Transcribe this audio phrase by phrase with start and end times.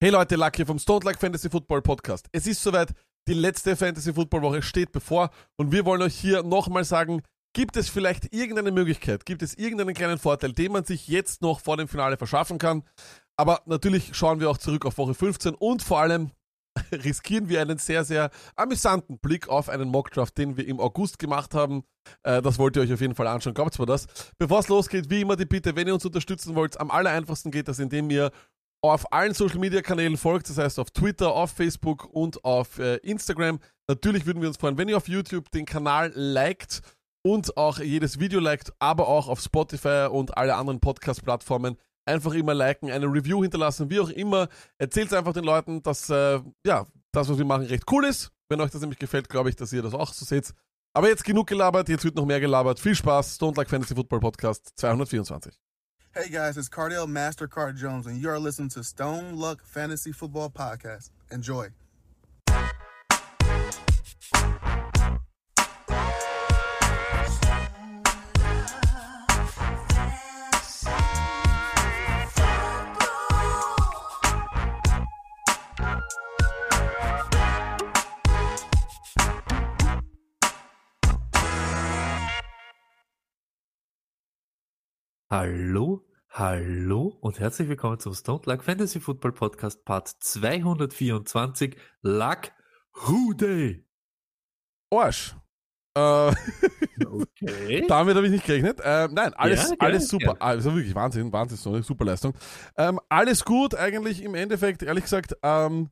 [0.00, 2.28] Hey Leute, Luck hier vom Stone Like Fantasy Football Podcast.
[2.30, 2.92] Es ist soweit,
[3.26, 7.20] die letzte Fantasy Football Woche steht bevor und wir wollen euch hier nochmal sagen,
[7.52, 11.58] gibt es vielleicht irgendeine Möglichkeit, gibt es irgendeinen kleinen Vorteil, den man sich jetzt noch
[11.58, 12.84] vor dem Finale verschaffen kann.
[13.36, 16.30] Aber natürlich schauen wir auch zurück auf Woche 15 und vor allem
[16.92, 21.54] riskieren wir einen sehr, sehr amüsanten Blick auf einen Mockdraft, den wir im August gemacht
[21.54, 21.82] haben.
[22.22, 23.52] Äh, das wollt ihr euch auf jeden Fall anschauen.
[23.54, 24.06] Glaubt mir das.
[24.38, 27.50] Bevor es losgeht, wie immer die Bitte, wenn ihr uns unterstützen wollt, am aller einfachsten
[27.50, 28.30] geht das, indem ihr
[28.80, 32.96] auf allen Social Media Kanälen folgt, das heißt auf Twitter, auf Facebook und auf äh,
[32.96, 33.58] Instagram.
[33.88, 36.82] Natürlich würden wir uns freuen, wenn ihr auf YouTube den Kanal liked
[37.22, 42.54] und auch jedes Video liked, aber auch auf Spotify und alle anderen Podcast-Plattformen einfach immer
[42.54, 44.48] liken, eine Review hinterlassen, wie auch immer.
[44.78, 48.30] Erzählt einfach den Leuten, dass äh, ja, das, was wir machen, recht cool ist.
[48.48, 50.54] Wenn euch das nämlich gefällt, glaube ich, dass ihr das auch so seht.
[50.94, 52.80] Aber jetzt genug gelabert, jetzt wird noch mehr gelabert.
[52.80, 55.67] Viel Spaß, Don't Like Fantasy Football Podcast 224.
[56.18, 60.50] Hey guys, it's Cardell Mastercard Jones, and you are listening to Stone Luck Fantasy Football
[60.50, 61.10] Podcast.
[61.30, 61.68] Enjoy.
[85.30, 86.02] Hallo,
[86.38, 92.52] hallo und herzlich willkommen zum Stone Luck Fantasy Football Podcast Part 224 Luck
[92.94, 93.84] Who Day.
[94.88, 95.34] Arsch.
[95.96, 96.32] Äh,
[97.00, 97.84] Okay.
[97.88, 98.80] damit habe ich nicht gerechnet.
[98.84, 100.34] Ähm, nein, alles, Ja, alles super.
[100.34, 100.40] gerne.
[100.40, 102.34] Also wirklich Wahnsinn, Wahnsinn, so eine super Leistung.
[102.76, 105.90] Ähm, alles gut, eigentlich im Endeffekt, ehrlich gesagt, ähm,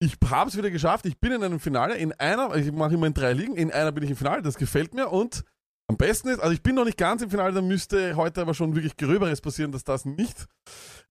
[0.00, 1.06] ich habe es wieder geschafft.
[1.06, 1.96] Ich bin in einem Finale.
[1.96, 4.56] In einer, ich mache immer in drei Ligen, in einer bin ich im Finale, das
[4.56, 5.44] gefällt mir und
[5.88, 8.54] am besten ist, also ich bin noch nicht ganz im Finale, da müsste heute aber
[8.54, 10.46] schon wirklich Gröberes passieren, dass das nicht,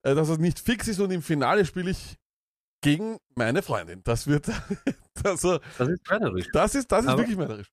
[0.04, 2.16] äh, dass das nicht fix ist und im Finale spiele ich
[2.82, 4.02] gegen meine Freundin.
[4.04, 4.48] Das wird,
[5.24, 6.48] also, Das ist mörderisch.
[6.54, 7.68] das ist, das ist Aber- wirklich mörderisch.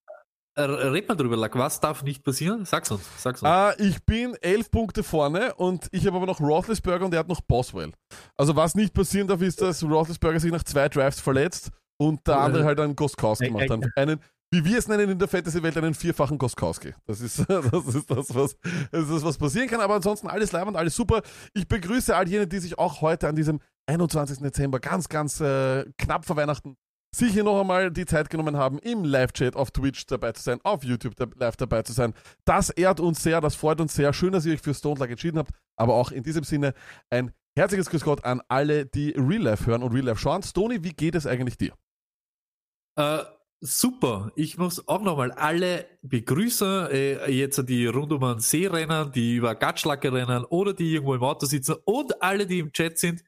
[0.57, 1.57] Red mal drüber, Luck.
[1.59, 2.65] Was darf nicht passieren?
[2.65, 3.03] Sag's uns.
[3.19, 3.51] Sag's uns.
[3.51, 7.29] Ah, ich bin elf Punkte vorne und ich habe aber noch Roethlisberger und er hat
[7.29, 7.91] noch Boswell.
[8.37, 12.39] Also was nicht passieren darf, ist, dass Roethlisberger sich nach zwei Drafts verletzt und der
[12.39, 13.69] andere halt einen Goskowski äh, macht.
[13.69, 14.21] Dann einen,
[14.55, 16.95] wie wir es nennen in der Fantasy-Welt, einen vierfachen Goskowski.
[17.07, 18.57] Das ist, das ist das, was,
[18.93, 19.81] das ist das, was passieren kann.
[19.81, 21.23] Aber ansonsten alles leibend, alles super.
[21.55, 24.39] Ich begrüße all jene, die sich auch heute an diesem 21.
[24.39, 26.77] Dezember ganz, ganz äh, knapp vor Weihnachten
[27.15, 30.59] sich hier noch einmal die Zeit genommen haben, im Live-Chat auf Twitch dabei zu sein,
[30.65, 32.13] auf YouTube live dabei zu sein.
[32.45, 34.13] Das ehrt uns sehr, das freut uns sehr.
[34.13, 35.53] Schön, dass ihr euch für Stone Luck entschieden habt.
[35.77, 36.75] Aber auch in diesem Sinne
[37.11, 40.43] ein herzliches Grüß Gott an alle, die Real Life hören und Real Life schauen.
[40.43, 41.75] Stony, wie geht es eigentlich dir?
[42.97, 43.23] Äh,
[43.65, 44.31] super.
[44.37, 49.37] Ich muss auch nochmal alle begrüßen, äh, jetzt die rund um den See rennen, die
[49.37, 53.25] über Gatschlacke rennen oder die irgendwo im Auto sitzen und alle, die im Chat sind.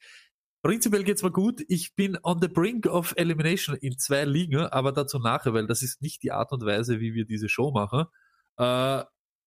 [0.63, 1.63] Prinzipiell geht's mir gut.
[1.69, 5.83] Ich bin on the brink of elimination in zwei Ligen, aber dazu nachher, weil das
[5.83, 8.05] ist nicht die Art und Weise, wie wir diese Show machen.
[8.59, 9.05] Äh,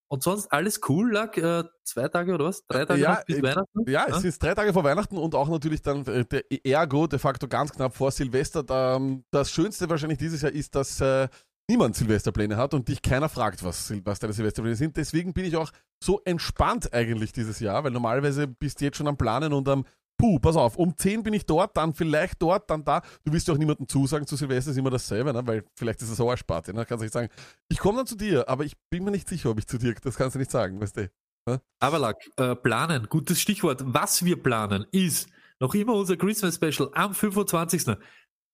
[0.09, 2.66] und sonst alles cool, lag äh, zwei Tage oder was?
[2.68, 3.90] Drei Tage Ja, bis äh, Weihnachten?
[3.90, 7.20] Ja, es ist drei Tage vor Weihnachten und auch natürlich dann äh, der Ergo de
[7.20, 8.64] facto ganz knapp vor Silvester.
[8.64, 11.28] Da, ähm, Das Schönste wahrscheinlich dieses Jahr ist, dass äh,
[11.69, 14.98] niemand Silvesterpläne hat und dich keiner fragt, was, was deine Silvesterpläne sind.
[14.98, 15.72] Deswegen bin ich auch
[16.03, 19.86] so entspannt eigentlich dieses Jahr, weil normalerweise bist du jetzt schon am Planen und am
[20.19, 23.02] Puh, pass auf, um 10 bin ich dort, dann vielleicht dort, dann da.
[23.24, 25.47] Du willst ja auch niemandem zusagen, zu Silvester ist immer dasselbe, ne?
[25.47, 26.74] weil vielleicht ist es auch Sparte.
[26.74, 26.85] Ne?
[26.85, 27.30] Kannst du nicht sagen,
[27.69, 29.96] ich komme dann zu dir, aber ich bin mir nicht sicher, ob ich zu dir,
[29.96, 31.09] das kannst du nicht sagen, weißt du.
[31.80, 33.81] Aber Lack, äh, planen, gutes Stichwort.
[33.85, 37.97] Was wir planen ist noch immer unser Christmas Special am 25.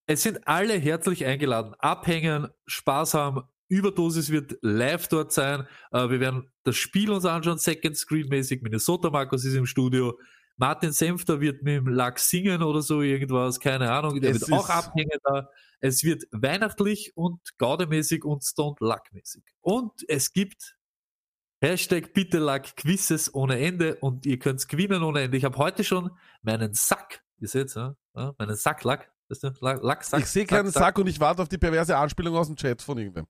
[0.08, 1.74] Es sind alle herzlich eingeladen.
[1.80, 3.44] Abhängen, Spaß haben.
[3.68, 5.68] Überdosis wird live dort sein.
[5.92, 8.62] Äh, wir werden das Spiel uns anschauen, Second Screen mäßig.
[8.62, 10.18] Minnesota Markus ist im Studio.
[10.58, 14.22] Martin Senfter wird mit dem Lack singen oder so irgendwas, keine Ahnung.
[14.22, 15.50] Der Es wird auch abhängen da.
[15.80, 19.44] Es wird weihnachtlich und gaudemäßig und Stone Luck mäßig.
[19.62, 20.78] Und es gibt
[21.62, 25.38] Hashtag bitte Luck Quizzes ohne Ende und ihr könnt's gewinnen ohne Ende.
[25.38, 26.12] Ich habe heute schon
[26.42, 30.22] meinen Sack, ihr seht's, ja, meinen Sack Lack, weißt du, Lack, Sack.
[30.22, 32.98] ich sehe keinen Sack, und ich warte auf die perverse Anspielung aus dem Chat von
[32.98, 33.28] irgendwem.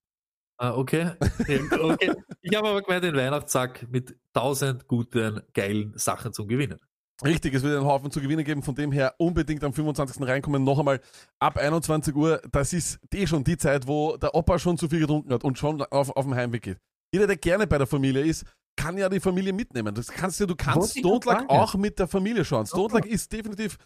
[0.57, 1.11] Ah, okay.
[1.39, 2.13] Okay.
[2.41, 6.79] Ich habe aber gemeint den Weihnachtssack mit tausend guten, geilen Sachen zum Gewinnen.
[7.23, 10.27] Richtig, es wird einen Haufen zu gewinnen geben, von dem her unbedingt am 25.
[10.27, 10.63] reinkommen.
[10.63, 10.99] Noch einmal
[11.39, 14.99] ab 21 Uhr, das ist eh schon die Zeit, wo der Opa schon zu viel
[14.99, 16.77] getrunken hat und schon auf, auf dem Heimweg geht.
[17.13, 18.43] Jeder, der gerne bei der Familie ist,
[18.77, 19.95] kann ja die Familie mitnehmen.
[19.95, 21.49] Das kannst du, du kannst sagen.
[21.49, 22.65] auch mit der Familie schauen.
[22.73, 23.77] Luck ist definitiv,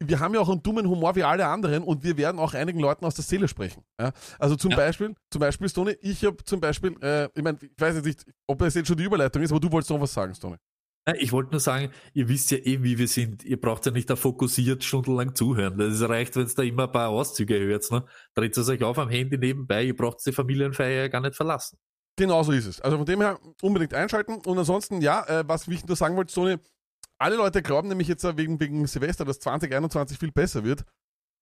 [0.00, 2.80] wir haben ja auch einen dummen Humor wie alle anderen und wir werden auch einigen
[2.80, 3.84] Leuten aus der Seele sprechen.
[4.00, 4.12] Ja?
[4.38, 4.78] Also zum Ja.
[4.78, 8.24] Beispiel, zum Beispiel, Stone, ich habe zum Beispiel, äh, ich meine, ich weiß jetzt nicht,
[8.46, 10.58] ob das jetzt schon die Überleitung ist, aber du wolltest noch was sagen, Stone.
[11.16, 13.44] Ich wollte nur sagen, ihr wisst ja eh, wie wir sind.
[13.44, 15.78] Ihr braucht ja nicht da fokussiert stundenlang zuhören.
[15.78, 17.90] Das reicht, wenn es da immer ein paar Auszüge hört.
[17.90, 18.04] Ne?
[18.34, 19.84] Dreht es euch auf am Handy nebenbei.
[19.84, 21.78] Ihr braucht die Familienfeier ja gar nicht verlassen.
[22.16, 22.80] Genau so ist es.
[22.80, 24.40] Also von dem her unbedingt einschalten.
[24.44, 26.56] Und ansonsten, ja, äh, was ich nur sagen wollte, Sony,
[27.18, 30.84] alle Leute glauben nämlich jetzt wegen, wegen Silvester, dass 2021 viel besser wird.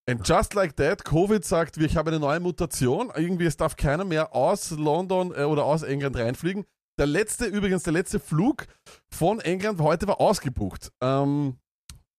[0.08, 3.10] And just like that, Covid sagt, ich habe eine neue Mutation.
[3.16, 6.64] Irgendwie, es darf keiner mehr aus London äh, oder aus England reinfliegen.
[6.98, 8.66] Der letzte, übrigens, der letzte Flug
[9.10, 10.90] von England heute war ausgebucht.
[11.02, 11.58] Ähm,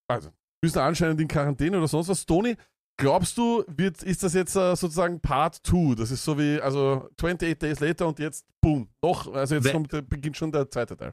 [0.07, 0.29] also,
[0.63, 2.25] müssen anscheinend in Quarantäne oder sonst was.
[2.25, 2.55] Tony,
[2.97, 5.95] glaubst du, wird, ist das jetzt uh, sozusagen Part 2?
[5.95, 9.89] Das ist so wie, also 28 Days later und jetzt, boom, noch, also jetzt kommt,
[10.09, 11.11] beginnt schon der zweite Teil.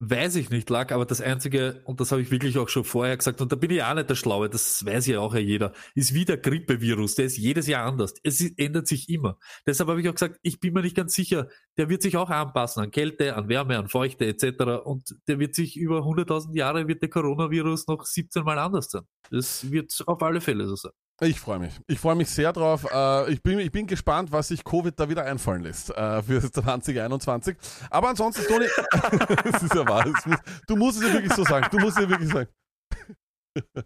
[0.00, 3.16] Weiß ich nicht, Lack, aber das Einzige, und das habe ich wirklich auch schon vorher
[3.16, 5.72] gesagt, und da bin ich auch nicht der Schlaue, das weiß ja auch ja jeder,
[5.94, 8.12] ist wie der Grippevirus, der ist jedes Jahr anders.
[8.24, 9.38] Es ändert sich immer.
[9.66, 11.48] Deshalb habe ich auch gesagt, ich bin mir nicht ganz sicher,
[11.78, 14.84] der wird sich auch anpassen an Kälte, an Wärme, an Feuchte etc.
[14.84, 19.02] Und der wird sich über 100.000 Jahre, wird der Coronavirus noch 17 Mal anders sein.
[19.30, 20.92] Das wird auf alle Fälle so sein.
[21.20, 21.80] Ich freue mich.
[21.86, 22.86] Ich freue mich sehr drauf.
[22.92, 26.40] Äh, ich, bin, ich bin gespannt, was sich Covid da wieder einfallen lässt äh, für
[26.52, 27.56] 2021.
[27.90, 28.66] Aber ansonsten, Toni,
[29.44, 30.06] das ist ja wahr.
[30.06, 31.68] Muss, du musst es ja wirklich so sagen.
[31.70, 32.48] Du musst es ja wirklich sagen.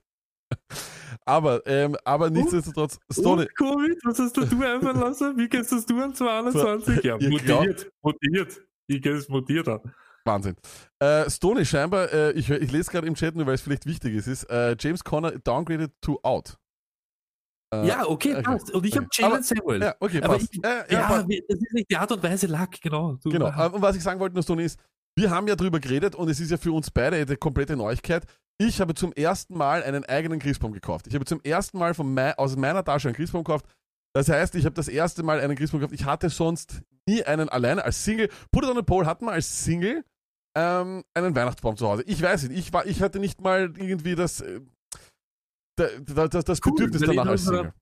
[1.26, 3.46] aber, ähm, aber nichtsdestotrotz, Stone.
[3.46, 5.36] Covid, was hast du einfallen lassen?
[5.36, 7.04] Wie gehst du an 22?
[7.04, 8.62] Ja, mutiert, mutiert.
[8.86, 9.80] Wie gehst es mutiert an?
[10.24, 10.56] Wahnsinn.
[10.98, 14.14] Äh, Stoney scheinbar, äh, ich, ich lese gerade im Chat nur, weil es vielleicht wichtig
[14.14, 16.58] ist, ist äh, James Conner downgraded to out.
[17.74, 18.70] Äh, ja, okay, okay, passt.
[18.70, 19.82] Und ich habe Jalen Samuel.
[19.82, 20.48] Ja, okay, aber passt.
[20.52, 23.14] Ich, ja, ja, ja das ist nicht die Art und Weise lag, genau.
[23.22, 23.46] Du, genau.
[23.46, 24.78] Und was ich sagen wollte, nur Stoney, ist,
[25.16, 28.24] wir haben ja drüber geredet und es ist ja für uns beide eine komplette Neuigkeit.
[28.58, 31.06] Ich habe zum ersten Mal einen eigenen Christbaum gekauft.
[31.06, 33.66] Ich habe zum ersten Mal von mein, aus meiner Tasche einen Christbaum gekauft.
[34.14, 36.00] Das heißt, ich habe das erste Mal einen Christbaum gekauft.
[36.00, 38.28] Ich hatte sonst nie einen alleine als Single.
[38.50, 40.04] Put it on the Pole hatten wir als Single
[40.56, 42.02] ähm, einen Weihnachtsbaum zu Hause.
[42.06, 44.60] Ich weiß nicht, ich, war, ich hatte nicht mal irgendwie das, äh,
[45.78, 47.72] das, das, das cool, Bedürfnis danach als Single.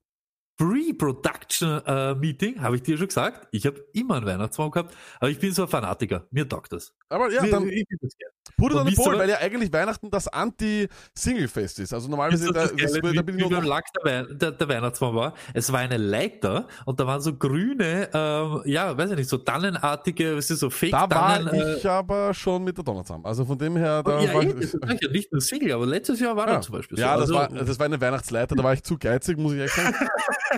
[0.58, 3.46] Pre-Production-Meeting, äh, habe ich dir schon gesagt.
[3.52, 6.26] Ich habe immer einen Weihnachtsbaum gehabt, aber ich bin so ein Fanatiker.
[6.30, 6.94] Mir taugt das.
[7.10, 8.16] Aber ja, dann ich, ich
[8.56, 11.92] Put it on the Pole, weil ja eigentlich Weihnachten das Anti-Single-Fest ist.
[11.92, 13.64] Also normalerweise, da, das, das, da bin ich noch...
[13.64, 15.34] Lack der, der, der, Weihnachtsbaum war.
[15.54, 19.38] Es war eine Leiter und da waren so grüne, ähm, ja, weiß ich nicht, so
[19.38, 23.24] Tannenartige, was ist so fake Da war äh, ich aber schon mit der Donner zusammen.
[23.24, 26.36] Also von dem her, da ja, war ich, ja, nicht nur Single, aber letztes Jahr
[26.36, 26.60] war ja.
[26.60, 27.02] zum Beispiel so.
[27.02, 29.58] Ja, das, also, war, das war eine Weihnachtsleiter, da war ich zu geizig, muss ich
[29.58, 29.94] ehrlich sagen.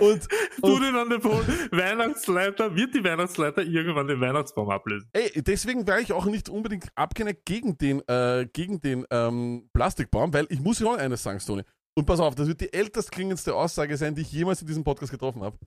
[0.01, 0.27] Und,
[0.61, 5.09] und du an der Weihnachtsleiter, wird die Weihnachtsleiter irgendwann den Weihnachtsbaum ablösen?
[5.13, 10.33] Ey, deswegen war ich auch nicht unbedingt abgeneigt gegen den, äh, gegen den ähm, Plastikbaum,
[10.33, 11.65] weil ich muss ja auch eines sagen, Stone.
[11.97, 14.83] Und pass auf, das wird die ältest klingendste Aussage sein, die ich jemals in diesem
[14.83, 15.57] Podcast getroffen habe.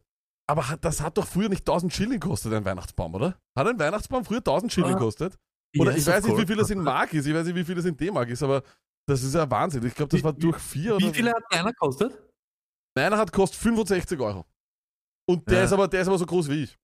[0.48, 3.36] Aber das hat doch früher nicht 1000 Schilling gekostet, ein Weihnachtsbaum, oder?
[3.56, 5.38] Hat ein Weihnachtsbaum früher 1000 Schilling ah, gekostet?
[5.78, 7.64] Oder yes, ich weiß nicht, wie viel das in Mark ist, ich weiß nicht, wie
[7.64, 8.62] viel das in D-Mark ist, aber
[9.06, 9.84] das ist ja Wahnsinn.
[9.86, 11.06] Ich glaube, das war durch vier wie oder.
[11.06, 12.18] Wie viel hat einer gekostet?
[12.94, 14.44] Meiner hat kostet 65 Euro.
[15.26, 15.64] Und der, ja.
[15.64, 16.78] ist aber, der ist aber so groß wie ich.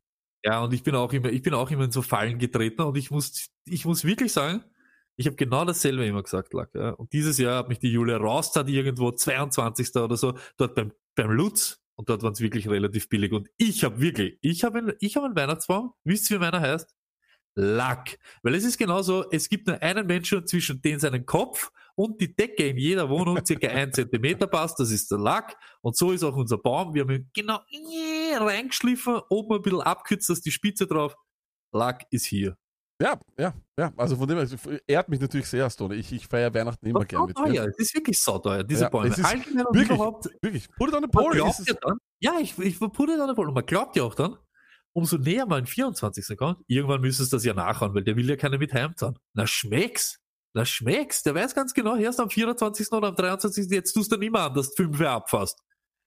[0.44, 2.96] Ja, und ich bin auch immer, ich bin auch immer in so Fallen getreten und
[2.96, 4.64] ich muss, ich muss wirklich sagen,
[5.18, 6.72] ich habe genau dasselbe immer gesagt, Lack.
[6.74, 6.90] Ja.
[6.90, 9.96] Und dieses Jahr hat mich die Julia raus, hat irgendwo 22.
[9.96, 11.80] oder so, dort beim, beim Lutz.
[11.96, 13.32] Und dort waren es wirklich relativ billig.
[13.32, 15.92] Und ich habe wirklich, ich habe ich hab einen Weihnachtsbaum.
[16.04, 16.94] Wisst ihr, wie meiner heißt?
[17.56, 18.16] Lack.
[18.44, 22.36] Weil es ist genauso, es gibt nur einen Menschen zwischen den seinen Kopf und die
[22.36, 25.56] Decke in jeder Wohnung circa ein Zentimeter passt, das ist der Lack.
[25.80, 26.94] Und so ist auch unser Baum.
[26.94, 27.58] Wir haben ihn genau
[28.36, 31.16] reingeschliffen, oben ein bisschen abkürzt, dass die Spitze drauf.
[31.72, 32.56] Lack ist hier.
[33.00, 33.92] Ja, ja, ja.
[33.96, 35.94] Also von dem her, ehrt mich natürlich sehr, Stone.
[35.94, 37.52] Ich, ich feiere Weihnachten immer gerne mit dir.
[37.52, 39.10] Ja, es ist wirklich sauteuer, diese ja, Bäume.
[39.10, 40.68] Es ist wirklich, überhaupt, wirklich.
[40.76, 41.38] Put it on the pole.
[41.38, 41.52] Ja,
[42.20, 43.48] ja, ich, ich put it on the pole.
[43.48, 44.36] Und man glaubt ja auch dann,
[44.92, 46.36] umso näher man 24.
[46.36, 49.16] kommt, irgendwann müsstest du das ja nachhauen, weil der will ja keine mit heimzahlen.
[49.32, 50.18] Na, schmeck's.
[50.54, 51.22] Na, schmeck's.
[51.22, 52.90] Der weiß ganz genau, erst am 24.
[52.90, 53.70] oder am 23.
[53.70, 55.60] Jetzt tust du dann immer an, dass du 5 abfasst.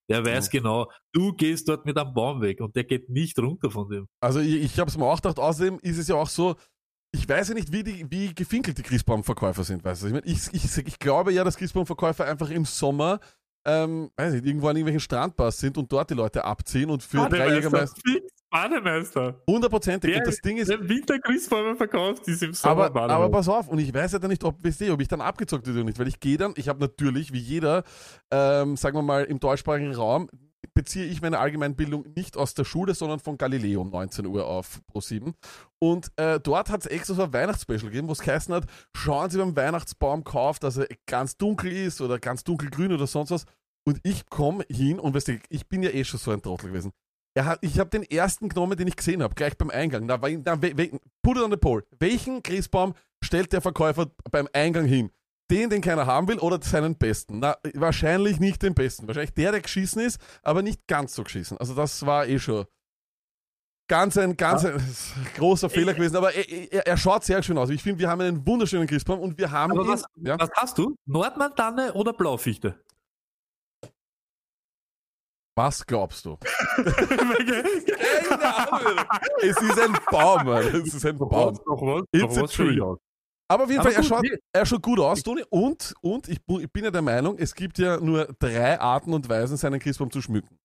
[0.10, 0.60] Der weiß ja.
[0.60, 4.08] genau, du gehst dort mit einem Baum weg und der geht nicht runter von dem.
[4.20, 6.58] Also ich, ich habe es mir auch gedacht, außerdem ist es ja auch so,
[7.12, 9.84] ich weiß ja nicht, wie, die, wie gefinkelt die Christbaumverkäufer sind.
[9.84, 10.08] Weißt du?
[10.08, 13.20] Ich, mein, ich, ich, ich glaube ja, dass Christbaumverkäufer einfach im Sommer
[13.66, 17.28] ähm, weiß nicht, irgendwo an irgendwelchen Strandbars sind und dort die Leute abziehen und für
[17.30, 18.02] drei Jägermeister.
[18.50, 19.42] Bademeister.
[19.48, 20.14] Hundertprozentig.
[20.14, 20.70] Und das Ding ist.
[20.70, 24.30] Der Wintergrüßbäume verkauft ist im Sommer aber, aber pass auf, und ich weiß ja dann
[24.30, 26.54] nicht, ob, weißt du, ob ich dann abgezockt werde oder nicht, weil ich gehe dann,
[26.58, 27.84] ich habe natürlich, wie jeder,
[28.30, 30.30] ähm, sagen wir mal, im deutschsprachigen Raum,
[30.74, 34.82] beziehe ich meine Allgemeinbildung nicht aus der Schule, sondern von Galileo um 19 Uhr auf
[34.92, 35.34] Pro7.
[35.80, 38.66] Und äh, dort hat es extra so ein Weihnachtsspecial gegeben, wo es geheißen hat,
[38.96, 43.32] schauen Sie beim Weihnachtsbaum kauft, dass er ganz dunkel ist oder ganz dunkelgrün oder sonst
[43.32, 43.46] was.
[43.88, 46.70] Und ich komme hin und weißt du, ich bin ja eh schon so ein Trottel
[46.70, 46.92] gewesen.
[47.38, 50.06] Hat, ich habe den ersten genommen, den ich gesehen habe, gleich beim Eingang.
[50.06, 51.84] Na, na, put it on the pole.
[51.98, 55.12] Welchen Christbaum stellt der Verkäufer beim Eingang hin?
[55.52, 57.40] Den, den keiner haben will, oder seinen besten?
[57.40, 59.06] Na, wahrscheinlich nicht den besten.
[59.08, 61.58] Wahrscheinlich der, der geschissen ist, aber nicht ganz so geschissen.
[61.58, 62.66] Also das war eh schon
[63.90, 64.76] ganz ein, ganz ja.
[64.76, 64.82] ein
[65.36, 67.70] großer Fehler gewesen, aber er, er, er, schaut sehr schön aus.
[67.70, 69.74] Ich finde, wir haben einen wunderschönen Christbaum und wir haben.
[69.74, 70.40] Aber ihn, was, ja?
[70.40, 70.96] was hast du?
[71.06, 72.80] Nordmantanne oder Blaufichte?
[75.58, 76.38] Was glaubst du?
[79.42, 80.64] es ist ein Baum, Mann.
[80.64, 81.60] Es ist ein Baum.
[82.14, 82.80] It's a tree.
[83.52, 85.44] Aber auf jeden Fall, er schaut, er schaut gut aus, Toni.
[85.50, 89.28] Und, und ich, ich, bin ja der Meinung, es gibt ja nur drei Arten und
[89.28, 90.58] Weisen, seinen Christbaum zu schmücken.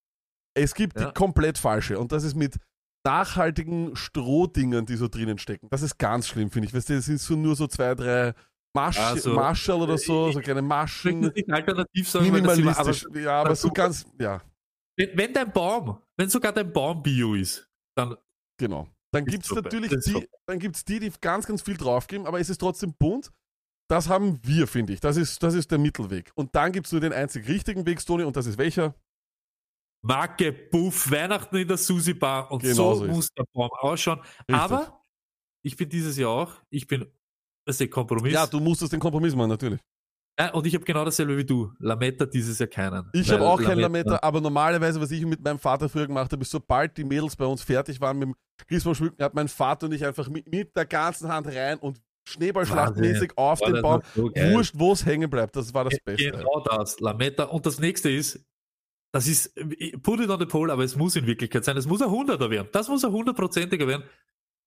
[0.54, 1.06] Es gibt ja.
[1.06, 1.98] die komplett falsche.
[1.98, 2.56] Und das ist mit
[3.04, 5.66] nachhaltigen Strohdingern, die so drinnen stecken.
[5.68, 6.74] Das ist ganz schlimm, finde ich.
[6.74, 8.34] Weißt du, das sind so nur so zwei, drei
[8.72, 11.20] Masch also, Maschel oder so, so kleine Maschen.
[11.34, 13.06] Nicht alternativ sagen, Minimalistisch.
[13.06, 14.40] Aber, ja, aber so ganz, ja.
[14.96, 18.16] Wenn, wenn dein Baum, wenn sogar dein Baum Bio ist, dann.
[18.58, 18.86] Genau.
[19.16, 22.50] Dann gibt es natürlich die, dann gibt's die, die ganz, ganz viel draufgeben, aber es
[22.50, 23.32] ist trotzdem bunt.
[23.88, 25.00] Das haben wir, finde ich.
[25.00, 26.32] Das ist, das ist der Mittelweg.
[26.34, 28.94] Und dann gibt es nur den einzig richtigen Weg, Toni, und das ist welcher?
[30.02, 34.18] Marke Buff, Weihnachten in der Susi Bar und genau so, so muss der Baum ausschauen.
[34.20, 34.54] Richtig.
[34.54, 35.00] Aber
[35.62, 37.06] ich bin dieses Jahr auch, ich bin,
[37.64, 38.34] das ist der Kompromiss.
[38.34, 39.80] Ja, du musstest den Kompromiss machen, natürlich.
[40.38, 41.72] Ja, und ich habe genau dasselbe wie du.
[41.78, 43.08] Lametta dieses Jahr keinen.
[43.14, 46.42] Ich habe auch keinen Lametta, aber normalerweise, was ich mit meinem Vater früher gemacht habe,
[46.42, 48.34] ist, sobald die Mädels bei uns fertig waren mit dem
[48.68, 53.32] Christbaum hat mein Vater und ich einfach mit, mit der ganzen Hand rein und Schneeballschlachtmäßig
[53.36, 54.02] auf den Baum.
[54.14, 55.56] So Wurscht, wo es hängen bleibt.
[55.56, 56.32] Das war das Beste.
[56.32, 57.44] Genau das, Lametta.
[57.44, 58.44] Und das nächste ist,
[59.12, 59.54] das ist,
[60.02, 61.76] put it on the pole, aber es muss in Wirklichkeit sein.
[61.76, 62.68] Es muss ein Hunderter werden.
[62.72, 64.04] Das muss ein hundertprozentiger werden.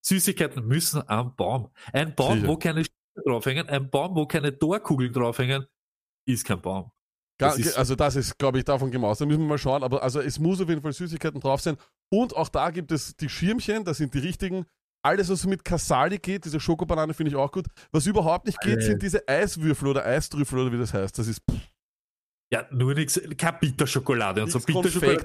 [0.02, 1.70] Süßigkeiten müssen am Baum.
[1.92, 2.48] Ein Baum, Sicher.
[2.48, 2.86] wo keine
[3.26, 5.66] draufhängen, ein Baum, wo keine Torkugeln draufhängen,
[6.26, 6.92] ist kein Baum.
[7.38, 9.20] Das ist also das ist, glaube ich, davon gemacht.
[9.22, 9.82] Da müssen wir mal schauen.
[9.82, 11.78] Aber also es muss auf jeden Fall Süßigkeiten drauf sein.
[12.10, 14.66] Und auch da gibt es die Schirmchen, das sind die richtigen.
[15.02, 17.68] Alles, was mit Casali geht, diese Schokobanane finde ich auch gut.
[17.92, 21.18] Was überhaupt nicht geht, sind diese Eiswürfel oder Eistrüffel oder wie das heißt.
[21.18, 21.58] Das ist pff,
[22.52, 24.60] ja, nur nichts, keine Bitterschokolade und so.
[24.60, 25.24] Bitterschokolade.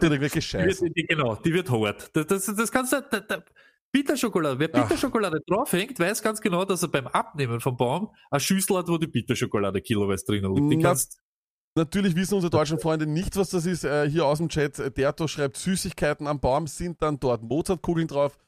[1.08, 2.10] Genau, die wird hart.
[2.14, 3.44] Das, das, das kannst du, da, da,
[3.94, 4.58] Bitterschokolade.
[4.58, 5.46] Wer Bitterschokolade Ach.
[5.46, 9.06] draufhängt, weiß ganz genau, dass er beim Abnehmen vom Baum eine Schüssel hat, wo die
[9.06, 10.72] Bitterschokolade kiloweise drin liegt.
[10.72, 11.20] Die kannst,
[11.76, 13.84] Natürlich wissen unsere deutschen Freunde nicht, was das ist.
[13.84, 18.38] Äh, hier aus dem Chat, Derto schreibt, Süßigkeiten am Baum sind dann dort Mozartkugeln drauf.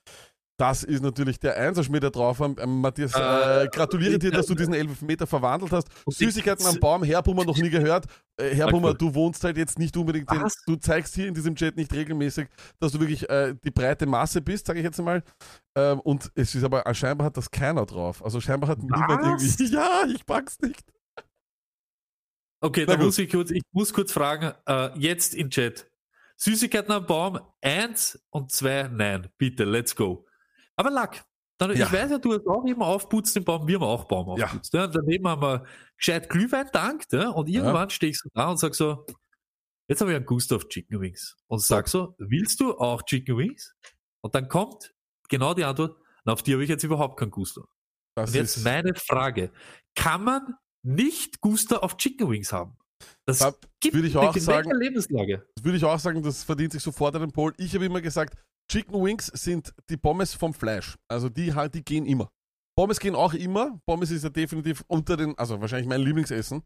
[0.58, 2.56] Das ist natürlich der Einserschmied, der drauf haben.
[2.58, 5.88] Ähm, Matthias, äh, äh, gratuliere dir, dass du diesen Elfmeter verwandelt hast.
[6.06, 8.06] Süßigkeiten am Baum, Herr Bummer noch nie gehört.
[8.38, 11.54] Äh, Herr Bummer, du wohnst halt jetzt nicht unbedingt, den, du zeigst hier in diesem
[11.56, 12.48] Chat nicht regelmäßig,
[12.80, 15.22] dass du wirklich äh, die breite Masse bist, sage ich jetzt mal.
[15.76, 18.24] Ähm, und es ist aber, scheinbar hat das keiner drauf.
[18.24, 18.84] Also scheinbar hat Was?
[18.84, 20.82] niemand irgendwie, ja, ich pack's nicht.
[22.60, 25.90] Okay, da muss ich kurz, ich muss kurz fragen, äh, jetzt im Chat.
[26.38, 29.28] Süßigkeiten am Baum, eins und zwei, nein.
[29.38, 30.25] Bitte, let's go.
[30.76, 31.24] Aber Lack.
[31.58, 31.86] Dann, ja.
[31.86, 34.74] Ich weiß ja, du hast auch immer aufputzt den Baum, wir haben auch Baum aufputzt.
[34.74, 34.80] Ja.
[34.80, 34.86] Ja.
[34.88, 35.64] Daneben haben wir
[35.96, 37.90] gescheit Glühwein dankt, ja, und irgendwann ja.
[37.90, 39.06] stehe ich so da und sag so,
[39.88, 41.34] jetzt habe ich einen Gust auf Chicken Wings.
[41.46, 43.74] Und sag so, willst du auch Chicken Wings?
[44.20, 44.92] Und dann kommt
[45.30, 47.66] genau die Antwort, na, auf die habe ich jetzt überhaupt keinen Gusto.
[48.14, 49.50] Das und jetzt meine Frage,
[49.94, 52.76] kann man nicht Gusto auf Chicken Wings haben?
[53.24, 55.46] Das da gibt würde ich auch sagen, Lebenslage.
[55.54, 57.52] Das würde ich auch sagen, das verdient sich sofort einen Pol.
[57.58, 58.36] Ich habe immer gesagt,
[58.70, 60.96] Chicken Wings sind die Pommes vom Fleisch.
[61.08, 62.30] Also die, die gehen immer.
[62.76, 63.80] Pommes gehen auch immer.
[63.86, 66.62] Pommes ist ja definitiv unter den, also wahrscheinlich mein Lieblingsessen.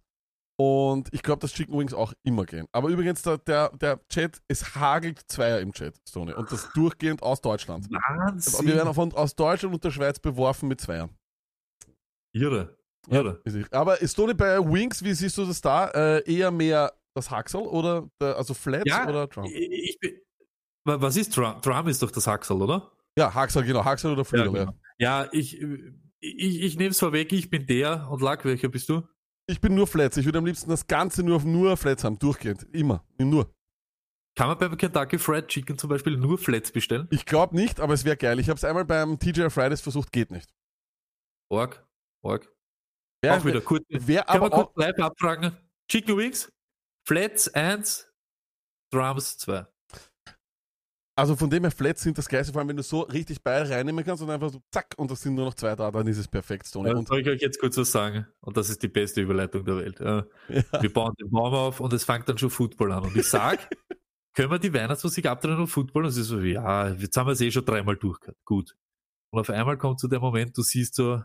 [0.58, 2.66] Und ich glaube, dass Chicken Wings auch immer gehen.
[2.72, 6.36] Aber übrigens, der, der, der Chat, es hagelt Zweier im Chat, Stone.
[6.36, 7.88] Und das durchgehend aus Deutschland.
[7.90, 8.66] Wahnsinn.
[8.66, 11.10] Wir werden von, aus Deutschland und der Schweiz beworfen mit Zweiern.
[12.34, 12.76] Irre.
[13.08, 13.40] Irre.
[13.46, 15.88] Ja, aber Stone bei Wings, wie siehst du das da?
[15.88, 19.48] Äh, eher mehr das Haxel oder der, also Flats ja, oder Trump?
[19.48, 20.20] Ich, ich,
[20.84, 21.60] was ist Drum?
[21.62, 22.92] Drum ist doch das Haxel, oder?
[23.16, 23.84] Ja, Haxel, genau.
[23.84, 24.64] Haxel oder Flügel, ja.
[24.64, 24.78] Genau.
[24.98, 25.60] Ja, ich,
[26.20, 29.02] ich, ich nehme es vorweg, ich bin der und Lack, welcher bist du?
[29.46, 30.16] Ich bin nur Flats.
[30.16, 32.66] Ich würde am liebsten das Ganze nur auf nur Flats haben, durchgehend.
[32.72, 33.04] Immer.
[33.18, 33.52] Nur.
[34.36, 37.08] Kann man beim Kentucky Fried Chicken zum Beispiel nur Flats bestellen?
[37.10, 38.38] Ich glaube nicht, aber es wäre geil.
[38.38, 40.48] Ich habe es einmal beim TJ Fridays versucht, geht nicht.
[41.50, 41.84] Org,
[42.22, 42.48] Org.
[43.22, 43.84] Wer, auch wieder kurz.
[43.88, 45.56] Wer kann man kurz live abfragen?
[45.88, 46.52] Chicken Wings,
[47.06, 48.08] Flats 1,
[48.92, 49.66] Drums 2.
[51.20, 53.68] Also von dem her Flats sind das Geilste, vor allem wenn du so richtig beide
[53.68, 56.16] reinnehmen kannst und einfach so zack und das sind nur noch zwei da, dann ist
[56.16, 56.88] es perfekt, Tony.
[56.88, 58.26] Ja, soll ich euch jetzt kurz was sagen?
[58.40, 60.00] Und das ist die beste Überleitung der Welt.
[60.00, 60.24] Ja.
[60.48, 63.04] Wir bauen den Baum auf und es fängt dann schon Football an.
[63.04, 63.68] Und ich sag,
[64.34, 66.06] können wir die Weihnachtsmusik abdrehen und Football?
[66.06, 68.38] Und sie so, ja, jetzt haben wir es eh schon dreimal durchgehört.
[68.46, 68.74] Gut.
[69.28, 71.22] Und auf einmal kommt so der Moment, du siehst so,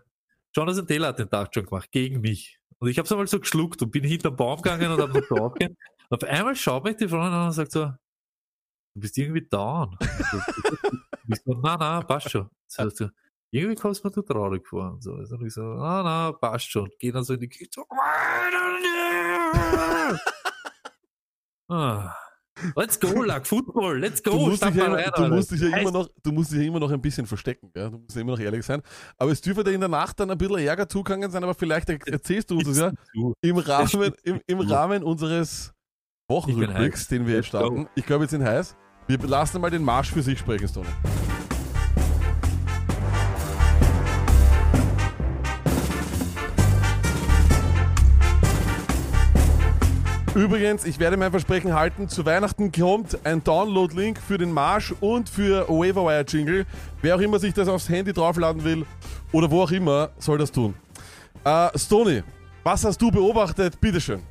[0.54, 2.60] Jonathan Taylor hat den Tag schon gemacht, gegen mich.
[2.80, 5.40] Und ich habe es einmal so geschluckt und bin hinterm Baum gegangen und habe noch
[5.40, 5.78] aufgehört.
[6.10, 7.94] Auf einmal schaut mich die Freundin an und sagt so,
[8.96, 9.96] du bist irgendwie down.
[10.00, 12.50] du bist so, na, na, passt schon.
[12.68, 13.10] So, so,
[13.52, 14.94] irgendwie kommst du mir zu traurig vor.
[14.94, 15.14] Und so.
[15.14, 16.90] Also ich so, na, na, passt schon.
[16.98, 17.70] Geh dann so in die Küche.
[17.72, 17.86] So,
[21.70, 22.16] ah.
[22.78, 24.32] Let's go, like Football, let's go.
[24.32, 26.66] Du musst, dich ja, rein, du, musst dich ja immer noch, du musst dich ja
[26.66, 27.70] immer noch ein bisschen verstecken.
[27.74, 27.92] Gell?
[27.92, 28.82] Du musst ja immer noch ehrlich sein.
[29.18, 31.90] Aber es dürfte dir in der Nacht dann ein bisschen Ärger zugegangen sein, aber vielleicht
[31.90, 32.92] erzählst du uns das ja
[33.42, 35.74] im Rahmen, im, im Rahmen unseres
[36.30, 37.90] Wochenrückblicks, den wir jetzt starten.
[37.96, 38.78] Ich glaube, wir sind heiß.
[39.08, 40.88] Wir lassen mal den Marsch für sich sprechen, Stone.
[50.34, 55.30] Übrigens, ich werde mein Versprechen halten, zu Weihnachten kommt ein Download-Link für den Marsch und
[55.30, 56.66] für Waverwire Jingle.
[57.02, 58.86] Wer auch immer sich das aufs Handy draufladen will
[59.32, 60.74] oder wo auch immer, soll das tun.
[61.44, 62.24] Äh, Stony,
[62.64, 63.80] was hast du beobachtet?
[63.80, 64.24] Bitteschön.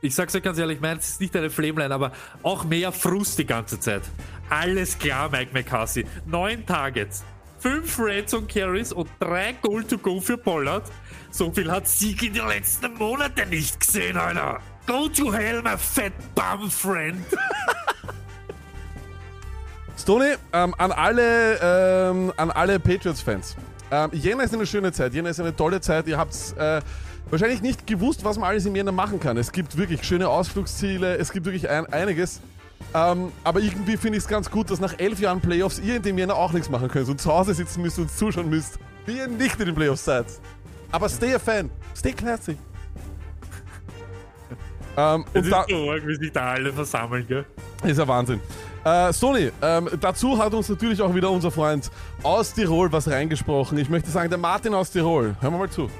[0.00, 2.12] Ich sag's euch ganz ehrlich, meins ist nicht eine Flameline, aber
[2.44, 4.02] auch mehr Frust die ganze Zeit.
[4.48, 6.06] Alles klar, Mike McCarthy.
[6.24, 7.24] Neun Targets,
[7.58, 10.84] fünf Red Zone Carries und drei Goal to go für Pollard.
[11.30, 14.60] So viel hat Sieg in den letzten Monaten nicht gesehen, Alter.
[14.86, 17.26] Go to hell, my fat bum friend.
[19.98, 23.56] Stony, ähm, an alle, ähm, alle Patriots-Fans.
[23.90, 26.06] Ähm, Jänner ist eine schöne Zeit, Jänner ist eine tolle Zeit.
[26.06, 26.80] Ihr habt äh,
[27.30, 29.36] wahrscheinlich nicht gewusst, was man alles im Jänner machen kann.
[29.36, 32.40] Es gibt wirklich schöne Ausflugsziele, es gibt wirklich ein, einiges.
[32.94, 36.02] Ähm, aber irgendwie finde ich es ganz gut, dass nach elf Jahren Playoffs ihr in
[36.02, 39.18] dem Jänner auch nichts machen könnt und zu Hause sitzen müsst und zuschauen müsst, wie
[39.18, 40.26] ihr nicht in den Playoffs seid.
[40.90, 42.56] Aber stay a fan, stay classy.
[44.96, 47.44] ähm, Es und ist da, so arg, wie sich da alle versammeln, gell?
[47.84, 48.40] ist ja Wahnsinn.
[48.84, 51.90] Äh, Sony, ähm, dazu hat uns natürlich auch wieder unser Freund
[52.22, 53.76] aus Tirol was reingesprochen.
[53.76, 55.36] Ich möchte sagen, der Martin aus Tirol.
[55.40, 55.90] Hören wir mal zu.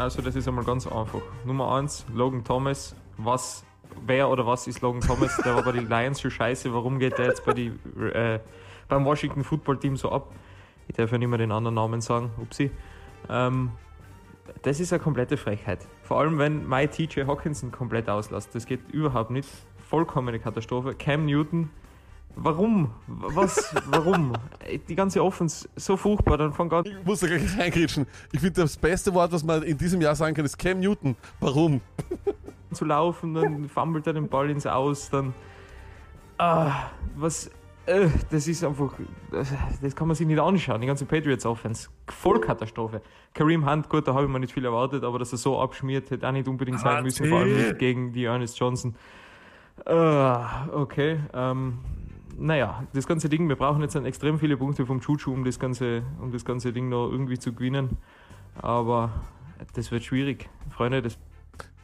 [0.00, 1.20] Also das ist einmal ganz einfach.
[1.44, 2.96] Nummer eins, Logan Thomas.
[3.18, 3.66] Was,
[4.06, 5.36] wer oder was ist Logan Thomas?
[5.44, 6.72] Der war bei den Lions schon scheiße.
[6.72, 8.40] Warum geht der jetzt bei die, äh,
[8.88, 10.32] beim Washington Football Team so ab?
[10.88, 12.30] Ich darf ja nicht mehr den anderen Namen sagen.
[12.40, 12.70] Upsi.
[13.28, 13.72] Ähm,
[14.62, 15.86] das ist eine komplette Frechheit.
[16.02, 18.54] Vor allem, wenn My TJ Hawkinson komplett auslässt.
[18.54, 19.50] Das geht überhaupt nicht.
[19.90, 20.94] Vollkommene Katastrophe.
[20.94, 21.68] Cam Newton.
[22.36, 22.90] Warum?
[23.06, 23.74] Was?
[23.90, 24.32] Warum?
[24.88, 26.38] Die ganze Offense so furchtbar.
[26.38, 28.06] Dann von ganz Ich muss da gleich reingrätschen.
[28.32, 31.16] Ich finde, das beste Wort, was man in diesem Jahr sagen kann, ist Cam Newton.
[31.40, 31.80] Warum?
[32.72, 35.34] zu laufen, dann fummelt er den Ball ins Aus, dann.
[36.38, 37.50] Ah, was.
[37.86, 38.92] Äh, das ist einfach.
[39.30, 40.80] Das, kann man sich nicht anschauen.
[40.80, 41.88] Die ganze Patriots Offense.
[42.08, 43.00] Vollkatastrophe.
[43.34, 46.10] Kareem Hunt, gut, da habe ich mir nicht viel erwartet, aber dass er so abschmiert,
[46.10, 48.94] hätte auch nicht unbedingt sein müssen, vor allem nicht gegen die Ernest Johnson.
[49.86, 51.20] Ah, okay.
[51.32, 51.78] Ähm,
[52.40, 55.58] naja, das ganze Ding, wir brauchen jetzt dann extrem viele Punkte vom Chuchu, um das
[55.58, 57.98] ganze, um das ganze Ding noch irgendwie zu gewinnen.
[58.60, 59.10] Aber
[59.74, 60.48] das wird schwierig.
[60.70, 61.18] Freunde, das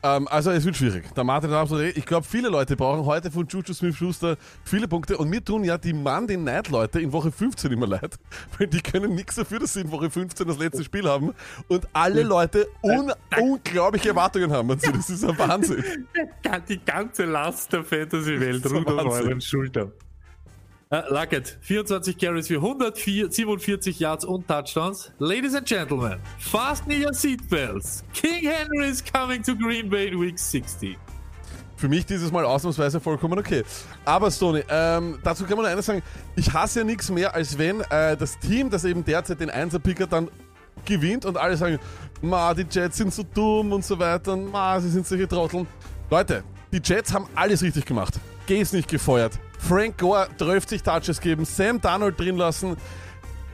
[0.03, 1.15] Ähm, also, es wird schwierig.
[1.15, 1.99] Der Martin hat absolut recht.
[1.99, 5.19] Ich glaube, viele Leute brauchen heute von Juju Smith-Schuster viele Punkte.
[5.19, 8.17] Und mir tun ja die Monday Night-Leute in Woche 15 immer leid.
[8.59, 11.35] Weil die können nichts dafür, dass sie in Woche 15 das letzte Spiel haben.
[11.69, 14.71] Und alle Leute un unglaubliche Erwartungen haben.
[14.71, 15.85] Also, das ist ein Wahnsinn.
[16.69, 19.93] Die ganze Last der Fantasy-Welt ruht auf euren Schultern.
[20.89, 25.11] Äh, Luckett, 24 Carries für 147 Yards und Touchdowns.
[25.19, 28.05] Ladies and Gentlemen, fasten your seatbelts.
[28.15, 30.97] King Henry is coming to Green Bay in Week 60.
[31.77, 33.65] Für mich dieses Mal ausnahmsweise vollkommen okay.
[34.05, 36.05] Aber Stoney, ähm, dazu kann man nur eines sagen,
[36.37, 40.07] ich hasse ja nichts mehr, als wenn äh, das Team, das eben derzeit den Einser-Picker
[40.07, 40.29] dann
[40.85, 41.81] gewinnt und alle sagen,
[42.23, 45.67] ma, die Jets sind so dumm und so weiter ma, sie sind solche Trotteln.
[46.09, 48.15] Leute, die Jets haben alles richtig gemacht.
[48.47, 49.37] Gaze nicht gefeuert.
[49.69, 52.77] Frank Gore 12 Touches geben, Sam Darnold drin lassen,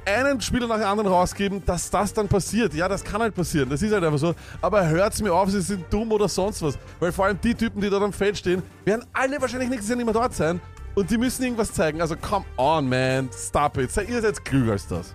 [0.05, 2.75] einen Spieler nach dem anderen rausgeben, dass das dann passiert.
[2.75, 3.71] Ja, das kann halt passieren.
[3.71, 4.35] Das ist halt einfach so.
[4.61, 6.79] Aber hört's mir auf, sie sind dumm oder sonst was.
[7.01, 9.97] Weil vor allem die Typen, die dort am Feld stehen, werden alle wahrscheinlich nächstes Jahr
[9.97, 10.61] nicht mehr dort sein.
[10.95, 12.03] Und die müssen irgendwas zeigen.
[12.03, 13.31] Also come on, man.
[13.35, 13.91] Stop it.
[14.09, 15.15] Ihr seid klüger als das.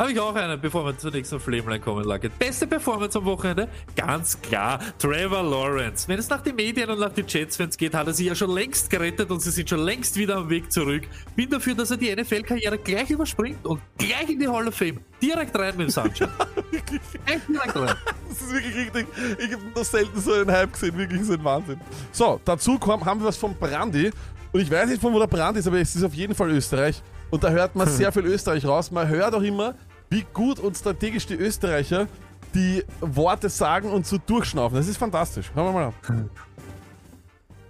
[0.00, 2.38] Habe ich auch einen, bevor wir zur nächsten Flameline kommen, Luckett.
[2.38, 3.68] Beste Performance am Wochenende?
[3.94, 6.08] Ganz klar, Trevor Lawrence.
[6.08, 8.50] Wenn es nach den Medien und nach den Jets-Fans geht, hat er sich ja schon
[8.50, 11.02] längst gerettet und sie sind schon längst wieder am Weg zurück.
[11.36, 15.00] Bin dafür, dass er die NFL-Karriere gleich überspringt und gleich in die Hall of Fame.
[15.20, 16.30] Direkt rein mit dem Sunshine.
[17.26, 17.94] Echt direkt rein.
[18.26, 19.06] Das ist wirklich richtig.
[19.38, 20.96] Ich habe noch selten so einen Hype gesehen.
[20.96, 21.78] Wirklich so ein Wahnsinn.
[22.10, 24.10] So, dazu kommen, haben wir was von Brandi.
[24.50, 26.50] Und ich weiß nicht, von wo der Brand ist, aber es ist auf jeden Fall
[26.52, 27.02] Österreich.
[27.30, 28.90] Und da hört man sehr viel Österreich raus.
[28.90, 29.74] Man hört auch immer,
[30.10, 32.06] wie gut und strategisch die Österreicher
[32.54, 34.76] die Worte sagen und so durchschnaufen.
[34.76, 35.50] Das ist fantastisch.
[35.54, 36.30] Hören wir mal an.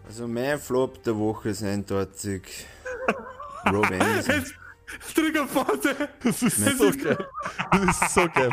[0.06, 2.66] Also mein Flop der Woche ist eindeutig
[3.72, 4.42] Rob Anderson.
[5.54, 5.94] Pause.
[6.24, 7.18] Das ist so geil.
[7.70, 8.50] Das ist so geil.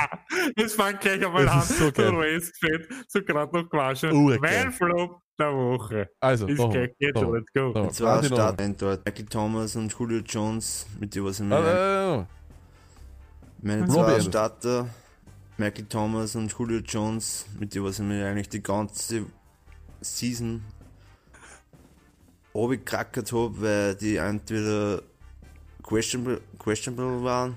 [0.55, 1.59] Es fängt gleich einmal Das an.
[1.61, 2.11] ist so geil.
[2.11, 4.11] der Race-Fan, so gerade noch gewaschen.
[4.11, 4.39] Urgeil.
[4.63, 6.09] Mein Flop, der Woche.
[6.19, 7.71] Also, Ist okay, geht schon, let's go.
[7.71, 12.25] Und zwar starten dort Michael Thomas und Julio Jones, mit dem was mir Äh, äh,
[13.61, 14.21] Meine Robbie zwei.
[14.21, 14.89] Starter,
[15.57, 19.25] Michael Thomas und Julio Jones, mit dem was ich mir eigentlich die ganze
[20.01, 20.63] Season
[22.53, 25.01] abgekrackert habe, weil die entweder
[25.83, 27.55] questionable, questionable waren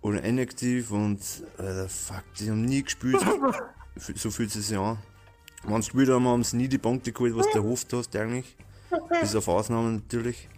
[0.00, 1.20] oder inaktiv und
[1.58, 3.16] äh, fuck, die haben nie gespielt.
[4.16, 4.98] So fühlt es sich an.
[5.62, 8.56] Wenn sie gespielt haben, haben sie nie die Punkte geholt, was du erhofft hast eigentlich.
[9.20, 10.48] Bis auf Ausnahmen natürlich.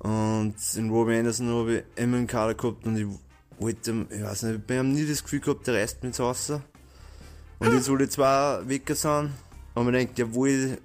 [0.00, 3.06] Und in Robbie Anderson habe ich immer einen Kader gehabt und ich
[3.58, 6.62] wollte, ich weiß nicht, ich habe nie das Gefühl gehabt, der reißt mich zu Hause.
[7.58, 9.30] Und jetzt, wo die zwei Wecker sind,
[9.76, 10.78] haben wir gedacht, jawohl,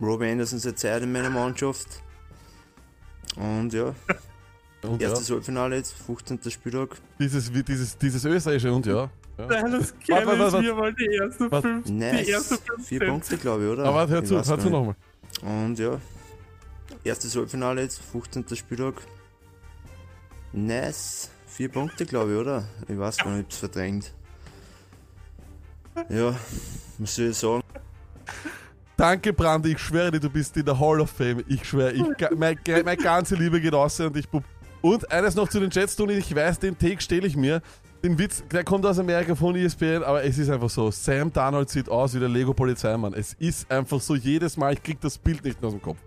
[0.00, 1.86] Robbie Anderson ist Zeit in meiner Mannschaft.
[3.36, 3.94] Und ja,
[4.82, 6.38] und ja, erstes Halbfinale jetzt, 15.
[6.50, 6.96] Spieltag.
[7.18, 9.10] dieses, wie- dieses, dieses österreichische und ja.
[9.38, 9.46] ja.
[9.46, 10.60] Das Warte, warte, warte.
[10.60, 11.68] hier mal die ersten Warte.
[11.68, 12.28] fünf, die Nice.
[12.28, 13.00] ersten fünf Vier.
[13.00, 13.84] Punkte, glaube ich, oder?
[13.84, 14.94] Aber hör Ich zu, hör zu nochmal.
[15.42, 15.98] Und ja,
[17.04, 18.56] erstes Halbfinale jetzt, 15.
[18.56, 18.94] Spieltag.
[20.52, 21.30] Nice.
[21.46, 22.64] Vier Punkte, glaube ich, oder?
[22.88, 24.12] Ich weiß gar nicht, ich hab's verdrängt.
[26.08, 26.34] Ja,
[26.98, 27.62] was soll ich sagen?
[28.96, 31.44] Danke, Brandi, ich schwöre dir, du bist in der Hall of Fame.
[31.48, 32.04] Ich schwöre, ich,
[32.36, 34.26] meine, meine ganze Liebe geht aus und ich.
[34.82, 37.62] Und eines noch zu den Jets, Tony, ich weiß, den Take stehle ich mir.
[38.02, 40.90] Den Witz, der kommt aus Amerika von ESPN, aber es ist einfach so.
[40.90, 43.14] Sam Darnold sieht aus wie der Lego-Polizeimann.
[43.14, 45.98] Es ist einfach so, jedes Mal, ich krieg das Bild nicht mehr aus dem Kopf.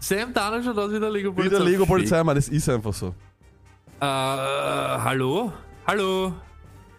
[0.00, 3.08] Sam Daniel schon aus wie der Lego Wie der Lego-Polizeimann, es ist einfach so.
[4.00, 5.52] Äh, hallo?
[5.86, 6.32] Hallo?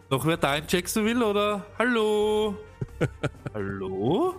[0.09, 1.65] Noch wer da in Jacksonville oder?
[1.77, 2.57] Hallo?
[3.53, 4.35] hallo?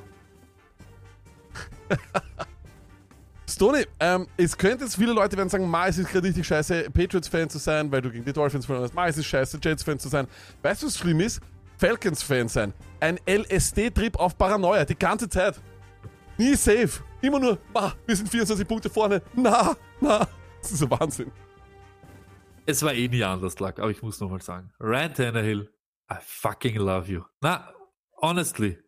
[3.48, 6.90] Stoney, ähm, es könnte jetzt viele Leute werden sagen, Ma, es ist gerade richtig scheiße,
[6.90, 8.94] Patriots-Fan zu sein, weil du gegen die Dolphins verloren hast.
[8.94, 10.26] Ma, es ist scheiße, Jets-Fan zu sein.
[10.62, 11.40] Weißt du, was schlimm ist?
[11.78, 12.74] Falcons-Fan sein.
[13.00, 15.60] Ein LSD-Trip auf Paranoia, die ganze Zeit.
[16.36, 17.02] Nie safe.
[17.22, 19.22] Immer nur, Ma, wir sind 24 Punkte vorne.
[19.34, 20.26] Na, na.
[20.62, 21.30] Das ist so Wahnsinn.
[22.66, 24.70] Es war eh nie anders, Luck, aber ich muss nochmal sagen.
[24.80, 25.70] Ryan Tannehill,
[26.12, 27.22] I fucking love you.
[27.40, 27.72] Na,
[28.20, 28.78] honestly,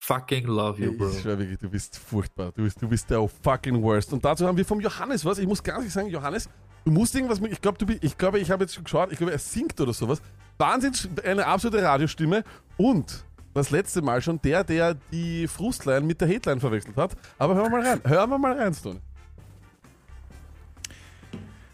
[0.00, 1.10] fucking love you, bro.
[1.10, 2.52] Ich schwör wirklich, du bist furchtbar.
[2.52, 4.12] Du bist, du bist der fucking worst.
[4.12, 5.38] Und dazu haben wir vom Johannes was.
[5.38, 6.48] Ich muss ganz ehrlich sagen, Johannes,
[6.84, 7.52] du musst irgendwas mit.
[7.52, 9.78] Ich glaube, du bist- ich glaube, ich habe jetzt schon geschaut, ich glaube, er singt
[9.80, 10.22] oder sowas.
[10.56, 10.92] Wahnsinn,
[11.24, 12.44] eine absolute Radiostimme.
[12.76, 17.16] Und das letzte Mal schon der, der die Frustline mit der Headline verwechselt hat.
[17.38, 18.00] Aber hören wir mal rein.
[18.04, 19.00] Hören wir mal rein, Stone.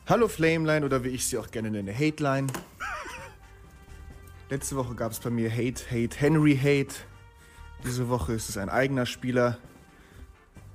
[0.06, 2.48] Hallo Flameline oder wie ich sie auch gerne nenne, Hateline.
[4.50, 6.94] Letzte Woche gab es bei mir Hate, Hate, Henry Hate.
[7.84, 9.56] Diese Woche ist es ein eigener Spieler.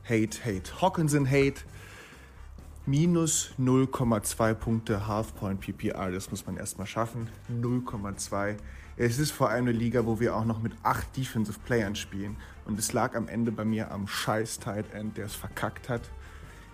[0.03, 1.61] Hate, Hate, Hawkinson Hate.
[2.87, 7.29] Minus 0,2 Punkte Half-Point PPR, das muss man erstmal schaffen.
[7.61, 8.57] 0,2.
[9.01, 12.35] Es ist vor allem eine Liga, wo wir auch noch mit 8 Defensive Playern spielen.
[12.65, 16.01] Und es lag am Ende bei mir am scheiß Tight End, der es verkackt hat.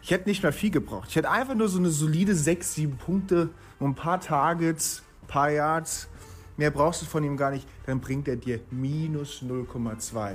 [0.02, 1.10] Ich hätte nicht mehr viel gebraucht.
[1.10, 5.28] Ich hätte einfach nur so eine solide 6, 7 Punkte und ein paar Targets, ein
[5.28, 6.08] paar Yards.
[6.58, 7.68] Mehr brauchst du von ihm gar nicht.
[7.86, 10.34] Dann bringt er dir minus 0,2.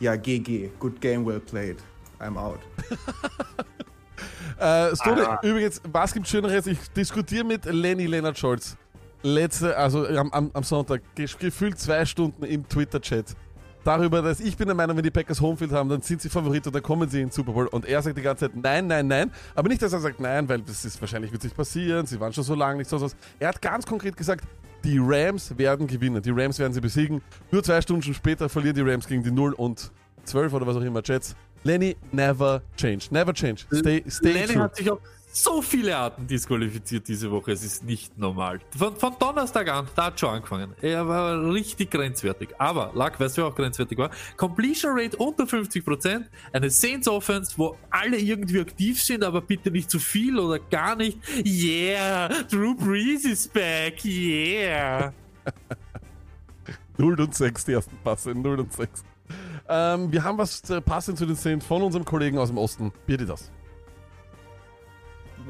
[0.00, 0.70] Ja, GG.
[0.78, 1.76] Good game, well played.
[2.18, 2.60] I'm out.
[4.58, 6.66] Äh, Stone, übrigens, was gibt Schöneres?
[6.66, 8.76] Ich diskutiere mit Lenny Leonard Scholz.
[9.22, 13.36] Letzte, also am, am, am Sonntag, ge- gefühlt zwei Stunden im Twitter-Chat.
[13.84, 16.66] Darüber, dass ich bin der Meinung, wenn die Packers Homefield haben, dann sind sie Favorit
[16.66, 17.66] und dann kommen sie in den Super Bowl.
[17.66, 19.30] Und er sagt die ganze Zeit nein, nein, nein.
[19.54, 22.04] Aber nicht, dass er sagt nein, weil das ist wahrscheinlich wird nicht passieren.
[22.04, 23.16] Sie waren schon so lange nicht so was.
[23.38, 24.44] Er hat ganz konkret gesagt,
[24.84, 26.20] die Rams werden gewinnen.
[26.20, 27.22] Die Rams werden sie besiegen.
[27.50, 29.90] Nur zwei Stunden später verlieren die Rams gegen die 0 und
[30.24, 31.34] 12 oder was auch immer Jets.
[31.64, 33.06] Lenny, never change.
[33.10, 33.62] Never change.
[33.72, 34.62] Stay, stay Lenny true.
[34.62, 34.98] hat sich auf
[35.32, 37.52] so viele Arten disqualifiziert diese Woche.
[37.52, 38.60] Es ist nicht normal.
[38.76, 40.74] Von, von Donnerstag an, da hat schon angefangen.
[40.80, 42.50] Er war richtig grenzwertig.
[42.58, 44.10] Aber, Luck, weißt du, auch grenzwertig war?
[44.36, 46.24] Completion Rate unter 50%.
[46.52, 50.96] Eine Saints Offense, wo alle irgendwie aktiv sind, aber bitte nicht zu viel oder gar
[50.96, 51.18] nicht.
[51.44, 54.04] Yeah, Drew Brees is back.
[54.04, 55.12] Yeah.
[56.98, 58.34] 0 und 6, die ersten Passe.
[58.34, 59.04] 0 und 6.
[59.68, 62.92] Ähm, wir haben was äh, passend zu den Szenen von unserem Kollegen aus dem Osten.
[63.06, 63.50] Bitte das.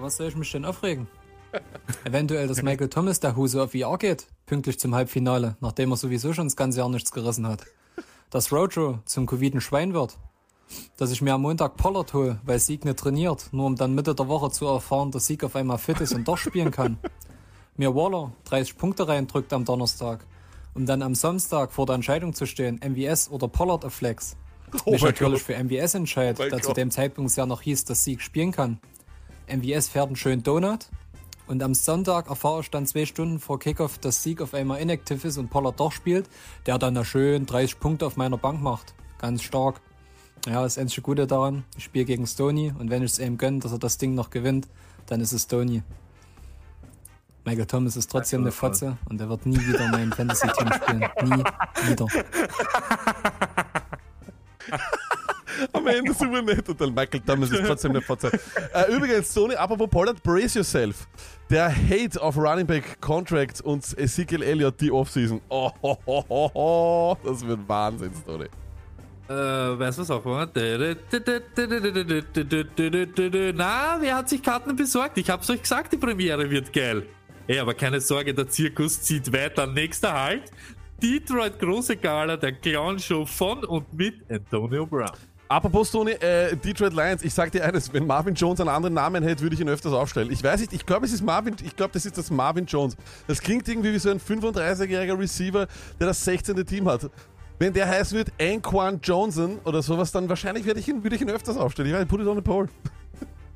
[0.00, 1.08] Was soll ich mich denn aufregen?
[2.04, 6.32] Eventuell, dass Michael Thomas der Hose auf VR geht, pünktlich zum Halbfinale, nachdem er sowieso
[6.32, 7.66] schon das ganze Jahr nichts gerissen hat.
[8.30, 10.16] Dass Rojo zum Covid Schwein wird.
[10.96, 14.14] Dass ich mir am Montag Pollard hole, weil Sieg nicht trainiert, nur um dann Mitte
[14.14, 16.98] der Woche zu erfahren, dass Sieg auf einmal fit ist und doch spielen kann.
[17.76, 20.24] Mir Waller 30 Punkte reindrückt am Donnerstag,
[20.74, 24.36] um dann am Samstag vor der Entscheidung zu stehen, MVS oder Pollard auf Flex.
[24.84, 25.56] Oh mich natürlich Gott.
[25.56, 28.52] für MVS entscheidet, Mein da zu dem Zeitpunkt es ja noch hieß, dass Sieg spielen
[28.52, 28.78] kann.
[29.50, 30.86] MVS fährt einen schönen Donut
[31.46, 35.24] und am Sonntag erfahre ich dann zwei Stunden vor Kickoff, dass Sieg auf einmal inaktiv
[35.24, 36.28] ist und Pollard doch spielt,
[36.66, 38.94] der dann da schön 30 Punkte auf meiner Bank macht.
[39.18, 39.80] ganz stark.
[40.46, 43.58] Ja, das einzige Gute daran, ich spiele gegen Stoney und wenn ich es ihm gönne,
[43.58, 44.68] dass er das Ding noch gewinnt,
[45.06, 45.82] dann ist es Stoney.
[47.44, 51.04] Michael Thomas ist trotzdem eine Fotze und er wird nie wieder in meinem Fantasy-Team spielen.
[51.24, 51.44] Nie
[51.90, 52.06] wieder.
[55.72, 58.30] Am Ende super nett und dann Michael Thomas ist trotzdem eine Fotze.
[58.72, 61.06] Äh, übrigens, Sony, apropos Pollard, brace yourself.
[61.50, 65.40] Der Hate auf Running Back Contract und Ezekiel Elliott die Offseason.
[65.48, 67.16] Oh, ho, ho, ho.
[67.24, 68.46] das wird Wahnsinn, Sony.
[69.28, 69.32] Äh,
[69.78, 70.50] weißt du was auch war?
[73.54, 75.18] Na, wer hat sich Karten besorgt?
[75.18, 77.06] Ich hab's euch gesagt, die Premiere wird geil.
[77.46, 79.66] Ey, aber keine Sorge, der Zirkus zieht weiter.
[79.66, 80.50] Nächster Halt.
[81.00, 85.10] Detroit Große Gala, der Clown-Show von und mit Antonio Brown.
[85.50, 89.24] Apropos Tony, äh, Detroit Lions, ich sag dir eines, wenn Marvin Jones einen anderen Namen
[89.24, 90.30] hätte, würde ich ihn öfters aufstellen.
[90.30, 92.96] Ich weiß nicht, ich glaube, es ist Marvin, ich glaube, das ist das Marvin Jones.
[93.26, 95.66] Das klingt irgendwie wie so ein 35-jähriger Receiver,
[95.98, 96.64] der das 16.
[96.64, 97.10] Team hat.
[97.58, 101.22] Wenn der heißen wird Anquan Johnson oder sowas, dann wahrscheinlich würde ich ihn, würde ich
[101.22, 101.90] ihn öfters aufstellen.
[101.90, 102.68] Ich weiß, put it on the pole.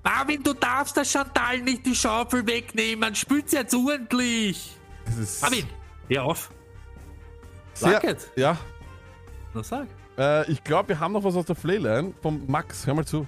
[0.03, 3.15] Marvin, du darfst der Chantal nicht die Schaufel wegnehmen.
[3.15, 4.77] Spül's jetzt ordentlich.
[5.41, 5.65] Marvin,
[6.09, 6.51] hör auf.
[7.73, 8.33] sehr, Sag jetzt.
[8.35, 8.59] Ja,
[9.55, 9.87] Na sag.
[10.19, 12.87] Äh, ich glaube, wir haben noch was aus der Flayline vom Max.
[12.87, 13.27] Hör mal zu.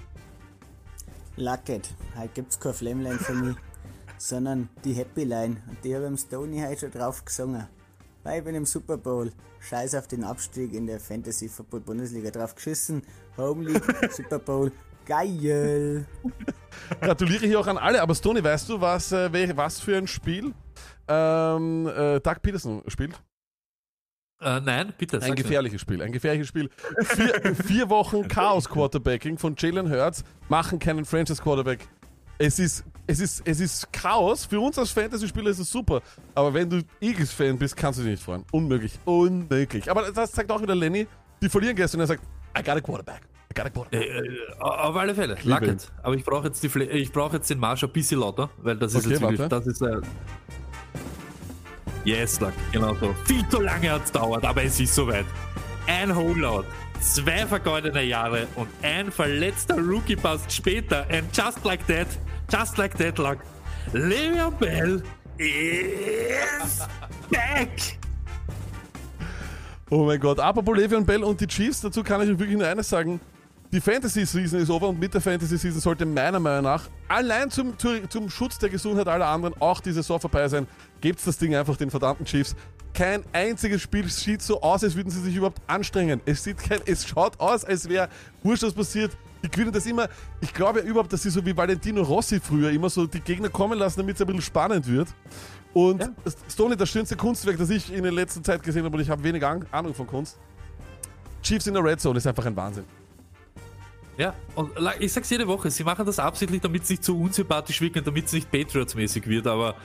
[1.35, 3.55] Lucket, heute gibt's kein Flameline für mich,
[4.17, 5.57] sondern die Happy Line.
[5.67, 7.67] Und die habe ich im Stoney heute schon drauf gesungen.
[8.23, 9.31] Weil ich bin im Super Bowl.
[9.59, 13.01] Scheiß auf den Abstieg in der Fantasy Football Bundesliga drauf geschissen.
[13.37, 14.71] Home League, Super Bowl,
[15.05, 16.05] geil.
[17.01, 18.01] Gratuliere hier auch an alle.
[18.01, 20.53] Aber Stoney, weißt du, was, äh, was für ein Spiel
[21.07, 23.19] ähm, äh, Doug Peterson spielt?
[24.39, 25.21] Äh, nein, bitte.
[25.21, 26.69] Ein gefährliches Spiel, ein gefährliches Spiel.
[27.01, 31.79] Vier, vier Wochen Chaos-Quarterbacking von Jalen Hurts machen keinen Franchise-Quarterback.
[32.37, 34.45] Es ist, es, ist, es ist Chaos.
[34.45, 36.01] Für uns als Fantasy-Spieler ist es super.
[36.35, 38.45] Aber wenn du Eagles-Fan bist, kannst du dich nicht freuen.
[38.51, 38.99] Unmöglich.
[39.05, 39.89] Unmöglich.
[39.89, 41.07] Aber das zeigt auch wieder Lenny.
[41.41, 42.23] Die verlieren gestern und er sagt,
[42.57, 43.21] I got a quarterback.
[43.51, 44.01] I got a quarterback.
[44.01, 45.71] Äh, äh, auf alle Fälle, liebe ihn.
[45.71, 45.91] Lucket.
[46.03, 48.77] Aber ich brauche jetzt, die Fle- ich brauch jetzt den Marsch ein bisschen lauter, weil
[48.77, 49.99] das ist Okay, jetzt wirklich, das ist äh,
[52.07, 53.13] Yes, Luck, genau so.
[53.25, 55.25] Viel zu lange hat's dauert, aber es ist soweit.
[55.87, 56.63] Ein Holdout,
[57.01, 61.05] zwei vergeudete Jahre und ein verletzter Rookie passt später.
[61.09, 62.07] And just like that,
[62.49, 63.39] just like that, Luck.
[63.91, 65.03] Le'Veon Bell
[65.37, 66.87] is
[67.29, 67.97] back!
[69.89, 72.87] Oh mein Gott, apropos Le'Veon Bell und die Chiefs, dazu kann ich wirklich nur eines
[72.87, 73.19] sagen.
[73.71, 78.07] Die Fantasy-Season ist over und mit der Fantasy-Season sollte meiner Meinung nach allein zum, zu-
[78.07, 80.65] zum Schutz der Gesundheit aller anderen auch diese Saison vorbei sein.
[81.01, 82.55] Gebt das Ding einfach den verdammten Chiefs.
[82.93, 86.21] Kein einziges Spiel sieht so aus, als würden sie sich überhaupt anstrengen.
[86.25, 88.07] Es, sieht kein, es schaut aus, als wäre
[88.41, 89.11] wurscht, was passiert.
[89.43, 90.07] Die gewinnen das immer.
[90.39, 93.49] Ich glaube ja überhaupt, dass sie so wie Valentino Rossi früher immer so die Gegner
[93.49, 95.09] kommen lassen, damit es ein bisschen spannend wird.
[95.73, 96.09] Und
[96.49, 99.21] Stoney, das schönste Kunstwerk, das ich in der letzten Zeit gesehen habe, und ich habe
[99.23, 100.37] wenig Ahnung von Kunst.
[101.43, 102.85] Chiefs in der Red Zone ist einfach ein Wahnsinn.
[104.17, 107.79] Ja, und ich sag's jede Woche, sie machen das absichtlich, damit es nicht zu unsympathisch
[107.81, 109.75] wirkt und damit es nicht Patriots-mäßig wird, aber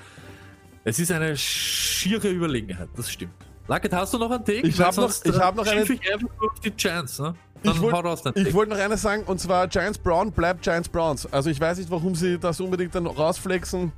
[0.84, 3.34] es ist eine schiere Überlegenheit, das stimmt.
[3.68, 4.66] Lucket, hast du noch einen Take?
[4.66, 7.34] Ich Weil hab noch- ich äh, hab noch schimpf einen- Ich die Chance, ne?
[7.62, 11.32] Dann Ich wollte wollt noch eines sagen, und zwar Giants Brown bleibt Giants Browns.
[11.32, 13.92] Also ich weiß nicht, warum sie das unbedingt dann rausflexen.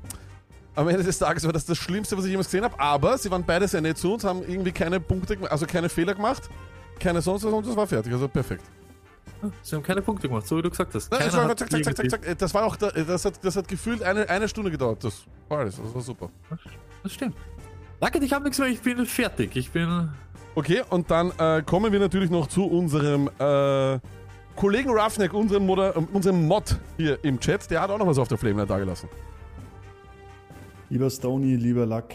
[0.74, 2.78] Am Ende des Tages war das das Schlimmste, was ich jemals gesehen habe.
[2.78, 6.14] Aber sie waren beide sehr nett zu uns, haben irgendwie keine Punkte, also keine Fehler
[6.14, 6.42] gemacht.
[7.00, 8.12] Keine sonst was und das war fertig.
[8.12, 8.64] Also perfekt.
[9.62, 11.10] Sie haben keine Punkte gemacht, so wie du gesagt hast.
[11.10, 12.38] Nein, das, war, hat zack, zack, zack, zack, zack.
[12.38, 15.04] das war auch, da- das hat, das hat gefühlt eine, eine Stunde gedauert.
[15.04, 16.30] Das war alles, das war super.
[17.02, 17.36] Das stimmt.
[18.00, 19.54] Lucket, ich habe nichts mehr, ich bin fertig.
[19.56, 20.08] Ich bin.
[20.54, 23.98] Okay, und dann äh, kommen wir natürlich noch zu unserem äh,
[24.56, 27.70] Kollegen Roughneck, unserem, Moder unserem Mod hier im Chat.
[27.70, 29.08] Der hat auch noch was auf der Flameline dagelassen.
[30.90, 32.10] Lieber Stoney, lieber Luck,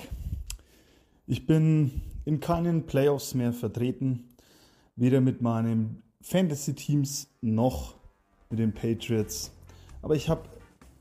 [1.27, 4.29] ich bin in keinen Playoffs mehr vertreten,
[4.95, 7.95] weder mit meinen Fantasy-Teams noch
[8.49, 9.51] mit den Patriots.
[10.01, 10.43] Aber ich habe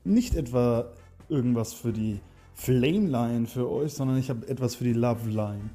[0.03, 0.91] nicht etwa
[1.29, 2.19] irgendwas für die
[2.53, 5.69] Flame Line für euch, sondern ich habe etwas für die Love Line.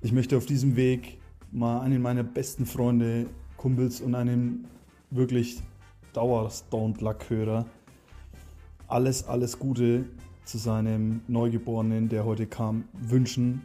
[0.00, 1.18] Ich möchte auf diesem Weg
[1.50, 4.66] mal einen meiner besten Freunde, Kumpels und einen
[5.10, 5.62] wirklich
[6.12, 7.66] Dauer-Stoned-Luck-Hörer
[8.88, 10.06] alles, alles Gute
[10.44, 13.62] zu seinem Neugeborenen, der heute kam, wünschen.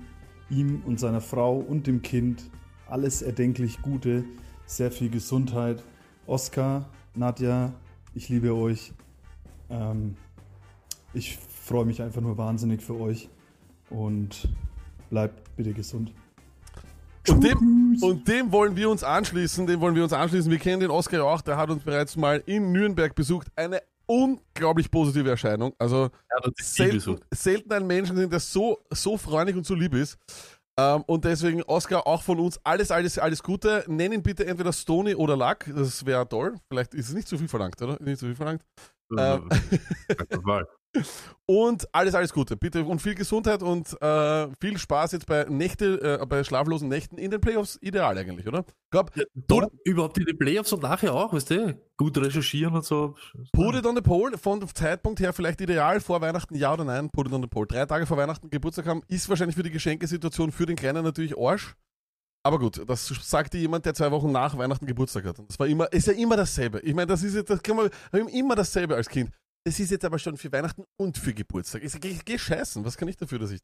[0.49, 2.49] Ihm und seiner Frau und dem Kind
[2.87, 4.25] alles erdenklich Gute,
[4.75, 5.83] sehr viel Gesundheit.
[6.25, 7.73] Oskar, Nadja,
[8.13, 8.93] ich liebe euch.
[9.69, 10.15] Ähm,
[11.13, 13.29] ich freue mich einfach nur wahnsinnig für euch
[13.89, 14.49] und
[15.09, 16.11] bleibt bitte gesund.
[17.29, 20.51] Und dem, und dem wollen wir uns anschließen, dem wollen wir uns anschließen.
[20.51, 23.47] Wir kennen den Oscar ja auch, der hat uns bereits mal in Nürnberg besucht.
[23.55, 25.73] Eine unglaublich positive Erscheinung.
[25.77, 26.09] Also
[26.59, 30.17] selten, selten ein Mensch gesehen, der so, so freundlich und so lieb ist.
[30.79, 33.83] Ähm, und deswegen, Oscar, auch von uns alles, alles, alles Gute.
[33.87, 35.65] Nenn ihn bitte entweder Stony oder Luck.
[35.75, 36.55] Das wäre toll.
[36.67, 37.97] Vielleicht ist es nicht zu viel verlangt, oder?
[38.01, 38.63] Nicht zu viel verlangt.
[39.17, 39.49] Ähm,
[41.45, 42.55] und alles, alles Gute.
[42.55, 47.17] Bitte und viel Gesundheit und äh, viel Spaß jetzt bei Nächte, äh, bei schlaflosen Nächten
[47.17, 47.77] in den Playoffs.
[47.81, 48.65] Ideal eigentlich, oder?
[48.91, 51.77] Glaub, Ja, da, überhaupt in den Playoffs und nachher auch, weißt du?
[51.97, 53.15] Gut recherchieren und so.
[53.51, 56.85] Put it on the pole, von dem Zeitpunkt her vielleicht ideal, vor Weihnachten, ja oder
[56.85, 57.67] nein, put it on the pole.
[57.67, 61.37] Drei Tage vor Weihnachten Geburtstag haben, ist wahrscheinlich für die Geschenkesituation für den Kleinen natürlich
[61.37, 61.75] Arsch.
[62.45, 65.39] Aber gut, das sagt dir jemand, der zwei Wochen nach Weihnachten Geburtstag hat.
[65.39, 66.81] Und das war immer, ist ja immer dasselbe.
[66.81, 67.89] Ich meine, das ist jetzt, das kann man,
[68.27, 69.31] immer dasselbe als Kind.
[69.65, 71.83] Das ist jetzt aber schon für Weihnachten und für Geburtstag.
[71.83, 73.61] Ich geh, geh scheißen, was kann ich dafür, dass ich.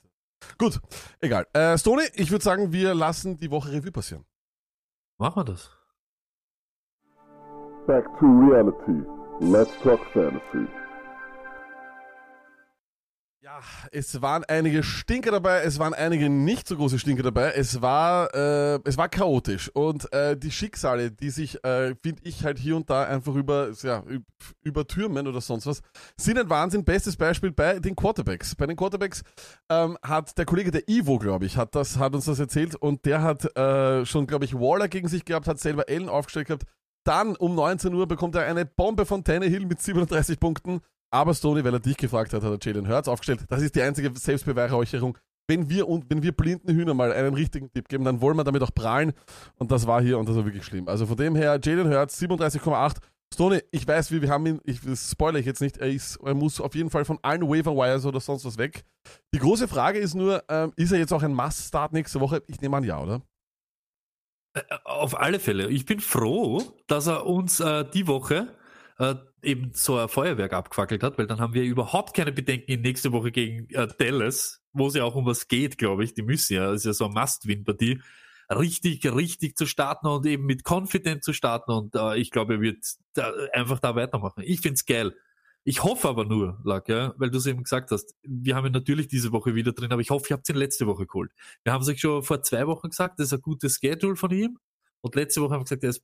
[0.58, 0.80] Gut,
[1.20, 1.46] egal.
[1.52, 4.26] Äh, Stoney, ich würde sagen, wir lassen die Woche Revue passieren.
[5.18, 5.70] Machen wir das.
[7.86, 9.04] Back to reality.
[9.42, 10.68] Let's talk fantasy.
[13.50, 17.54] Ja, es waren einige Stinker dabei, es waren einige nicht so große Stinker dabei.
[17.56, 22.44] Es war, äh, es war chaotisch und äh, die Schicksale, die sich, äh, finde ich,
[22.46, 24.22] halt hier und da einfach über, ja, üb-
[24.62, 25.82] übertürmen oder sonst was,
[26.16, 26.84] sind ein Wahnsinn.
[26.86, 28.54] Bestes Beispiel bei den Quarterbacks.
[28.54, 29.24] Bei den Quarterbacks
[29.70, 33.04] ähm, hat der Kollege der Ivo, glaube ich, hat das, hat uns das erzählt und
[33.06, 36.66] der hat äh, schon, glaube ich, Waller gegen sich gehabt, hat selber Allen aufgestellt gehabt.
[37.04, 40.82] Dann um 19 Uhr bekommt er eine Bombe von Tannehill mit 37 Punkten.
[41.12, 43.46] Aber Stoney, weil er dich gefragt hat, hat er Jalen Hurts aufgestellt.
[43.50, 45.18] Das ist die einzige Selbstbeweihräucherung.
[45.48, 48.44] Wenn wir, und, wenn wir blinden Hühner mal einen richtigen Tipp geben, dann wollen wir
[48.44, 49.14] damit auch prahlen.
[49.56, 50.88] Und das war hier und das war wirklich schlimm.
[50.88, 52.98] Also von dem her, Jalen Hurts 37,8.
[53.34, 56.18] Stoney, ich weiß, wir, wir haben ihn, ich das spoilere ich jetzt nicht, er, ist,
[56.18, 58.84] er muss auf jeden Fall von allen Waiver Wires oder sonst was weg.
[59.34, 62.44] Die große Frage ist nur, ähm, ist er jetzt auch ein Must-Start nächste Woche?
[62.48, 63.22] Ich nehme an, ja, oder?
[64.54, 65.70] Äh, Auf alle Fälle.
[65.70, 68.48] Ich bin froh, dass er uns äh, die Woche
[68.98, 72.82] äh, eben so ein Feuerwerk abgefackelt hat, weil dann haben wir überhaupt keine Bedenken in
[72.82, 76.14] nächste Woche gegen äh, Dallas, wo es ja auch um was geht, glaube ich.
[76.14, 78.02] Die müssen ja, das ist ja so eine Must-Win-Partie,
[78.50, 82.62] richtig, richtig zu starten und eben mit Confident zu starten und äh, ich glaube, er
[82.62, 84.44] wird da, einfach da weitermachen.
[84.46, 85.16] Ich find's geil.
[85.64, 88.72] Ich hoffe aber nur, Lack, ja, weil du es eben gesagt hast, wir haben ihn
[88.72, 91.32] natürlich diese Woche wieder drin, aber ich hoffe, ihr habt ihn letzte Woche geholt.
[91.64, 94.32] Wir haben es euch schon vor zwei Wochen gesagt, das ist ein gutes Schedule von
[94.32, 94.58] ihm.
[95.02, 96.04] Und letzte Woche haben wir gesagt, er ist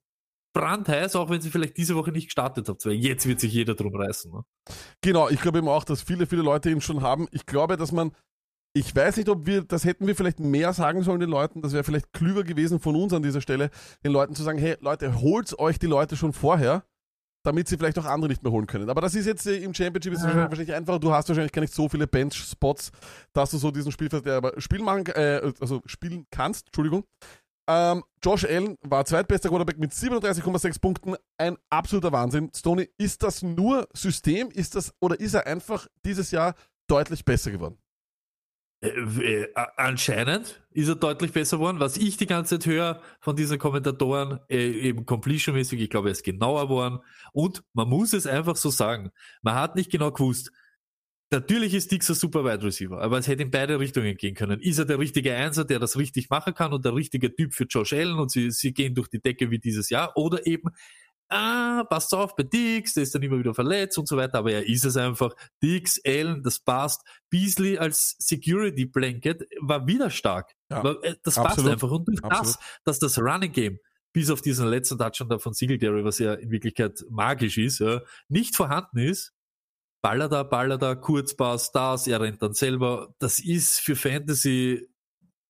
[0.56, 3.76] brandheiß, auch wenn sie vielleicht diese Woche nicht gestartet habt, weil jetzt wird sich jeder
[3.76, 4.32] drum reißen.
[4.32, 4.44] Ne?
[5.02, 7.28] Genau, ich glaube eben auch, dass viele, viele Leute ihn schon haben.
[7.32, 8.12] Ich glaube, dass man,
[8.74, 11.74] ich weiß nicht, ob wir, das hätten wir vielleicht mehr sagen sollen den Leuten, das
[11.74, 13.70] wäre vielleicht klüger gewesen von uns an dieser Stelle,
[14.04, 16.86] den Leuten zu sagen, hey Leute, holt euch die Leute schon vorher,
[17.44, 18.89] damit sie vielleicht auch andere nicht mehr holen können.
[18.89, 21.00] Aber das ist jetzt äh, im Championship ist es wahrscheinlich einfacher.
[21.00, 22.91] Du hast wahrscheinlich gar nicht so viele Bench-Spots,
[23.34, 27.04] dass du so diesen Spielverderber Spiel machen, äh, also spielen kannst, Entschuldigung.
[27.67, 31.15] Ähm, Josh Allen war zweitbester Quarterback mit 37,6 Punkten.
[31.38, 32.51] Ein absoluter Wahnsinn.
[32.56, 34.49] Stoney, ist das nur System?
[34.51, 36.54] Ist das, oder ist er einfach dieses Jahr
[36.88, 37.78] deutlich besser geworden?
[38.82, 41.80] Äh, äh, anscheinend ist er deutlich besser geworden.
[41.80, 46.13] Was ich die ganze Zeit höre von diesen Kommentatoren, äh, eben completion-mäßig, ich glaube, er
[46.13, 46.99] ist genauer geworden.
[47.34, 49.12] Und man muss es einfach so sagen.
[49.41, 50.51] Man hat nicht genau gewusst,
[51.32, 54.60] Natürlich ist Dix ein super Wide Receiver, aber es hätte in beide Richtungen gehen können.
[54.60, 57.66] Ist er der richtige Einser, der das richtig machen kann und der richtige Typ für
[57.66, 60.16] Josh Allen und sie, sie gehen durch die Decke wie dieses Jahr?
[60.16, 60.70] Oder eben,
[61.30, 64.52] ah, passt auf bei Dix, der ist dann immer wieder verletzt und so weiter, aber
[64.52, 65.34] er ist es einfach.
[65.64, 67.02] Dix, Allen, das passt.
[67.30, 70.54] Beasley als Security Blanket war wieder stark.
[70.70, 71.92] Ja, äh, das absolut, passt einfach.
[71.92, 72.56] Und durch absolut.
[72.84, 73.80] das, dass das Running Game
[74.14, 78.02] bis auf diesen letzten Touchdown da von Singletary, was ja in Wirklichkeit magisch ist, ja,
[78.30, 79.35] nicht vorhanden ist,
[80.44, 83.13] Baller da, Kurzpass, das, er rennt dann selber.
[83.20, 84.88] Das ist für Fantasy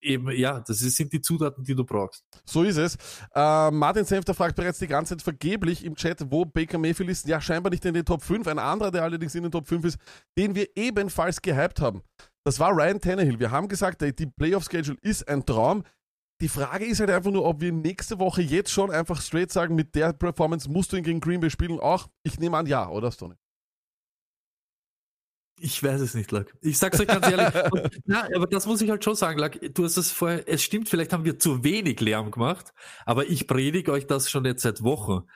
[0.00, 2.24] eben, ja, das sind die Zutaten, die du brauchst.
[2.44, 2.96] So ist es.
[3.34, 7.26] Äh, Martin Senfter fragt bereits die ganze Zeit vergeblich im Chat, wo Baker Mayfield ist.
[7.26, 8.46] Ja, scheinbar nicht in den Top 5.
[8.46, 9.98] Ein anderer, der allerdings in den Top 5 ist,
[10.38, 12.02] den wir ebenfalls gehypt haben.
[12.44, 13.38] Das war Ryan Tannehill.
[13.38, 15.82] Wir haben gesagt, die Playoff-Schedule ist ein Traum.
[16.40, 19.74] Die Frage ist halt einfach nur, ob wir nächste Woche jetzt schon einfach straight sagen,
[19.74, 21.80] mit der Performance musst du ihn gegen Green Bay spielen.
[21.80, 23.36] Auch, ich nehme an, ja, oder Stoney?
[25.58, 26.54] Ich weiß es nicht, Lack.
[26.60, 27.72] Ich sag's euch ganz ehrlich.
[27.72, 29.58] Und, na, aber das muss ich halt schon sagen, Lack.
[29.74, 32.74] Du hast es vorher, es stimmt, vielleicht haben wir zu wenig Lärm gemacht,
[33.06, 35.26] aber ich predige euch das schon jetzt seit Wochen.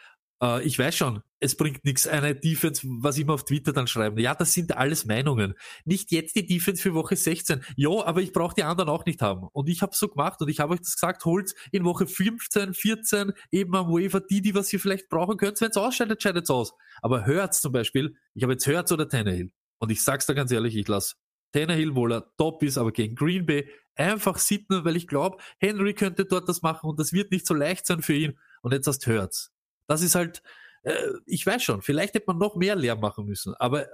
[0.43, 4.19] Äh, ich weiß schon, es bringt nichts, eine Defense, was immer auf Twitter dann schreiben.
[4.19, 5.55] Ja, das sind alles Meinungen.
[5.85, 7.63] Nicht jetzt die Defense für Woche 16.
[7.77, 9.49] Ja, aber ich brauche die anderen auch nicht haben.
[9.53, 12.75] Und ich habe so gemacht und ich habe euch das gesagt, holt in Woche 15,
[12.75, 15.61] 14 eben am Waiver die, die was ihr vielleicht brauchen könnt.
[15.61, 16.75] Wenn es ausscheidet, scheidet es aus.
[17.03, 19.51] Aber hört's zum Beispiel, ich habe jetzt Hört's oder Tannehill.
[19.81, 21.17] Und ich sag's da ganz ehrlich, ich lasse
[21.53, 25.95] Tannehill, wohl er top ist, aber gegen Green Bay einfach sitten, weil ich glaube, Henry
[25.95, 28.39] könnte dort das machen und das wird nicht so leicht sein für ihn.
[28.63, 29.53] Und jetzt hast Hurts.
[29.89, 30.43] Das ist halt,
[30.83, 30.95] äh,
[31.27, 33.87] ich weiß schon, vielleicht hätte man noch mehr Lärm machen müssen, aber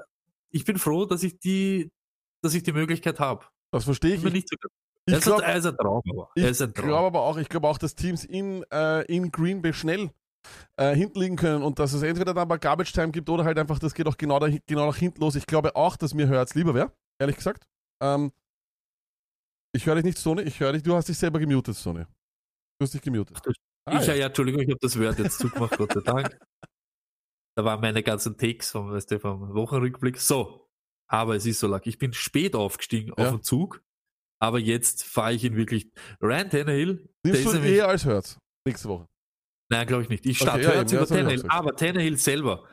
[0.51, 1.93] ich bin froh, dass ich die,
[2.43, 3.47] dass ich die Möglichkeit habe.
[3.71, 4.25] Das verstehe ich.
[4.25, 4.57] Ich, nicht so
[5.07, 6.31] Ich er, ist glaub- ein, er ist ein Traum, aber.
[6.35, 9.73] Er Ich glaube aber auch, ich glaube auch, dass Teams in, äh, in Green Bay
[9.73, 10.11] schnell
[10.77, 13.59] äh, hinten liegen können und dass es entweder dann bei Garbage Time gibt oder halt
[13.59, 15.35] einfach, das geht auch genau, da, genau nach hinten los.
[15.35, 17.67] Ich glaube auch, dass mir Hurts lieber wäre, ehrlich gesagt.
[18.03, 18.33] Ähm,
[19.75, 20.43] ich höre dich nicht, Sony.
[20.43, 20.83] Ich höre dich.
[20.83, 22.05] Du hast dich selber gemutet, Sony.
[22.79, 23.39] Du hast dich gemutet.
[23.87, 24.15] Ah, ich, ja.
[24.15, 26.39] ja, Entschuldigung, ich habe das Wort jetzt zugemacht, Gott sei Dank.
[27.57, 30.19] Da waren meine ganzen Takes vom, weißt du, vom Wochenrückblick.
[30.19, 30.69] So,
[31.09, 31.87] aber es ist so lag.
[31.87, 33.27] Ich bin spät aufgestiegen Ja.
[33.27, 33.83] auf den Zug,
[34.41, 35.91] aber jetzt fahre ich ihn wirklich.
[36.21, 39.07] Ryan Tannehill, Nimmst du ihn eher als Hurts nächste Woche?
[39.69, 40.27] Nein, glaube ich nicht.
[40.27, 42.65] Ich Okay, starte eben, ja, über Tannehill, aber Tannehill selber,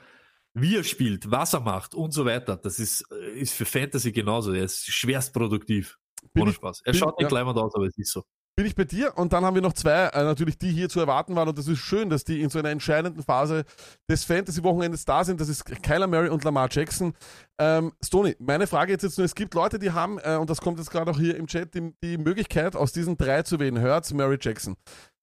[0.53, 4.11] wie er spielt, was er macht und so weiter, das ist, äh, ist für Fantasy
[4.11, 4.53] genauso.
[4.53, 5.97] Er ist schwerst produktiv.
[6.33, 6.81] Bin Ohne ich- Spaß.
[6.85, 7.37] Er bin- schaut nicht ja.
[7.37, 8.23] leimend aus, aber es ist so.
[8.55, 9.17] bin ich bei dir.
[9.17, 11.49] Und dann haben wir noch zwei, äh, natürlich, die hier zu erwarten waren.
[11.49, 13.63] Und das ist schön, dass die in so einer entscheidenden Phase
[14.07, 15.41] des Fantasy-Wochenendes da sind.
[15.41, 17.15] Das ist Kyler Murray und Lamar Jackson.
[17.59, 20.61] Ähm, Stoney, meine Frage jetzt, jetzt nur, es gibt Leute, die haben, äh, und das
[20.61, 23.81] kommt jetzt gerade auch hier im Chat, die, die Möglichkeit, aus diesen drei zu wählen.
[23.81, 24.75] Hurts, Murray, Jackson.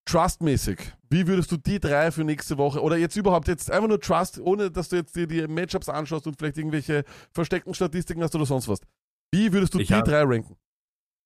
[0.07, 0.79] Trustmäßig,
[1.09, 4.41] wie würdest du die drei für nächste Woche oder jetzt überhaupt jetzt einfach nur Trust,
[4.41, 8.47] ohne dass du jetzt dir die Matchups anschaust und vielleicht irgendwelche versteckten Statistiken hast oder
[8.47, 8.81] sonst was.
[9.33, 10.57] Wie würdest du Ich die hab- drei ranken?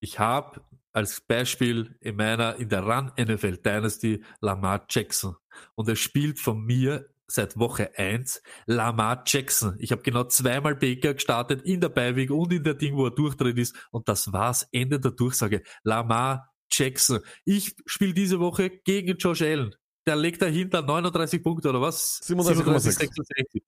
[0.01, 0.61] Ich habe
[0.93, 5.35] als Beispiel in meiner, in der Run NFL Dynasty Lamar Jackson.
[5.77, 9.77] Und er spielt von mir seit Woche eins Lamar Jackson.
[9.79, 13.13] Ich habe genau zweimal Baker gestartet in der Beiweg und in der Ding, wo er
[13.13, 13.75] durchdreht ist.
[13.93, 14.69] Und das war's.
[14.73, 15.63] Ende der Durchsage.
[15.85, 17.21] Lamar Jackson.
[17.45, 19.75] Ich spiele diese Woche gegen Josh Allen.
[20.07, 22.21] Der legt dahinter 39 Punkte oder was?
[22.23, 22.79] 37,6.
[22.79, 23.63] 66.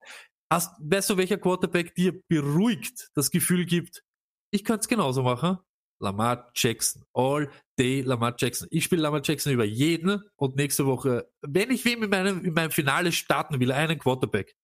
[0.51, 4.03] Hast, weißt du, welcher Quarterback dir beruhigt das Gefühl gibt,
[4.51, 5.57] ich könnte es genauso machen?
[5.99, 7.03] Lamar Jackson.
[7.13, 8.67] All day Lamar Jackson.
[8.71, 12.53] Ich spiele Lamar Jackson über jeden und nächste Woche, wenn ich wem in meinem, in
[12.53, 14.55] meinem Finale starten will, einen Quarterback.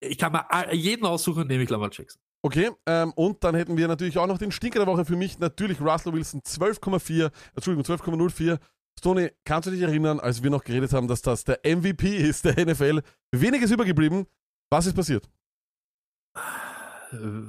[0.00, 2.20] Ich kann mir jeden aussuchen, nehme ich Lamar Jackson.
[2.46, 5.40] Okay, ähm, und dann hätten wir natürlich auch noch den Stinker der Woche für mich,
[5.40, 8.60] natürlich Russell Wilson 12,4, Entschuldigung, 12,04.
[8.96, 12.44] Stoney, kannst du dich erinnern, als wir noch geredet haben, dass das der MVP ist
[12.44, 13.02] der NFL?
[13.32, 14.26] Weniges übergeblieben.
[14.70, 15.28] Was ist passiert?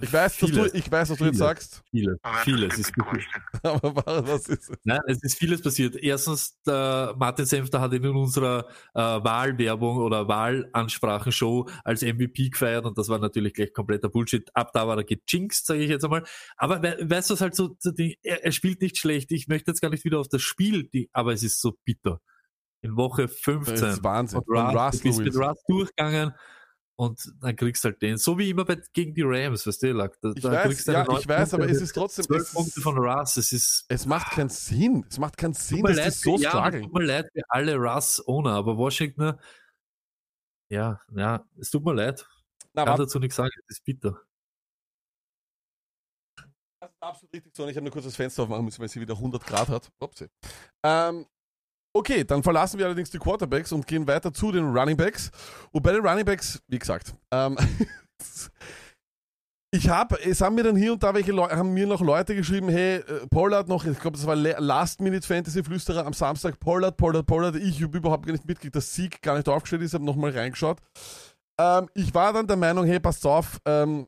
[0.02, 3.26] Ich weiß, dass du, ich weiß, was du jetzt sagst, Vieles, vieles ist passiert.
[3.64, 4.78] aber was ist es?
[4.84, 5.96] Nein, es ist vieles passiert.
[5.96, 12.86] Erstens, der Martin Senfter hat ihn in unserer äh, Wahlwerbung oder Wahlansprachenshow als MVP gefeiert
[12.86, 14.48] und das war natürlich gleich kompletter Bullshit.
[14.56, 16.24] Ab da war er gejinxt, sage ich jetzt einmal.
[16.58, 19.32] Aber we weißt du, was halt so, so die, er, er spielt nicht schlecht.
[19.32, 22.22] Ich möchte jetzt gar nicht wieder auf das Spiel, die, aber es ist so bitter.
[22.82, 24.40] In Woche 15 Das ist Wahnsinn.
[24.40, 25.36] und Russ, Russell du bist mit.
[25.36, 26.34] Russ durchgegangen
[27.00, 28.18] und dann kriegst du halt den.
[28.18, 30.20] So wie immer bei, gegen die Rams, weißt du, Lack.
[30.22, 32.82] Da, Ich da weiß, ja, ich weiß, aber Punkte, es ist trotzdem, zwölf es, Punkte
[32.82, 35.06] von Russ, es ist es macht keinen Sinn.
[35.10, 36.84] Es macht keinen Sinn, dass leid, so für- ja, strugglen.
[36.84, 39.40] Tut mir leid für alle Russ-Owner, aber Washington,
[40.70, 42.28] ja, ja, es tut mir leid.
[42.74, 44.20] Na, kann dazu nichts sagen, es ist bitter.
[46.80, 47.68] Das ist absolut richtig so.
[47.68, 49.92] Ich habe nur kurz das Fenster aufmachen müssen, weil sie wieder 100 Grad hat.
[50.00, 50.28] Upsi.
[50.84, 51.26] Ähm,
[51.98, 55.32] okay, dann verlassen wir allerdings die Quarterbacks und gehen weiter zu den Running Backs.
[55.72, 57.58] Und bei den Running Backs, wie gesagt, ähm,
[59.72, 62.36] ich habe, es haben mir dann hier und da welche Leute, haben mir noch Leute
[62.36, 67.56] geschrieben, hey, äh, Pollard noch, ich glaube, das war Last-Minute-Fantasy-Flüsterer am Samstag, Pollard, Pollard, Pollard,
[67.56, 70.80] ich habe überhaupt gar nicht mitgekriegt, dass Sieg gar nicht aufgestellt ist, habe nochmal reingeschaut.
[71.60, 74.08] Ähm, ich war dann der Meinung, hey, passt auf, ähm,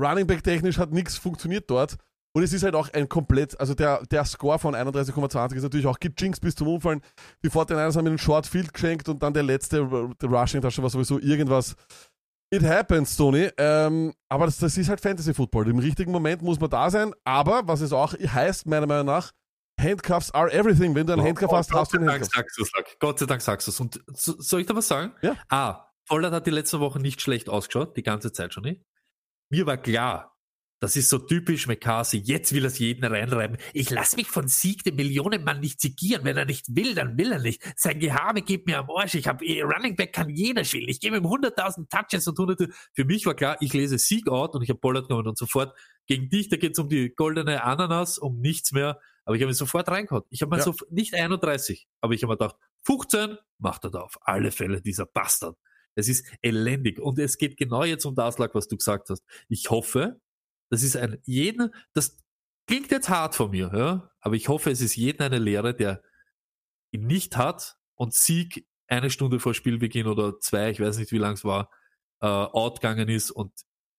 [0.00, 1.96] Running Back technisch hat nichts funktioniert dort.
[2.34, 5.86] Und es ist halt auch ein komplett, also der, der Score von 31,20 ist natürlich
[5.86, 7.02] auch gejinxt bis zum Umfallen.
[7.44, 9.86] Die 49ers haben einen Short Field geschenkt und dann der letzte
[10.20, 11.76] der Rushing Tasche war sowieso irgendwas.
[12.50, 13.50] It happens, Tony.
[13.58, 15.68] Ähm, aber das, das ist halt Fantasy Football.
[15.68, 17.12] Im richtigen Moment muss man da sein.
[17.24, 19.32] Aber was es auch heißt, meiner Meinung nach,
[19.80, 20.94] Handcuffs are everything.
[20.94, 22.34] Wenn du einen Handcuff hast, hast du einen Gott sei Dank Handcuff.
[22.34, 22.98] sagst du's.
[22.98, 23.80] Gott sei Dank sagst du es.
[23.80, 25.12] Und so, soll ich da was sagen?
[25.22, 25.36] Ja.
[25.48, 28.82] Ah, Pollard hat die letzten Wochen nicht schlecht ausgeschaut, die ganze Zeit schon nicht.
[29.50, 30.31] Mir war klar,
[30.82, 32.18] das ist so typisch McCarthy.
[32.18, 33.56] Jetzt will er es jeden reinreiben.
[33.72, 36.24] Ich lass mich von Sieg dem Millionenmann nicht sigieren.
[36.24, 37.62] Wenn er nicht will, dann will er nicht.
[37.76, 39.14] Sein Gehabe geht mir am Arsch.
[39.14, 40.88] Ich habe Running Back kann jeder spielen.
[40.88, 42.70] Ich gebe ihm 100.000 Touches und hunderte.
[42.94, 45.72] Für mich war klar, ich lese Sieg out und ich habe Pollard genommen und sofort
[46.08, 48.98] gegen dich, da geht es um die goldene Ananas, um nichts mehr.
[49.24, 50.24] Aber ich habe ihn sofort reingehauen.
[50.30, 50.64] Ich habe mal Ja.
[50.64, 52.56] so, nicht 31, aber ich habe mir gedacht,
[52.86, 55.56] 15 macht er da auf alle Fälle, dieser Bastard.
[55.94, 56.98] Es ist elendig.
[56.98, 59.22] Und es geht genau jetzt um das, was du gesagt hast.
[59.48, 60.20] Ich hoffe,
[60.72, 62.16] das ist ein jeden, das
[62.66, 66.02] klingt jetzt hart von mir, ja, aber ich hoffe, es ist jeden eine Lehre, der
[66.92, 71.18] ihn nicht hat und Sieg eine Stunde vor Spielbeginn oder zwei, ich weiß nicht, wie
[71.18, 71.70] lang es war,
[72.22, 73.52] äh, outgegangen ist und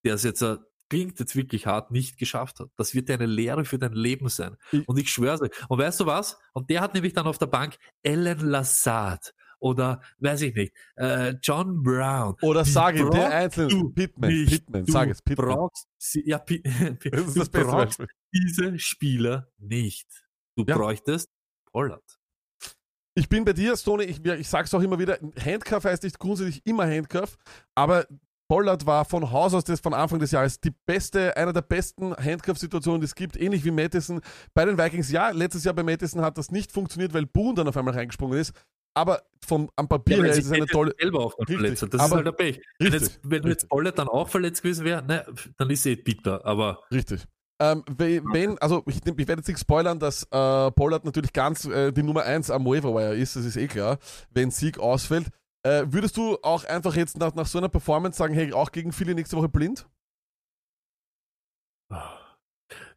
[0.03, 0.57] der es jetzt, äh,
[0.89, 2.69] klingt jetzt wirklich hart, nicht geschafft hat.
[2.75, 4.57] Das wird eine Lehre für dein Leben sein.
[4.85, 5.51] Und ich schwöre euch.
[5.69, 6.37] Und weißt du was?
[6.53, 9.33] Und der hat nämlich dann auf der Bank Ellen Lassard
[9.63, 12.35] oder, weiß ich nicht, äh, John Brown.
[12.41, 14.45] Oder Die sag ihm, der Einzelne, du Pittman.
[14.45, 15.47] Pittman, Du sag es, Pittman.
[15.55, 15.87] brauchst,
[16.25, 18.07] ja, Das ist du das beste brauchst Beispiel.
[18.33, 20.07] diese Spieler nicht.
[20.57, 20.77] Du Ja.
[20.77, 21.29] bräuchtest
[21.71, 22.03] Pollard.
[23.15, 26.65] Ich bin bei dir, Stoney, ich, ich sag's auch immer wieder, Handcuff heißt nicht grundsätzlich
[26.65, 27.37] immer Handcuff,
[27.75, 28.05] aber
[28.49, 32.13] Pollard war von Haus aus das von Anfang des Jahres die beste, einer der besten
[32.15, 34.19] Handcuff-Situationen, die es gibt, ähnlich wie Madison
[34.53, 35.09] bei den Vikings.
[35.11, 38.37] Ja, letztes Jahr bei Madison hat das nicht funktioniert, weil Boone dann auf einmal reingesprungen
[38.37, 38.51] ist,
[38.93, 40.93] aber vom, am Papier Ja, her ist es eine tolle...
[40.99, 41.93] selber auch noch verletzt hat.
[41.93, 42.61] Das aber- ist halt der Pech.
[42.79, 43.69] Wenn, Richtig, jetzt, wenn jetzt.
[43.69, 45.25] Pollard dann auch verletzt gewesen wäre, ne,
[45.57, 46.45] dann ist eh bitter.
[46.45, 47.25] Aber Richtig.
[47.61, 51.65] Ähm, we- wenn, also ich, ich werde jetzt nicht spoilern, dass äh, Pollard natürlich ganz
[51.65, 53.97] äh, die Nummer 1 am Waiver ist, das ist eh klar,
[54.31, 55.27] wenn Sieg ausfällt.
[55.65, 58.91] Äh, würdest du auch einfach jetzt nach, nach so einer Performance sagen, hey, auch gegen
[58.91, 59.87] Philly nächste Woche blind?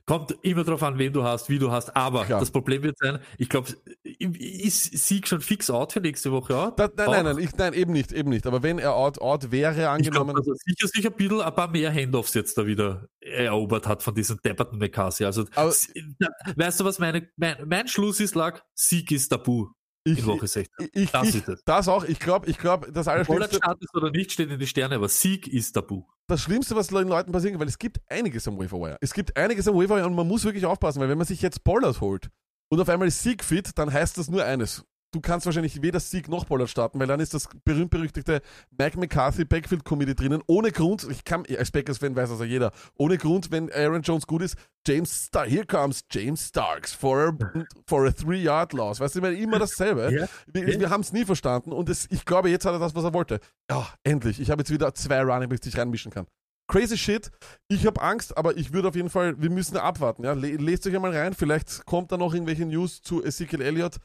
[0.06, 1.94] Kommt immer darauf an, wen du hast, wie du hast.
[1.96, 2.40] Aber Klar.
[2.40, 3.68] das Problem wird sein, ich glaube,
[4.04, 6.78] ist Sieg schon fix out für nächste Woche out?
[6.78, 8.46] Da, nein, nein, nein, ich, nein, eben nicht, eben nicht.
[8.46, 10.36] Aber wenn er out, out wäre, Ich angenommen.
[10.36, 14.02] dass er sicher, sicher ein bisschen ein paar mehr Handoffs jetzt da wieder erobert hat
[14.02, 15.24] von diesem depperten McCarthy.
[15.24, 18.60] Also, Aber- weißt du, was meine, mein, mein Schluss ist, lag?
[18.74, 19.68] Sieg ist tabu
[20.12, 20.88] ich, in Woche 16.
[20.92, 21.64] ich, Das ich, ist es.
[21.64, 24.96] das auch, ich glaube, ich glaube, das Allerschlimmste, startet oder nicht, steht in die Sterne,
[24.96, 26.04] aber Sieg ist tabu.
[26.28, 29.36] das Schlimmste, was den Leuten passieren kann, weil es gibt einiges am Waiver Es gibt
[29.36, 32.30] einiges am Waiver und man muss wirklich aufpassen, weil wenn man sich jetzt Pollard holt
[32.68, 34.84] und auf einmal ist Sieg fit, dann heißt das nur eines.
[35.12, 38.42] Du kannst wahrscheinlich weder Sieg noch Pollard starten, weil dann ist das berühmt-berüchtigte
[38.76, 40.42] Mike McCarthy Backfield Committee drinnen.
[40.46, 44.26] Ohne Grund, ich kann, als Packers-Fan weiß das ja jeder, ohne Grund, wenn Aaron Jones
[44.26, 49.00] gut ist, James Star, here comes James Starks for a, for a three-yard-loss.
[49.00, 50.12] Weißt du, ich meine, immer dasselbe.
[50.12, 50.28] Ja.
[50.52, 53.04] Wir, wir haben es nie verstanden und es, ich glaube, jetzt hat er das, was
[53.04, 53.40] er wollte.
[53.70, 54.40] Ja, endlich.
[54.40, 56.26] Ich habe jetzt wieder zwei Running Backs, die ich reinmischen kann.
[56.68, 57.30] Crazy shit.
[57.68, 60.24] Ich habe Angst, aber ich würde auf jeden Fall, wir müssen abwarten.
[60.24, 60.32] Ja?
[60.32, 63.98] Le lest euch einmal rein, vielleicht kommt da noch irgendwelche News zu Ezekiel Elliott.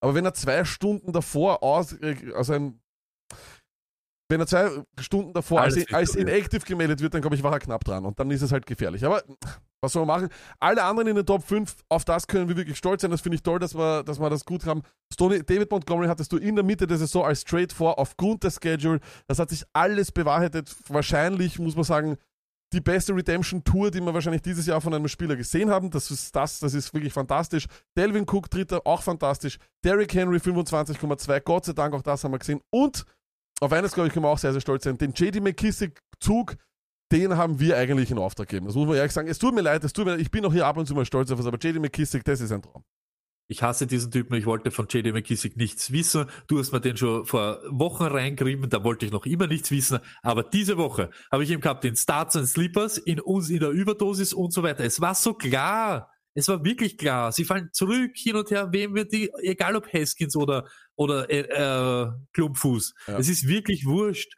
[0.00, 2.80] Aber wenn er zwei Stunden davor aus, äh, also ein,
[4.30, 4.70] wenn er zwei
[5.00, 7.82] Stunden davor als, Alles als wird inactive gemeldet wird, dann glaube ich, war er knapp
[7.84, 9.04] dran und dann ist es halt gefährlich.
[9.04, 9.22] Aber
[9.80, 10.30] was soll man machen?
[10.58, 13.10] Alle anderen in den Top 5, auf das können wir wirklich stolz sein.
[13.10, 14.82] Das finde ich toll, dass wir, dass wir das gut haben.
[15.12, 18.50] Stoney, David Montgomery hattest du in der Mitte der Saison als Trade vor, aufgrund der
[18.50, 19.00] Schedule.
[19.28, 20.74] Das hat sich alles bewahrheitet.
[20.88, 22.16] Wahrscheinlich, muss man sagen,
[22.72, 25.90] die beste Redemption-Tour, die wir wahrscheinlich dieses Jahr von einem Spieler gesehen haben.
[25.90, 27.66] Das ist das, das ist wirklich fantastisch.
[27.96, 29.58] Delvin Cook, dritter, auch fantastisch.
[29.84, 31.40] Derrick Henry, 25,2.
[31.40, 32.60] Gott sei Dank, auch das haben wir gesehen.
[32.70, 33.04] Und
[33.60, 34.98] auf eines, glaube ich, können wir auch sehr, sehr stolz sein.
[34.98, 36.56] Den JD McKissick-Zug,
[37.10, 38.66] den haben wir eigentlich in Auftrag gegeben.
[38.66, 39.28] Das muss man ehrlich sagen.
[39.28, 40.20] Es tut mir leid, es tut mir leid.
[40.20, 42.40] Ich bin auch hier ab und zu mal stolz auf was, aber JD McKissick, das
[42.40, 42.84] ist ein Traum.
[43.50, 46.26] Ich hasse diesen Typen, ich wollte von JD McKissick nichts wissen.
[46.48, 50.00] Du hast mir den schon vor Wochen reingerieben, da wollte ich noch immer nichts wissen.
[50.22, 53.70] Aber diese Woche habe ich ihm gehabt in Starts und Sleepers, in uns in der
[53.70, 54.84] Überdosis und so weiter.
[54.84, 56.12] Es war so klar.
[56.34, 57.32] Es war wirklich klar.
[57.32, 61.40] Sie fallen zurück, hin und her, wem wird die, egal ob Haskins oder, oder äh,
[61.40, 62.94] äh, Klumpfuß.
[63.06, 63.18] Ja.
[63.18, 64.34] Es ist wirklich wurscht.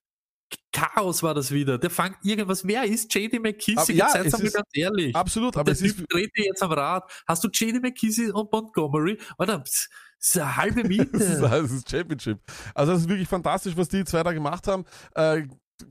[0.73, 1.79] Chaos war das wieder.
[1.79, 2.67] Der fängt irgendwas.
[2.67, 3.97] Wer ist JD McKissick?
[3.97, 5.15] ja, Jetzt seid ganz ehrlich.
[5.15, 7.11] Absolut, Aber es ist, dreht dir jetzt am Rad.
[7.27, 9.19] Hast du JD McKissick und Montgomery?
[9.39, 11.09] Oder das ist eine halbe Miete.
[11.13, 12.39] das ist Championship.
[12.75, 14.85] Also das ist wirklich fantastisch, was die zwei da gemacht haben.
[15.15, 15.43] Äh,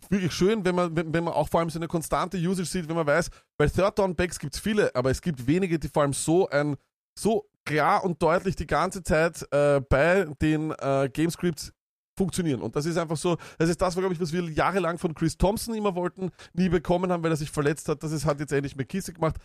[0.10, 2.88] wirklich schön, wenn man, wenn, wenn man auch vor allem so eine konstante Usage sieht,
[2.88, 5.90] wenn man weiß, bei Third Down Backs gibt es viele, aber es gibt wenige, die
[5.90, 6.78] vor allem so ein
[7.18, 11.74] so klar und deutlich die ganze Zeit äh, bei den äh, Gamescripts
[12.20, 12.62] funktionieren.
[12.62, 15.38] Und das ist einfach so, das ist das, glaube ich, was wir jahrelang von Chris
[15.38, 18.04] Thompson immer wollten, nie bekommen haben, weil er sich verletzt hat.
[18.04, 19.38] Das ist, hat jetzt endlich McKissick gemacht.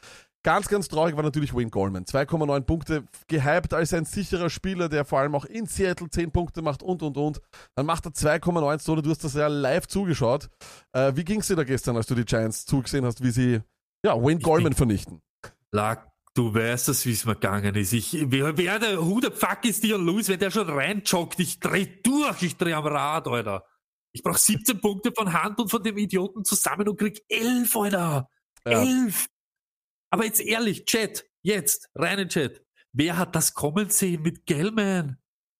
[0.43, 2.05] Ganz, ganz traurig war natürlich Wayne Goldman.
[2.05, 6.63] 2,9 Punkte, gehypt als ein sicherer Spieler, der vor allem auch in Seattle 10 Punkte
[6.63, 7.41] macht und, und, und.
[7.77, 9.03] Dann macht er 2,9 Tore.
[9.03, 10.51] Du hast das ja live zugeschaut.
[10.93, 13.61] Äh, wie ging es dir da gestern, als du die Giants zugesehen hast, wie sie
[14.05, 15.23] ja, Wayne Goldman vernichten?
[15.71, 17.93] Lag, du weißt es, wie es mir gegangen ist.
[17.93, 21.39] Ich, wer, wer der, who the fuck ist Dion Lewis, wenn der schon reinjoggt?
[21.41, 23.65] Ich dreh durch, ich dreh am Rad, Alter.
[24.13, 28.29] Ich brauch 17 Punkte von Hand und von dem Idioten zusammen und krieg 11, Alter.
[28.67, 28.83] Ja.
[28.83, 29.27] 11.
[30.11, 32.63] Aber jetzt ehrlich, Chat, jetzt, rein in Chat.
[32.93, 35.19] Wer hat das kommen sehen mit Gellman?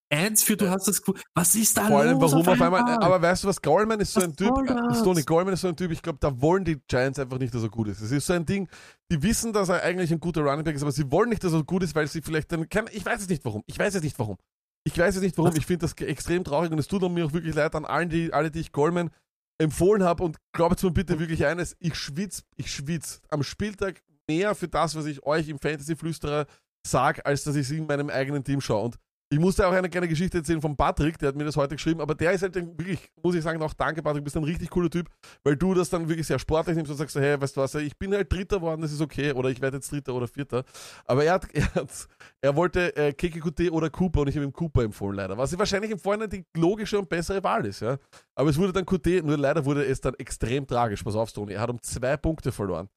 [0.09, 1.19] Eins für du hast das Gefühl.
[1.33, 2.31] Was ist da Vor allem, los?
[2.31, 2.81] warum auf einmal.
[3.03, 4.53] Aber weißt du was, Goldman ist so Was ein Typ.
[4.95, 7.63] Stoney Goldman ist so ein Typ, ich glaube, da wollen die Giants einfach nicht, dass
[7.63, 8.01] er gut ist.
[8.01, 8.69] Es ist so ein Ding,
[9.11, 11.53] die wissen, dass er eigentlich ein guter Running Back ist, aber sie wollen nicht, dass
[11.53, 12.69] er gut ist, weil sie vielleicht dann.
[12.69, 13.63] Kann, ich weiß es nicht warum.
[13.65, 14.37] Ich weiß es nicht warum.
[14.83, 15.55] Ich weiß es nicht warum.
[15.55, 18.31] Ich finde das extrem traurig und es tut mir auch wirklich leid an allen, die,
[18.31, 19.09] alle, die ich Goldman
[19.57, 24.53] empfohlen habe und glaubt mir bitte wirklich eines, ich schwitz, ich schwitz am Spieltag mehr
[24.53, 26.45] für das, was ich euch im Fantasy-Flüsterer
[26.85, 28.85] sage, als dass ich es in meinem eigenen Team schaue.
[28.85, 28.99] Und
[29.29, 31.99] Ich musste auch eine kleine Geschichte erzählen von Patrick, der hat mir das heute geschrieben,
[31.99, 34.69] aber der ist halt wirklich, muss ich sagen, auch danke Patrick, du bist ein richtig
[34.69, 35.09] cooler Typ,
[35.43, 37.97] weil du das dann wirklich sehr sportlich nimmst und sagst, hey, weißt du was, ich
[37.97, 40.63] bin halt Dritter geworden, das ist okay, oder ich werde jetzt Dritter oder Vierter.
[41.05, 42.07] Aber er hat, er, hat,
[42.39, 45.89] er wollte äh, KKQT oder Cooper und ich habe ihm Cooper empfohlen leider, was wahrscheinlich
[45.89, 47.97] im Vorhinein die logische und bessere Wahl ist, ja.
[48.35, 51.53] Aber es wurde dann QT, nur leider wurde es dann extrem tragisch, pass auf, Tony,
[51.53, 52.89] er hat um zwei Punkte verloren.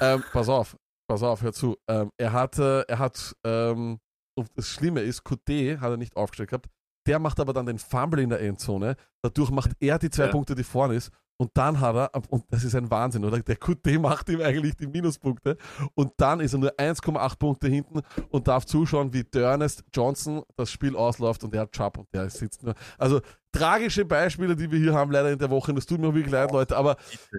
[0.00, 1.76] ähm, pass auf, pass auf, hör zu.
[1.86, 4.00] Ähm, er hat, äh, er hat, ähm,
[4.34, 6.68] und das Schlimme ist, QT hat er nicht aufgestellt gehabt.
[7.06, 8.96] Der macht aber dann den Fumble in der Endzone.
[9.22, 10.30] Dadurch macht er die zwei Ja.
[10.30, 11.10] Punkte, die vorne ist.
[11.38, 13.40] Und dann hat er, und das ist ein Wahnsinn, oder?
[13.40, 15.56] Der QT macht ihm eigentlich die Minuspunkte.
[15.94, 20.70] Und dann ist er nur 1,8 Punkte hinten und darf zuschauen, wie Dernest Johnson das
[20.70, 22.74] Spiel ausläuft und er hat Chubb und der sitzt nur.
[22.96, 23.20] Also
[23.52, 25.72] tragische Beispiele, die wir hier haben, leider in der Woche.
[25.72, 26.76] Und das tut mir wirklich leid, Leute.
[26.76, 26.96] Aber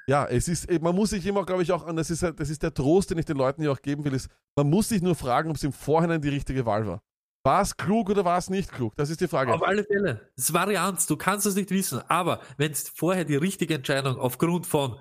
[0.07, 2.61] ja, es ist, man muss sich immer, glaube ich, auch, und das ist, das ist
[2.63, 5.15] der Trost, den ich den Leuten hier auch geben will, ist, man muss sich nur
[5.15, 7.01] fragen, ob es im Vorhinein die richtige Wahl war.
[7.43, 8.95] War es klug oder war es nicht klug?
[8.95, 9.53] Das ist die Frage.
[9.53, 10.31] Auf alle Fälle.
[10.35, 12.01] Das ist Varianz, du kannst es nicht wissen.
[12.07, 14.97] Aber wenn es vorher die richtige Entscheidung aufgrund von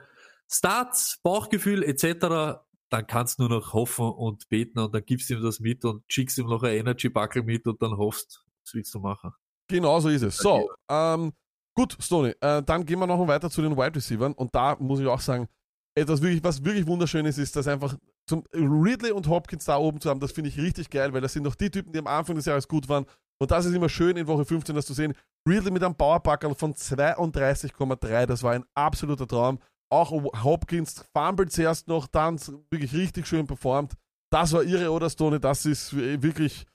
[0.51, 2.59] Starts, Bauchgefühl etc.,
[2.91, 5.85] dann kannst du nur noch hoffen und beten und dann gibst du ihm das mit
[5.85, 9.33] und schickst ihm noch ein Energy-Buckel mit und dann hoffst, was willst du machen?
[9.69, 10.37] Genau so ist es.
[10.37, 11.33] So, ähm,
[11.75, 15.01] gut, Stoney, äh, dann gehen wir noch weiter zu den Wide Receivers und da muss
[15.01, 15.49] ich auch sagen,
[15.95, 17.97] etwas wirklich, was wirklich wunderschön ist, ist, dass einfach
[18.27, 21.33] zum Ridley und Hopkins da oben zu haben, das finde ich richtig geil, weil das
[21.33, 23.07] sind doch die Typen, die am Anfang des Jahres gut waren
[23.43, 25.15] und das ist immer schön in Woche 15 das zu sehen.
[25.49, 29.59] Ridley mit einem Powerpackerl von 32,3, das war ein absoluter Traum.
[29.91, 30.13] Auch
[30.45, 32.39] Hopkins fummelt zuerst noch, dann
[32.71, 33.95] wirklich richtig schön performt.
[34.31, 36.67] Das war ihre oder Stoney, das ist wirklich,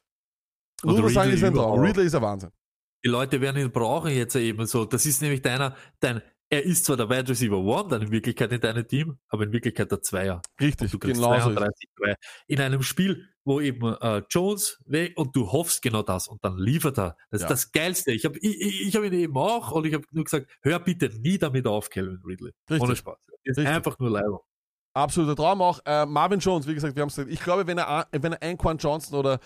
[0.84, 1.80] Und man sagen, Ridley ist ein Traum.
[1.80, 2.52] Ridley ist ein Wahnsinn.
[3.06, 4.84] Die Leute werden ihn brauchen jetzt eben so.
[4.84, 8.52] Das ist nämlich deiner, dein, er ist zwar der Wide Receiver One dann in Wirklichkeit
[8.52, 10.41] in deinem Team, aber in Wirklichkeit der Zweier.
[10.62, 11.54] Richtig, Du kriegst genau so ist es.
[11.56, 12.16] 32 3.
[12.48, 16.58] In einem Spiel, wo eben äh, Jones weg und du hoffst genau das und dann
[16.58, 17.18] liefert er.
[17.32, 17.48] Das Ja.
[17.48, 18.12] ist das Geilste.
[18.12, 20.80] Ich habe ich, ich, ich hab ihn eben auch und ich habe nur gesagt, hör
[20.80, 22.52] bitte nie damit auf, Calvin Ridley.
[22.70, 22.82] Richtig.
[22.82, 23.18] Ohne Spaß.
[23.28, 23.68] Das ist Richtig.
[23.76, 24.39] einfach nur leider.
[24.93, 25.80] Absoluter Traum auch.
[25.86, 27.32] Äh, Marvin Jones, wie gesagt, wir haben es gesagt.
[27.32, 29.39] Ich glaube, wenn er, wenn er ein Quan Johnson oder,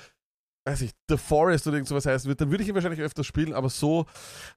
[0.65, 3.25] weiß ich, The Forest oder irgend sowas heißen wird, dann würde ich ihn wahrscheinlich öfters
[3.25, 4.05] spielen, aber so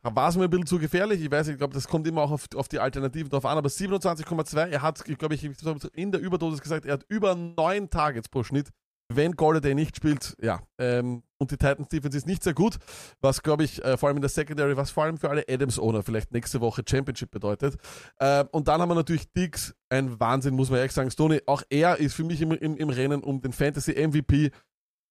[0.03, 1.23] war es mir ein bisschen zu gefährlich.
[1.23, 3.69] Ich weiß, ich glaube, das kommt immer auch auf, auf die Alternativen drauf an, aber
[3.69, 7.89] 27,2, er hat, ich glaube, ich habe in der Überdosis gesagt, er hat über neun
[7.91, 8.69] Targets pro Schnitt.
[9.13, 12.79] Wenn Golladay nicht spielt, ja, ähm, und die Titans Defense ist nicht sehr gut,
[13.21, 16.03] was glaube ich äh, vor allem in der Secondary, was vor allem für alle Adams-Owner
[16.03, 17.77] vielleicht nächste Woche Championship bedeutet.
[18.19, 21.11] Äh, und dann haben wir natürlich Diggs, ein Wahnsinn, muss man ehrlich sagen.
[21.11, 24.51] Stoney, auch er ist für mich im, im, im Rennen um den Fantasy MVP.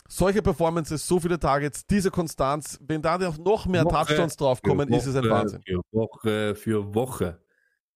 [0.08, 4.96] Solche Performances, so viele Targets, diese Konstanz, wenn da noch mehr Woche Touchdowns draufkommen, Für
[4.96, 5.62] ist es ein Woche Wahnsinn.
[5.66, 7.42] Für Woche für Woche.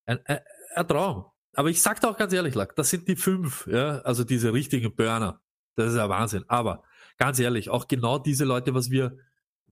[0.06, 0.40] Ein, ein,
[0.76, 1.26] ein Traum.
[1.54, 4.54] Aber ich sag dir auch ganz ehrlich, Lack, das sind die fünf, ja, also diese
[4.54, 5.42] richtigen Burner.
[5.76, 6.46] Das ist ein Wahnsinn.
[6.48, 6.84] Aber
[7.18, 9.18] ganz ehrlich, auch genau diese Leute, was wir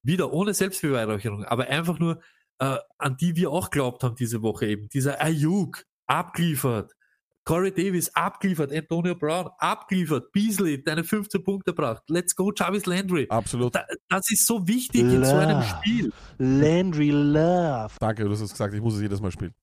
[0.02, 2.20] wieder ohne Selbstbeweihräucherung, aber einfach nur,
[2.58, 4.88] äh, an die wir auch glaubt haben diese Woche eben.
[4.88, 6.92] Dieser Ayuk abgeliefert.
[7.46, 12.02] Corey Davis abgeliefert, Antonio Brown abgeliefert, Beasley deine 15 Punkte gebracht.
[12.08, 13.26] Let's go, Jarvis Landry.
[13.30, 13.74] Absolut.
[13.74, 15.64] Da, das ist so wichtig in so einem Love.
[15.64, 16.12] Spiel.
[16.38, 17.94] Landry Love.
[18.00, 19.54] Danke, du hast es gesagt, ich muss es jedes Mal spielen.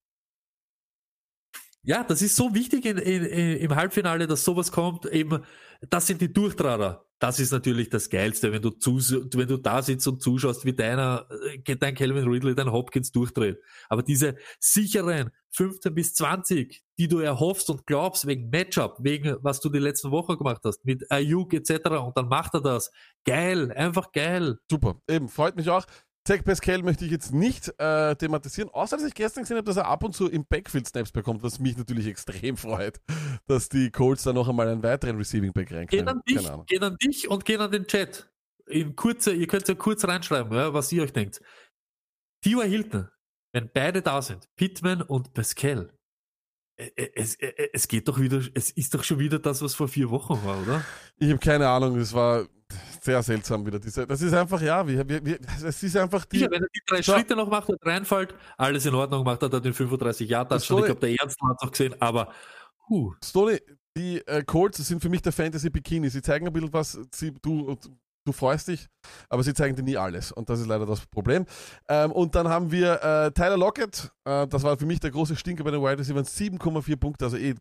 [1.86, 5.06] Ja, das ist so wichtig in, in, in, im Halbfinale, dass sowas kommt.
[5.08, 5.44] Eben,
[5.90, 7.06] das sind die Durchtrader.
[7.24, 10.74] Das ist natürlich das Geilste, wenn du, zus wenn du da sitzt und zuschaust, wie
[10.74, 11.26] deiner,
[11.66, 13.62] äh, dein Calvin Ridley, dein Hopkins durchdreht.
[13.88, 19.62] Aber diese sicheren 15 bis 20, die du erhoffst und glaubst, wegen Matchup, wegen was
[19.62, 21.92] du die letzten Wochen gemacht hast, mit Ayuk etc.
[22.04, 22.92] Und dann macht er das.
[23.24, 24.58] Geil, einfach geil.
[24.70, 25.86] Super, eben, freut mich auch.
[26.26, 29.76] Zach Pascal möchte ich jetzt nicht äh, thematisieren, außer dass ich gestern gesehen habe, dass
[29.76, 33.02] er ab und zu im Backfield Snaps bekommt, was mich natürlich extrem freut,
[33.46, 36.08] dass die Colts da noch einmal einen weiteren Receiving Back Gehen reinkriegen.
[36.08, 38.30] an dich, gehen an dich und gehen an den Chat.
[38.68, 41.42] In kurze, ihr könnt ja kurz reinschreiben, ja, was ihr euch denkt.
[42.42, 42.70] T.Y.
[42.70, 43.10] Hilton,
[43.52, 45.94] wenn beide da sind, Pittman und Pascal,
[46.78, 49.62] äh, äh, es, äh, äh, es geht doch wieder, es ist doch schon wieder das,
[49.62, 50.86] was vor vier Wochen war, oder?
[51.18, 52.48] Ich habe keine Ahnung, das war
[53.02, 53.80] sehr seltsam wieder.
[53.80, 56.40] Diese, das ist einfach, ja, wie, wie, wie, es ist einfach die.
[56.40, 57.14] Ja, wenn er die drei Schau.
[57.14, 60.66] Schritte noch macht und reinfällt, alles in Ordnung, macht er da den 35 Jahr Das
[60.66, 60.80] schon.
[60.80, 62.32] Ich glaube, der Ernst hat es auch gesehen, aber
[62.90, 63.60] huh, Stoney,
[63.96, 66.10] die äh, Colts sind für mich der Fantasy Bikini.
[66.10, 67.78] Sie zeigen ein bisschen was, sie, du,
[68.26, 68.88] du freust dich,
[69.30, 70.32] aber sie zeigen dir nie alles.
[70.32, 71.46] Und das ist leider das Problem.
[71.88, 75.36] Ähm, und dann haben wir äh, Tyler Lockett, äh, das war für mich der große
[75.36, 77.56] Stinker bei den Wide Receivers, 7,4 Punkte, also eh,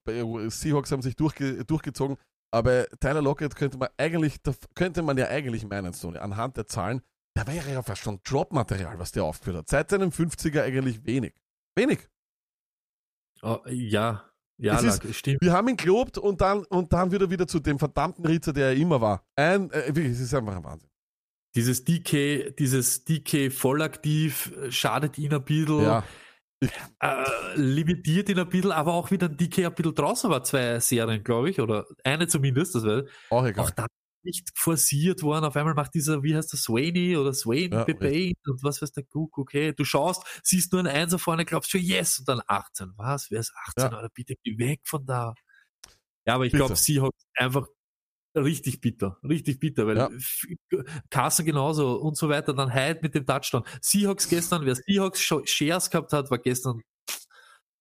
[0.48, 2.16] Seahawks haben sich durchge durchgezogen.
[2.52, 6.66] Aber Tyler Lockett könnte man eigentlich, da könnte man ja eigentlich meinen, Stoney, anhand der
[6.66, 7.00] Zahlen,
[7.36, 9.68] der wäre ja fast schon Drop-Material, was der aufgeführt hat.
[9.68, 11.32] Seit seinem 50er eigentlich wenig.
[11.74, 12.08] Wenig.
[13.42, 14.24] oh, ja,
[14.58, 15.40] ja, ist- stimmt.
[15.40, 18.66] Wir haben ihn gelobt und dann, und dann wieder wieder zu dem verdammten Ritzer, der
[18.68, 19.24] er immer war.
[19.36, 20.90] Ein, äh, es ist einfach ein Wahnsinn.
[21.54, 26.04] dieses DK, dieses DK vollaktiv äh, schadet ihn ein bisschen, Ja.
[27.00, 27.24] Äh,
[27.56, 31.24] limitiert ihn ein bisschen, aber auch wieder ein DK ein bisschen draußen war, zwei Serien,
[31.24, 33.64] glaube ich, oder eine zumindest, das war Auch egal.
[33.64, 33.86] auch da
[34.24, 35.44] nicht forciert worden.
[35.44, 38.92] Auf einmal macht dieser, wie heißt der, Swaney oder Swain Ja, Bebane und was weiß
[38.92, 42.40] der Guck, okay, du schaust, siehst nur ein Einser vorne, glaubst schon, yes, und dann
[42.46, 42.92] 18.
[42.96, 43.30] Was?
[43.30, 43.90] Wer ist 18?
[43.90, 43.98] Ja.
[43.98, 45.34] Oder bitte geh weg von da.
[46.24, 47.66] Ja, aber ich glaube, Seahawks einfach
[48.34, 50.08] richtig bitter, richtig bitter, weil Ja.
[51.10, 53.62] Carson genauso und so weiter, dann Hyde mit dem Touchdown.
[53.80, 56.80] Seahawks gestern, wer Seahawks Sh- Shares gehabt hat, war gestern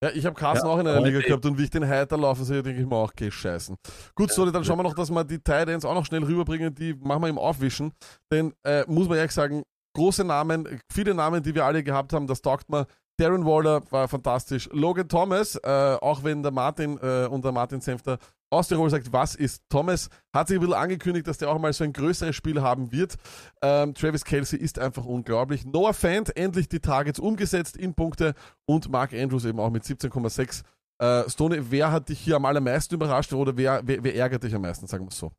[0.03, 2.17] Ja, ich habe Carsten Ja, auch in einer Liga gehabt und wie ich den Heiter
[2.17, 3.77] laufen sehe, denke ich mir auch, geh scheißen.
[4.15, 6.95] Gut, sorry, dann schauen wir noch, dass wir die Titans auch noch schnell rüberbringen, die
[6.95, 7.93] machen wir im Aufwischen.
[8.31, 9.61] Denn, äh, muss man ehrlich sagen,
[9.95, 12.87] große Namen, viele Namen, die wir alle gehabt haben, das taugt mir.
[13.19, 14.67] Darren Waller war fantastisch.
[14.71, 18.17] Logan Thomas, äh, auch wenn der Martin äh, und der Martin Senfter
[18.51, 21.73] aus Tirol sagt, was ist Thomas, hat sich ein bisschen angekündigt, dass der auch mal
[21.73, 23.15] so ein größeres Spiel haben wird.
[23.61, 25.65] Ähm, Travis Kelsey ist einfach unglaublich.
[25.65, 28.35] Noah Fant, endlich die Targets umgesetzt in Punkte
[28.65, 30.63] und Mark Andrews eben auch mit 17,6.
[30.99, 34.53] Äh, Stone, wer hat dich hier am allermeisten überrascht oder wer, wer, wer ärgert dich
[34.53, 35.31] am meisten, sagen wir es so?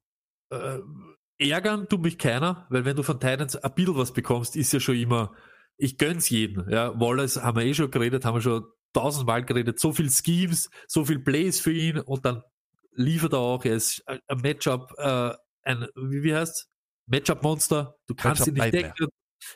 [0.52, 0.80] äh,
[1.38, 4.80] ärgern tut mich keiner, weil wenn du von Titans ein bisschen was bekommst, ist ja
[4.80, 5.32] schon immer,
[5.76, 6.68] ich gönn's jeden.
[6.70, 10.70] Ja, Wallace haben wir eh schon geredet, haben wir schon tausendmal geredet, so viel Schemes,
[10.86, 12.42] so viel Plays für ihn und dann
[12.93, 15.32] liefert er auch, er ist ein Matchup, äh,
[15.62, 16.68] ein, wie, wie heißt
[17.07, 19.09] Matchup-Monster, du kannst ihn nicht decken.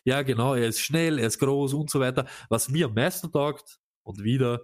[0.04, 2.26] Ja, genau, er ist schnell, er ist groß und so weiter.
[2.48, 4.62] Was mir am meisten taugt, und wieder,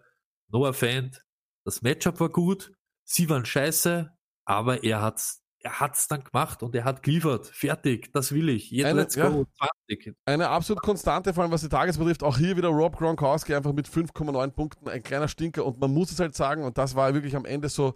[0.48, 1.22] Noah Fant,
[1.64, 2.72] das Matchup war gut,
[3.04, 4.10] sie waren scheiße,
[4.44, 7.46] aber er hat's, er hat's dann gemacht und er hat geliefert.
[7.46, 8.70] Fertig, das will ich.
[8.70, 9.28] Jetzt Eine- let's ja.
[9.28, 9.46] go.
[9.88, 10.14] 20.
[10.24, 12.22] Eine absolut konstante, vor allem was die Tages betrifft.
[12.22, 15.64] Auch hier wieder Rob Gronkowski einfach mit 5,9 Punkten, ein kleiner Stinker.
[15.64, 17.94] Und man muss es halt sagen, und das war wirklich am Ende so,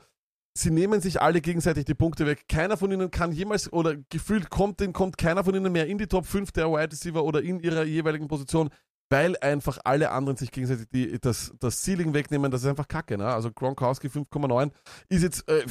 [0.56, 2.44] sie nehmen sich alle gegenseitig die Punkte weg.
[2.48, 6.06] Keiner von ihnen kann jemals, oder gefühlt kommt, kommt keiner von ihnen mehr in die
[6.06, 8.70] Top 5 der Wide Receiver oder in ihrer jeweiligen Position,
[9.08, 12.50] weil einfach alle anderen sich gegenseitig die, das, das Ceiling wegnehmen.
[12.50, 13.16] Das ist einfach kacke.
[13.16, 13.26] Ne?
[13.26, 14.72] Also Gronkowski 5,9
[15.08, 15.64] ist jetzt, äh,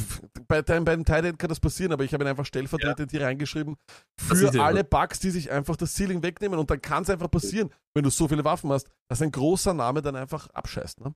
[0.48, 3.12] bei, deinem- bei den Tight End kann das passieren, aber ich habe ihn einfach stellvertretend
[3.12, 3.76] hier reingeschrieben
[4.18, 4.84] für ja alle.
[4.86, 6.58] Bugs, die sich einfach das Ceiling wegnehmen.
[6.58, 9.74] Und dann kann es einfach passieren, wenn du so viele Waffen hast, dass ein großer
[9.74, 11.02] Name dann einfach abscheißt.
[11.02, 11.14] Ne?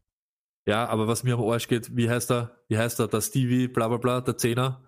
[0.67, 2.57] Ja, aber was mir am Arsch geht, wie heißt er?
[2.67, 3.07] Wie heißt er?
[3.07, 4.83] Der Stevie, bla bla bla, der Zehner.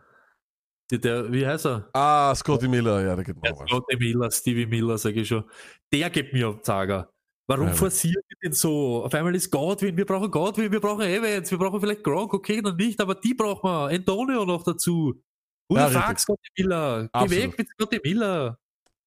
[0.91, 1.89] Der, der, wie heißt er?
[1.93, 3.67] Ah, Scotty Miller, ja, der geht Der mal.
[3.67, 5.43] Scotty Miller, Stevie Miller, sage ich schon.
[5.91, 7.09] Der gibt mir am Zager.
[7.47, 9.03] Warum Ja, forciert ihr den so?
[9.03, 12.61] Auf einmal ist Godwin, wir brauchen Godwin, wir brauchen Evans, wir brauchen vielleicht Gronk, okay,
[12.61, 13.87] dann nicht, aber die brauchen wir.
[13.89, 15.21] Antonio noch dazu.
[15.69, 16.19] Who Ja, richtig.
[16.19, 17.03] Scotty Miller?
[17.03, 17.43] Geh Absolut.
[17.43, 18.57] weg mit Scotty Miller.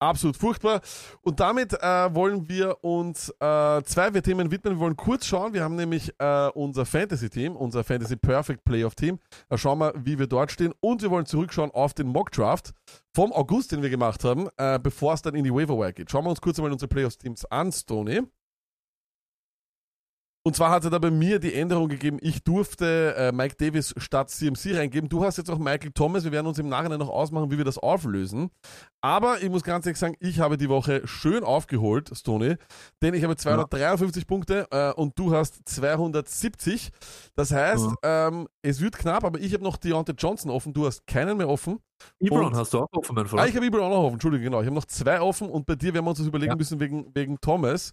[0.05, 0.81] Absolut furchtbar.
[1.23, 4.75] Und damit äh, wollen wir uns äh, zwei Themen widmen.
[4.75, 5.55] Wir wollen kurz schauen.
[5.55, 9.19] Wir haben nämlich äh, unser Fantasy-Team, unser Fantasy Perfect Playoff-Team.
[9.49, 10.75] Da schauen wir, wie wir dort stehen.
[10.81, 12.75] Und wir wollen zurückschauen auf den Mock-Draft
[13.15, 16.11] vom August, den wir gemacht haben, äh, bevor es dann in die Waiver-Wire geht.
[16.11, 18.23] Schauen wir uns kurz einmal unsere Playoff-Teams an, Stoney.
[20.47, 23.95] Und zwar hat er da bei mir die Änderung gegeben, ich durfte äh, Mike Davis
[23.97, 25.09] statt CMC reingeben.
[25.09, 26.25] Du hast jetzt auch Michael Thomas.
[26.25, 28.51] Wir werden uns im Nachhinein noch ausmachen, wie wir das auflösen.
[29.01, 32.57] Aber ich muss ganz ehrlich sagen, ich habe die Woche schön aufgeholt, Stoney,
[33.01, 36.91] denn ich habe 253 Punkte äh, und du hast 270.
[37.37, 41.07] Das heißt, ähm, es wird knapp, aber ich habe noch Deontay Johnson offen, du hast
[41.07, 41.79] keinen mehr offen.
[42.19, 43.49] Ebron Und- hast du auch offen, mein Ah, Freund.
[43.51, 44.61] ich habe Ibra auch noch offen, Entschuldige, genau.
[44.61, 46.57] Ich habe noch zwei offen und bei dir werden wir uns das überlegen Ja.
[46.57, 47.93] müssen wegen, wegen Thomas.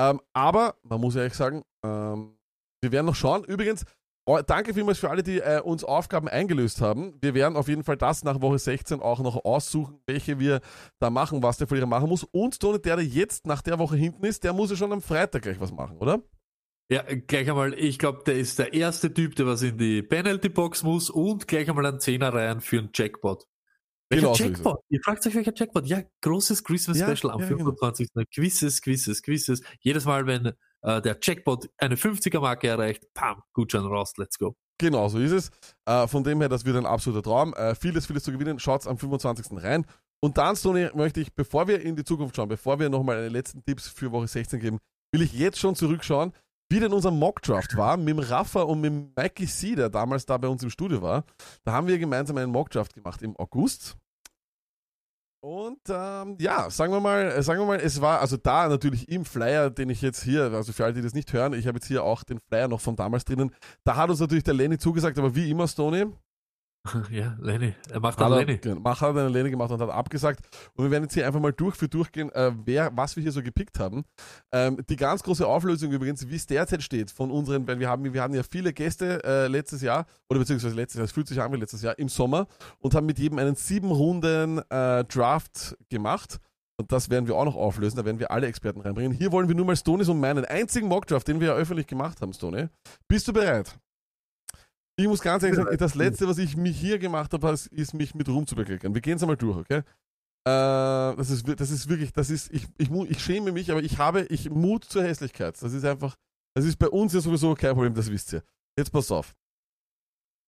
[0.00, 2.36] Ähm, aber man muss ehrlich sagen, ähm,
[2.80, 3.44] wir werden noch schauen.
[3.44, 3.84] Übrigens,
[4.26, 7.14] oh, danke vielmals für alle, die äh, uns Aufgaben eingelöst haben.
[7.20, 10.60] Wir werden auf jeden Fall das nach Woche 16 auch noch aussuchen, welche wir
[11.00, 12.24] da machen, was der Verlierer machen muss.
[12.24, 15.02] Und Tony, der, der jetzt nach der Woche hinten ist, der muss ja schon am
[15.02, 16.20] Freitag gleich was machen, oder?
[16.90, 20.82] Ja, gleich einmal, ich glaube, der ist der erste Typ, der was in die Penalty-Box
[20.82, 23.46] muss und gleich einmal einen Zehner rein für einen Jackpot.
[24.10, 24.44] Welcher Genau so.
[24.44, 24.80] Jackpot?
[24.90, 25.86] Ihr fragt euch, welcher Jackpot?
[25.86, 27.72] Ja, großes Christmas Ja, Special am ja, genau.
[27.72, 28.08] 25.
[28.34, 29.62] Quizzes, Quizzes, Quizzes.
[29.80, 30.52] Jedes Mal, wenn
[30.82, 34.54] äh, der Jackpot eine 50er-Marke erreicht, pam, Gutschein raus, let's go.
[34.78, 35.50] Genau, so ist es.
[35.86, 37.54] Äh, von dem her, das wird ein absoluter Traum.
[37.54, 38.58] Äh, vieles, vieles zu gewinnen.
[38.58, 39.62] Schaut's am 25.
[39.62, 39.86] rein.
[40.20, 43.28] Und dann, Stoney, möchte ich, bevor wir in die Zukunft schauen, bevor wir nochmal eine
[43.28, 44.78] letzten Tipps für Woche 16 geben,
[45.12, 46.32] will ich jetzt schon zurückschauen,
[46.72, 50.24] wie denn unser Mockdraft war, mit dem Rafa und mit dem Mikey C, der damals
[50.24, 51.24] da bei uns im Studio war.
[51.64, 53.98] Da haben wir gemeinsam einen Mockdraft gemacht im August.
[55.44, 59.08] Und ähm, ja, sagen wir mal, äh, sagen wir mal, es war also da natürlich
[59.10, 61.76] im Flyer, den ich jetzt hier, also für alle, die das nicht hören, ich habe
[61.76, 63.54] jetzt hier auch den Flyer noch von damals drinnen.
[63.84, 66.06] Da hat uns natürlich der Lenny zugesagt, aber wie immer, Stoney,
[67.10, 68.58] ja, Lenny, er macht hat er, Lenny.
[68.80, 70.40] Mach hat eine Lehne gemacht und hat abgesagt.
[70.74, 73.30] Und wir werden jetzt hier einfach mal durch für durchgehen, äh, wer, was wir hier
[73.30, 74.04] so gepickt haben.
[74.50, 78.12] Ähm, die ganz große Auflösung übrigens, wie es derzeit steht von unseren, weil wir haben,
[78.12, 81.40] wir hatten ja viele Gäste äh, letztes Jahr, oder beziehungsweise letztes Jahr, es fühlt sich
[81.40, 82.48] an wie letztes Jahr, im Sommer
[82.80, 86.40] und haben mit jedem einen sieben Runden äh, Draft gemacht.
[86.78, 89.12] Und das werden wir auch noch auflösen, da werden wir alle Experten reinbringen.
[89.12, 92.20] Hier wollen wir nur mal Stonys und meinen einzigen Mockdraft, den wir ja öffentlich gemacht
[92.20, 92.66] haben, Stony.
[93.06, 93.78] Bist du bereit?
[94.96, 98.14] Ich muss ganz ehrlich sagen, das letzte, was ich mich hier gemacht habe, ist mich
[98.14, 98.94] mit Ruhm zu bekleckern.
[98.94, 99.82] Wir gehen es einmal durch, okay?
[100.44, 103.98] Äh, das, ist, das ist wirklich, das ist, ich, ich, ich schäme mich, aber ich
[103.98, 105.60] habe ich Mut zur Hässlichkeit.
[105.62, 106.16] Das ist einfach,
[106.54, 108.42] das ist bei uns ja sowieso kein Problem, das wisst ihr.
[108.76, 109.34] Jetzt pass auf.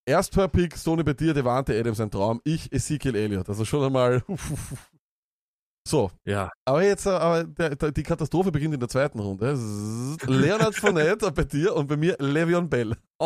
[0.06, 3.48] Erst per Pick, Sony bei dir, Devante Adams ein Traum, ich Ezekiel Elliott.
[3.48, 4.22] Also schon einmal.
[5.86, 6.50] So, Ja.
[6.64, 9.52] aber jetzt, äh, aber der, der, die Katastrophe beginnt in der zweiten Runde.
[10.26, 12.96] Leonard Fournette bei dir und bei mir Le'Veon Bell.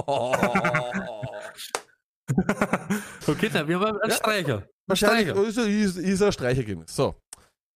[3.26, 4.16] okay, dann, wir haben einen Ja.
[4.16, 4.62] Streicher.
[4.86, 5.46] Wahrscheinlich Streicher.
[5.46, 6.94] ist, ist, ist ein Streichergebnis.
[6.94, 7.14] So.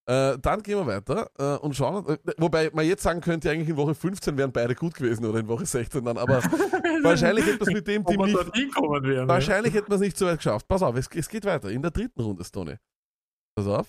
[0.08, 2.04] Äh, dann gehen wir weiter äh, und schauen.
[2.08, 5.38] Äh, wobei man jetzt sagen könnte, eigentlich in Woche 15 wären beide gut gewesen oder
[5.38, 6.42] in Woche 16 dann, aber
[7.04, 8.34] wahrscheinlich hätte man es mit dem Team nicht.
[8.36, 9.28] werden.
[9.28, 10.66] Wahrscheinlich hätte man es nicht so weit geschafft.
[10.66, 11.70] Pass auf, es, es geht weiter.
[11.70, 12.74] In der dritten Runde, Stoney.
[13.54, 13.86] Pass auf.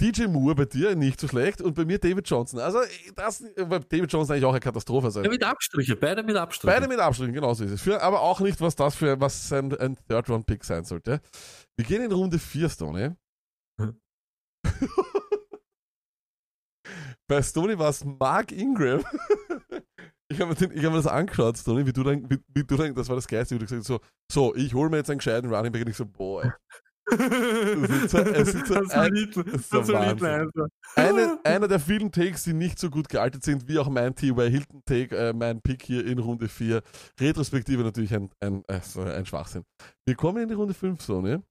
[0.00, 2.60] DJ Moore bei dir nicht so schlecht und bei mir David Johnson.
[2.60, 2.78] Also,
[3.16, 5.24] das, David Johnson eigentlich auch eine Katastrophe sein.
[5.24, 6.72] Ja, mit Abstriche, beide mit Abstriche.
[6.72, 7.82] Beide mit Abstrichen, genau so ist es.
[7.82, 11.20] Für, aber auch nicht, was das für was ein, ein Third-Round-Pick sein sollte.
[11.76, 13.10] Wir gehen in Runde 4, Stoney.
[13.80, 14.00] Hm.
[17.26, 19.04] Bei Stoney war es Mark Ingram.
[20.30, 22.94] ich habe mir, hab mir das angeschaut, Stoney, wie du dann, wie, wie du dann,
[22.94, 25.18] das war das Geiste, wie du gesagt hast, so, so, ich hole mir jetzt einen
[25.18, 26.56] gescheiten Running Back und ich so, boah,
[27.10, 27.82] ey.
[27.82, 30.26] ist es das ein- das ist das so Lied Wahnsinn.
[30.26, 30.66] einfach.
[30.96, 34.50] Eine, einer der vielen Takes, die nicht so gut gealtert sind, wie auch mein T.Y.
[34.50, 36.82] Hilton Take, äh, mein Pick hier in Runde 4.
[37.20, 39.64] Retrospektive natürlich ein, ein, äh, so ein Schwachsinn.
[40.06, 41.42] Wir kommen in die Runde 5, so, ne?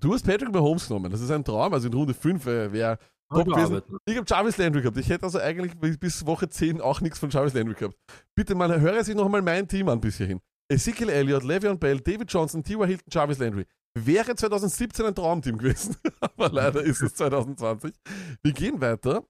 [0.00, 1.10] Du hast Patrick Mahomes genommen.
[1.12, 1.72] Das ist ein Traum.
[1.72, 2.98] Also in Runde 5 äh, wäre
[3.32, 3.80] top gewesen.
[4.06, 4.96] Ich habe Jarvis Landry gehabt.
[4.98, 7.96] Ich hätte also eigentlich bis- Woche 10 auch nichts von Jarvis Landry gehabt.
[8.34, 10.40] Bitte mal, höre sich noch mal mein Team an bis hierhin.
[10.68, 12.86] Ezekiel Elliott, Le'Veon Bell, David Johnson, T.Y.
[12.86, 13.66] Hilton, Jarvis Landry.
[13.96, 17.94] Wäre 2017 ein Traumteam gewesen, aber leider ist es 2020.
[18.42, 19.24] Wir gehen weiter.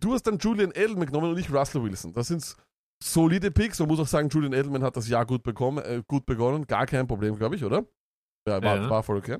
[0.00, 2.12] Du hast dann Julian Edelman genommen und ich Russell Wilson.
[2.12, 2.56] Das sind
[3.02, 3.78] solide Picks.
[3.80, 6.66] Man muss auch sagen, Julian Edelman hat das Jahr gut, bekommen, äh, gut begonnen.
[6.66, 7.86] Gar kein Problem, glaube ich, oder?
[8.46, 8.90] Ja, war, Ja.
[8.90, 9.38] war voll okay.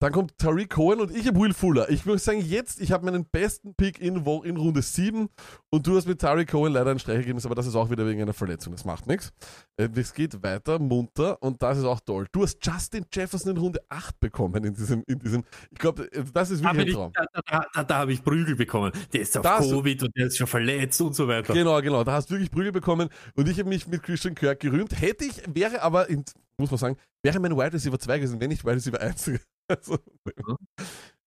[0.00, 1.90] Dann kommt Tariq Cohen und ich habe Will Fuller.
[1.90, 5.28] Ich muss sagen, jetzt, ich habe meinen besten Pick in, in Runde 7
[5.70, 8.22] und du hast mit Tariq Cohen leider ein Streichergebnis, aber das ist auch wieder wegen
[8.22, 8.72] einer Verletzung.
[8.74, 9.32] Das macht nichts.
[9.76, 12.26] Äh, Es geht weiter, munter und das ist auch toll.
[12.30, 15.42] Du hast Justin Jefferson in Runde 8 bekommen in diesem, in diesem
[15.72, 17.12] ich glaube, das ist wirklich ein ich, Traum.
[17.14, 18.92] da, da, da, da habe ich Prügel bekommen.
[19.12, 21.52] Der ist auf Das- Covid und der ist schon verletzt und so weiter.
[21.54, 22.04] Genau, genau.
[22.04, 24.92] Da hast du wirklich Prügel bekommen und ich habe mich mit Christian Kirk gerühmt.
[25.00, 26.24] Hätte ich, wäre aber, in,
[26.56, 29.32] muss man sagen, wäre mein Wide Receiver 2 gewesen, wenn nicht Wide Receiver 1.
[29.76, 29.98] Also,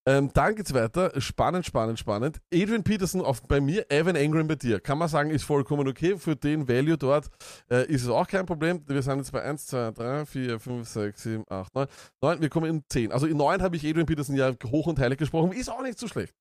[0.08, 1.12] ähm, dann geht's weiter.
[1.22, 2.42] Spannend, spannend, spannend.
[2.52, 4.80] Adrian Peterson auf, bei mir, Evan Engram bei dir.
[4.80, 6.18] Kann man sagen, ist vollkommen okay.
[6.18, 7.30] Für den Value dort
[7.70, 8.84] äh, ist es auch kein Problem.
[8.88, 11.88] Wir sind jetzt bei 1, 2, 3, 4, 5, 6, 7, 8, 9.
[12.24, 13.12] 9 wir kommen in 10.
[13.12, 15.52] Also in 9 habe ich Adrian Peterson ja hoch und heilig gesprochen.
[15.52, 16.34] Ist auch nicht so schlecht.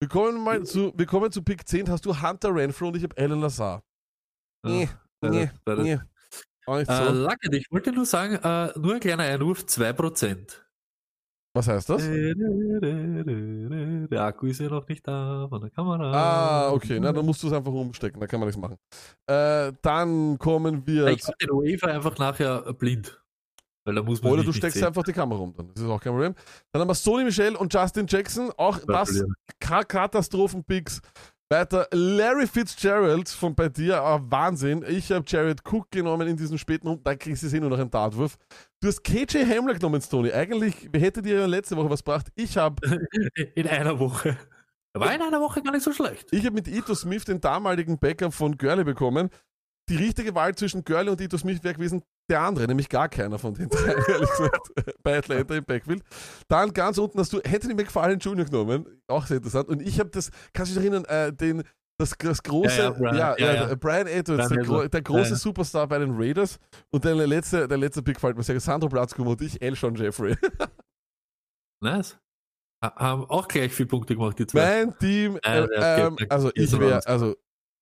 [0.00, 1.88] Wir kommen mal zu, wir kommen zu Pick 10.
[1.88, 3.84] Hast du Hunter Renfro und ich habe Alan Lazar.
[4.64, 4.88] Nee,
[5.22, 5.98] Ja, nee, nee.
[6.66, 7.12] Auch nicht Äh, so.
[7.12, 10.65] Luckett, ich wollte nur sagen, äh, nur ein kleiner Einwurf, 2%.
[11.56, 12.02] Was heißt das?
[14.10, 16.12] Der Akku ist ja noch nicht da von der Kamera.
[16.12, 17.00] Ah, okay.
[17.00, 18.20] Na, dann musst du es einfach umstecken.
[18.20, 18.76] Da kann man nichts machen.
[19.26, 21.06] Äh, dann kommen wir.
[21.06, 23.22] Ich zu, mach den UEFA einfach nachher blind.
[23.86, 24.88] Weil da muss man oder du steckst sehen.
[24.88, 25.54] einfach die Kamera um.
[25.56, 25.72] Dann.
[25.72, 26.34] Das ist auch kein Problem.
[26.72, 28.52] Dann haben wir Sony Michel und Justin Jackson.
[28.58, 29.24] Auch das
[29.58, 31.00] Katastrophenpicks.
[31.48, 34.02] Weiter Larry Fitzgerald von bei dir.
[34.02, 34.84] Ah, Wahnsinn.
[34.88, 37.00] Ich habe Jared Cook genommen in diesem späten.
[37.02, 38.36] Da kriegst du eh nur noch einen Dartwurf.
[38.86, 40.30] Du hast KJ Hamler genommen, Stoney.
[40.32, 42.28] Eigentlich hätte dir ja letzte Woche was gebracht.
[42.36, 42.80] Ich habe
[43.56, 44.36] In einer Woche.
[44.94, 46.28] War in einer Woche gar nicht so schlecht.
[46.30, 49.30] Ich habe mit Ito Smith den damaligen Backup von Gurley bekommen.
[49.88, 53.40] Die richtige Wahl zwischen Gurley und Ito Smith wäre gewesen der andere, nämlich gar keiner
[53.40, 54.70] von den drei, ehrlich gesagt,
[55.02, 56.04] bei Atlanta im Backfield.
[56.46, 58.44] Dann ganz unten hast du Anthony McFarlane Jr.
[58.44, 59.68] genommen, auch sehr interessant.
[59.68, 61.64] Und ich habe das, kannst du dich erinnern, äh, den,
[61.98, 63.74] das, das große, Ja, ja, Brian- ja, ja, ja.
[63.74, 64.90] Brian Edwards, Brian der, Edwards.
[64.90, 65.36] der große.
[65.36, 66.58] Superstar bei den Raiders.
[66.90, 70.36] Und der letzte, der letzte Pick fällt mir sehr, Sandro Platzkum und ich, Elshon Jeffrey.
[71.82, 72.18] Nice.
[72.82, 74.84] Ha- Haben auch gleich vier Punkte gemacht, die zwei.
[74.86, 77.34] Mein Team, äh, ähm, also ich wäre, also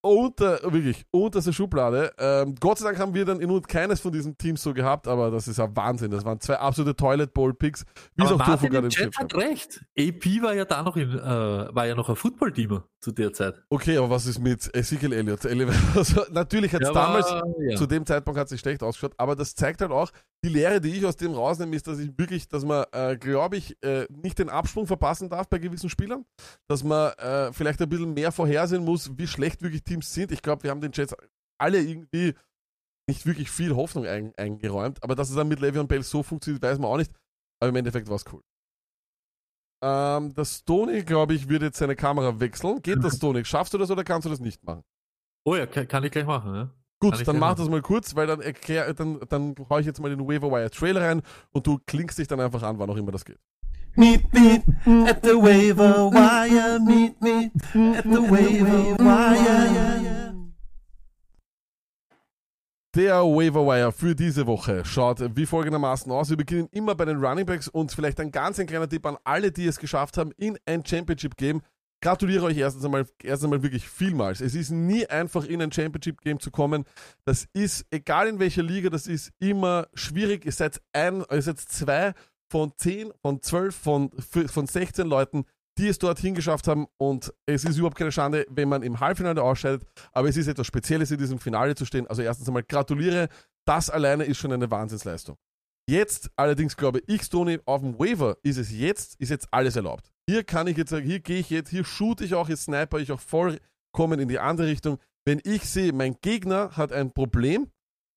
[0.05, 2.11] unter, wirklich, unterste Schublade.
[2.19, 5.07] Ähm, Gott sei Dank haben wir dann in und keines von diesen Teams so gehabt,
[5.07, 6.11] aber das ist ja Wahnsinn.
[6.11, 7.85] Das waren zwei absolute Toilet Bowl Picks.
[8.15, 9.83] Wie es Aber Martin gerade im Chat hat recht.
[9.97, 13.61] AP war ja da noch in, äh, war ja noch ein Football-Teamer zu der Zeit.
[13.69, 15.45] Okay, aber was ist mit Ezekiel Elliott?
[15.95, 17.77] Also, natürlich hat es Ja, damals, aber, ja.
[17.77, 20.11] zu dem Zeitpunkt hat es sich schlecht ausgeschaut, aber das zeigt halt auch,
[20.43, 23.57] die Lehre, die ich aus dem rausnehme, ist, dass ich wirklich, dass man, äh, glaube
[23.57, 26.25] ich, äh, nicht den Absprung verpassen darf bei gewissen Spielern,
[26.67, 30.31] dass man äh, vielleicht ein bisschen mehr vorhersehen muss, wie schlecht wirklich Teams sind.
[30.31, 31.15] Ich glaube, wir haben den Jets
[31.57, 32.33] alle irgendwie
[33.07, 36.63] nicht wirklich viel Hoffnung ein, eingeräumt, aber dass es dann mit Le'Veon Bell so funktioniert,
[36.63, 37.11] weiß man auch nicht.
[37.59, 38.41] Aber im Endeffekt war es cool.
[39.83, 42.81] Ähm, der Stony, glaube ich, wird jetzt seine Kamera wechseln.
[42.81, 43.45] Geht das, Stony?
[43.45, 44.83] Schaffst du das oder kannst du das nicht machen?
[45.45, 46.53] Oh ja, kann, kann ich gleich machen.
[46.53, 47.57] Kann Gut, dann mach machen.
[47.59, 51.01] das mal kurz, weil dann erklär, dann, dann hau ich jetzt mal den Waverwire Trailer
[51.01, 51.21] rein
[51.51, 53.39] und du klingst dich dann einfach an, wann auch immer das geht.
[53.97, 54.63] Meet me
[55.07, 56.79] at the waiver wire.
[56.79, 57.51] Meet me
[57.95, 60.35] at the waiver wire.
[62.95, 66.29] Der Waverwire für diese Woche schaut wie folgendermaßen aus.
[66.29, 69.17] Wir beginnen immer bei den Running Backs und vielleicht ein ganz ein kleiner Tipp an
[69.25, 71.61] alle, die es geschafft haben in ein Championship Game.
[72.01, 74.39] Gratuliere euch erstens einmal, erst einmal wirklich vielmals.
[74.39, 76.85] Es ist nie einfach in ein Championship Game zu kommen.
[77.25, 80.45] Das ist, egal in welcher Liga, das ist immer schwierig.
[80.45, 82.13] Ihr seid ein, ihr seid zwei
[82.55, 84.11] von zehn, von zwölf, von,
[84.47, 85.43] von 16 Leuten,
[85.77, 86.87] die es dorthin geschafft haben.
[86.97, 89.85] Und es ist überhaupt keine Schande, wenn man im Halbfinale ausscheidet.
[90.13, 92.07] Aber es ist etwas Spezielles, in diesem Finale zu stehen.
[92.07, 93.27] Also erstens einmal gratuliere.
[93.67, 95.35] Das alleine ist schon eine Wahnsinnsleistung.
[95.85, 100.09] Jetzt allerdings glaube ich, Tony, auf dem Waiver ist es jetzt, ist jetzt alles erlaubt.
[100.25, 102.99] Hier kann ich jetzt sagen, hier gehe ich jetzt, hier shoot ich auch, hier sniper
[102.99, 104.97] ich auch vollkommen in die andere Richtung.
[105.25, 107.67] Wenn ich sehe, mein Gegner hat ein Problem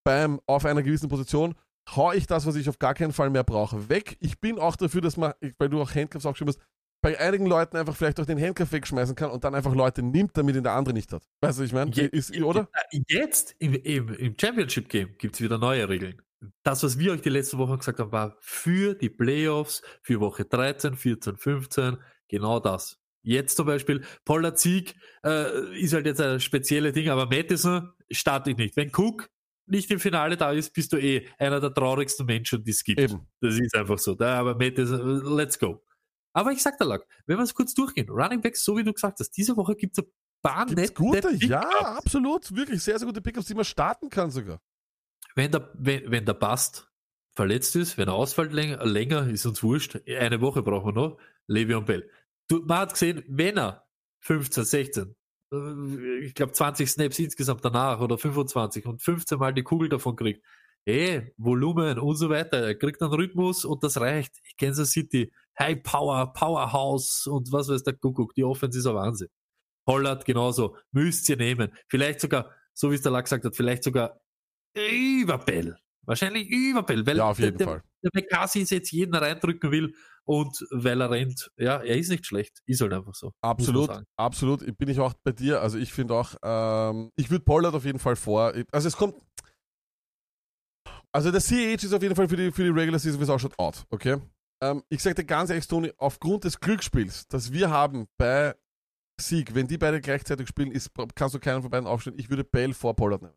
[0.05, 1.57] beim, auf einer gewissen Position,
[1.97, 4.17] hau ich das, was ich auf gar keinen Fall mehr brauche, weg.
[4.21, 6.61] Ich bin auch dafür, dass man, weil du auch Handcuffs auch geschrieben hast,
[7.01, 10.37] bei einigen Leuten einfach vielleicht auch den Handcuff wegschmeißen kann und dann einfach Leute nimmt,
[10.37, 11.23] damit ihn der andere nicht hat.
[11.41, 11.91] Weißt du, was ich meine?
[11.93, 12.69] Ist, oder?
[13.07, 16.21] Jetzt im, im, im Championship Game gibt es wieder neue Regeln.
[16.63, 20.45] Das, was wir euch die letzte Woche gesagt haben, war für die Playoffs, für Woche
[20.45, 22.99] 13, 14, 15, genau das.
[23.23, 28.51] Jetzt zum Beispiel, Pollard Sieg äh, ist halt jetzt ein spezielles Ding, aber Madison starte
[28.51, 28.77] ich nicht.
[28.77, 29.29] Wenn Cook
[29.71, 33.01] nicht im Finale da ist, bist du eh einer der traurigsten Menschen, die es gibt.
[33.01, 33.27] Eben.
[33.41, 34.15] Das ist einfach so.
[34.15, 35.83] Da, aber Madison, let's go.
[36.33, 38.93] Aber ich sag dir, Lack, wenn wir es kurz durchgehen, Running Backs, so wie du
[38.93, 40.11] gesagt hast, diese Woche gibt es ein
[40.43, 41.35] paar Gibt's nette gute?
[41.45, 42.55] Ja, absolut.
[42.55, 44.61] Wirklich sehr, sehr gute Pickups, die man starten kann sogar.
[45.35, 46.91] Wenn der, wenn, wenn der Bast
[47.35, 50.01] verletzt ist, wenn er ausfällt länger, länger, ist uns wurscht.
[50.09, 51.19] Eine Woche brauchen wir noch.
[51.49, 52.11] Le'Veon Bell.
[52.49, 53.89] Du, man hat gesehen, wenn er
[54.21, 55.15] 15, 16, äh,
[55.51, 60.45] ich glaube 20 Snaps insgesamt danach oder 25 und 15 Mal die Kugel davon kriegt,
[60.87, 64.35] eh, Volumen und so weiter, er kriegt einen Rhythmus und das reicht.
[64.59, 69.29] Kansas City, High Power, Powerhouse und was weiß der Kuckuck, die Offense ist ein Wahnsinn.
[69.87, 71.73] Pollard genauso, müsst ihr nehmen.
[71.89, 74.21] Vielleicht sogar, so wie es der Lack gesagt hat, vielleicht sogar
[74.75, 75.79] über Bell.
[76.09, 77.83] Wahrscheinlich über Bell, weil Ja, auf jeden der, Fall.
[78.03, 79.95] der McCarthy jetzt jeden reindrücken will
[80.25, 82.63] und weil er rennt, ja, er ist nicht schlecht.
[82.65, 83.33] Ist halt einfach so.
[83.43, 84.79] Absolut, absolut.
[84.79, 85.61] Bin ich auch bei dir.
[85.61, 88.55] Also ich finde auch, ähm, ich würde Pollard auf jeden Fall vor.
[88.73, 89.17] Also es kommt.
[91.13, 93.31] Also der CH ist auf jeden Fall für die, für die Regular Season, wie es
[93.31, 93.85] ausschaut, out.
[93.91, 94.17] Okay?
[94.63, 98.55] Ähm, ich sage dir ganz ehrlich, Tony, aufgrund des Glücksspiels, das wir haben bei
[99.21, 102.19] Sieg, wenn die beide gleichzeitig spielen, ist, kannst du keinen von beiden aufstellen.
[102.19, 103.35] Ich würde Bell vor Pollard nehmen.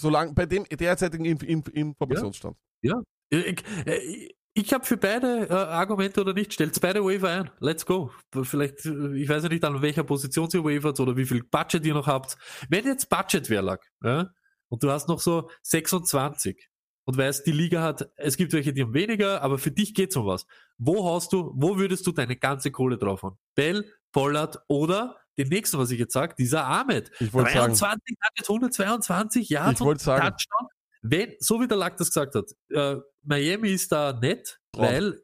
[0.00, 2.56] Solange bei dem derzeitigen Inf Inf Informationsstand.
[2.82, 3.00] Ja.
[3.30, 7.50] Ich, ich, ich habe für beide äh, Argumente oder nicht, stellt beide Waiver ein.
[7.60, 8.10] Let's go.
[8.42, 11.94] Vielleicht, ich weiß ja nicht, an welcher Position ihr wavert oder wie viel Budget ihr
[11.94, 12.36] noch habt.
[12.68, 14.30] Wenn jetzt Budget wäre, lag, ja,
[14.68, 16.68] und du hast noch so 26
[17.04, 20.16] und weißt, die Liga hat, es gibt welche, die haben weniger, aber für dich geht's
[20.16, 20.46] um was.
[20.78, 23.38] Wo hast du, wo würdest du deine ganze Kohle drauf haben?
[23.54, 27.10] Bell, Pollard oder den nächsten, was ich jetzt sage, dieser Ahmed.
[27.20, 30.68] Ich wollte sagen, 23 hat jetzt 122 Yards Ich wollte sagen- Touchdown.
[31.02, 34.84] Wenn, so wie der Lack das gesagt hat, äh, Miami ist da nett, Traum.
[34.86, 35.22] weil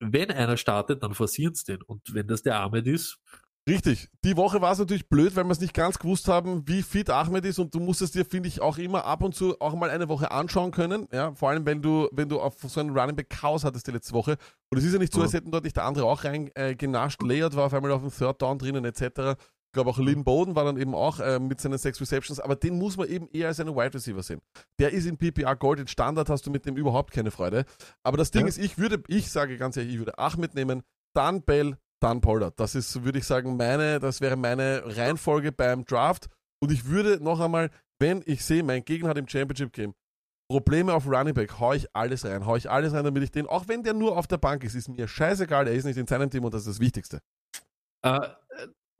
[0.00, 1.82] wenn einer startet, dann forcieren sie den.
[1.82, 3.18] Und wenn das der Ahmed ist,
[3.66, 4.10] Richtig.
[4.24, 7.08] Die Woche war es natürlich blöd, weil wir es nicht ganz gewusst haben, wie fit
[7.08, 9.88] Ahmed ist und du musstest dir, finde ich, auch immer ab und zu auch mal
[9.88, 11.08] eine Woche anschauen können.
[11.12, 13.92] Ja, vor allem, wenn du, wenn du auf so einen Running Back Chaos hattest die
[13.92, 14.36] letzte Woche.
[14.70, 16.74] Und es ist ja nicht so, als hätten dort nicht der andere auch rein äh.
[17.22, 19.00] Layout war auf einmal auf dem Third Down drinnen, etc.
[19.00, 22.56] Ich glaube auch Lynn Bowden war dann eben auch äh, mit seinen sechs Receptions, aber
[22.56, 24.40] den muss man eben eher als einen Wide Receiver sehen.
[24.78, 27.64] Der ist in PPR Gold, in Standard hast du mit dem überhaupt keine Freude.
[28.02, 28.48] Aber das Ding Ja.
[28.48, 30.82] ist, ich würde, ich sage ganz ehrlich, ich würde Ahmed nehmen,
[31.14, 32.58] dann Bell, dann Pollard.
[32.60, 36.28] Das ist, würde ich sagen, meine, das wäre meine Reihenfolge beim Draft.
[36.62, 39.94] Und ich würde noch einmal, wenn ich sehe, mein Gegner hat im Championship Game
[40.50, 43.46] Probleme auf Running Back, hau ich alles rein, hau ich alles rein, damit ich den,
[43.46, 46.06] auch wenn der nur auf der Bank ist, ist mir scheißegal, er ist nicht in
[46.06, 47.20] seinem Team und das ist das Wichtigste.
[48.02, 48.28] Äh,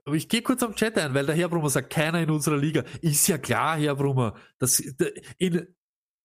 [0.07, 2.57] aber ich gehe kurz am Chat ein, weil der Herr Brummer sagt, keiner in unserer
[2.57, 2.83] Liga.
[3.01, 5.74] Ist ja klar, Herr Brummer, dass in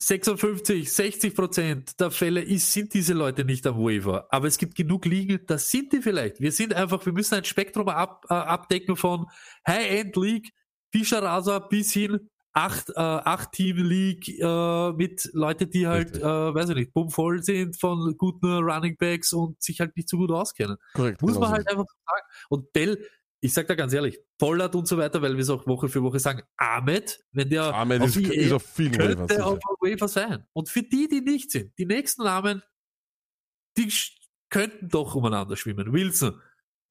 [0.03, 4.27] 56, 60 Prozent der Fälle ist, sind diese Leute nicht am Waiver.
[4.31, 6.41] Aber es gibt genug Ligen, das sind die vielleicht.
[6.41, 9.27] Wir sind einfach, wir müssen ein Spektrum ab, äh, abdecken von
[9.67, 10.51] High-End League,
[10.91, 16.23] Fischer Rasa bis hin acht, äh, acht Team League äh, mit Leute, die halt, äh,
[16.23, 20.31] weiß ich nicht, bummvoll sind von guten Running Backs und sich halt nicht so gut
[20.33, 20.77] auskennen.
[20.95, 21.23] Korrekt.
[21.23, 22.27] Muss man halt einfach sagen.
[22.49, 23.07] Und Bell,
[23.41, 26.03] ich sag da ganz ehrlich, Pollard und so weiter, weil wir es auch Woche für
[26.03, 29.47] Woche sagen, Ahmed, wenn der Ahmed auf ist, die ist auf vielen könnte sicher.
[29.47, 30.47] auf Waiver sein.
[30.53, 32.63] Und für die, die nicht sind, die nächsten Namen,
[33.77, 33.91] die
[34.51, 35.93] könnten doch umeinander schwimmen.
[35.93, 36.41] Wilson,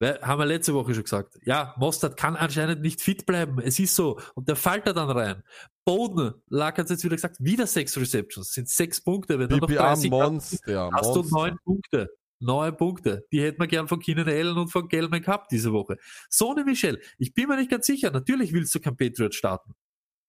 [0.02, 1.38] haben wir letzte Woche schon gesagt.
[1.44, 3.60] Ja, Mostert kann anscheinend nicht fit bleiben.
[3.60, 4.18] Es ist so.
[4.34, 5.42] Und der fällt da dann rein.
[5.84, 8.52] Boden, Lack hat jetzt wieder gesagt, wieder sechs Receptions.
[8.52, 9.38] Sind sechs Punkte.
[9.38, 11.36] Wenn du noch PPA 30 Monster, hast du Monster.
[11.36, 12.10] neun Punkte.
[12.40, 13.26] Neun Punkte.
[13.32, 15.96] Die hätten wir gern von Keenan Allen und von Gelman gehabt diese Woche.
[16.30, 18.10] Sony Michel, ich bin mir nicht ganz sicher.
[18.10, 19.74] Natürlich willst du kein Patriot starten.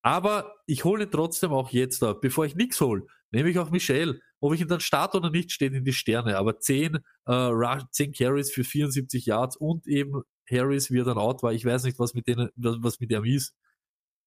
[0.04, 2.22] Aber ich hole ihn trotzdem auch jetzt ab.
[2.22, 4.22] Bevor ich nichts hole, nehme ich auch Michel.
[4.40, 6.38] Ob ich ihn dann starte oder nicht, steht in die Sterne.
[6.38, 6.96] Aber 10,
[7.26, 11.54] äh, Rush- 10 Carries für 74 Yards und eben Harris, wie er dann out war.
[11.54, 13.54] Ich weiß nicht, was mit denen, was mit dem ist.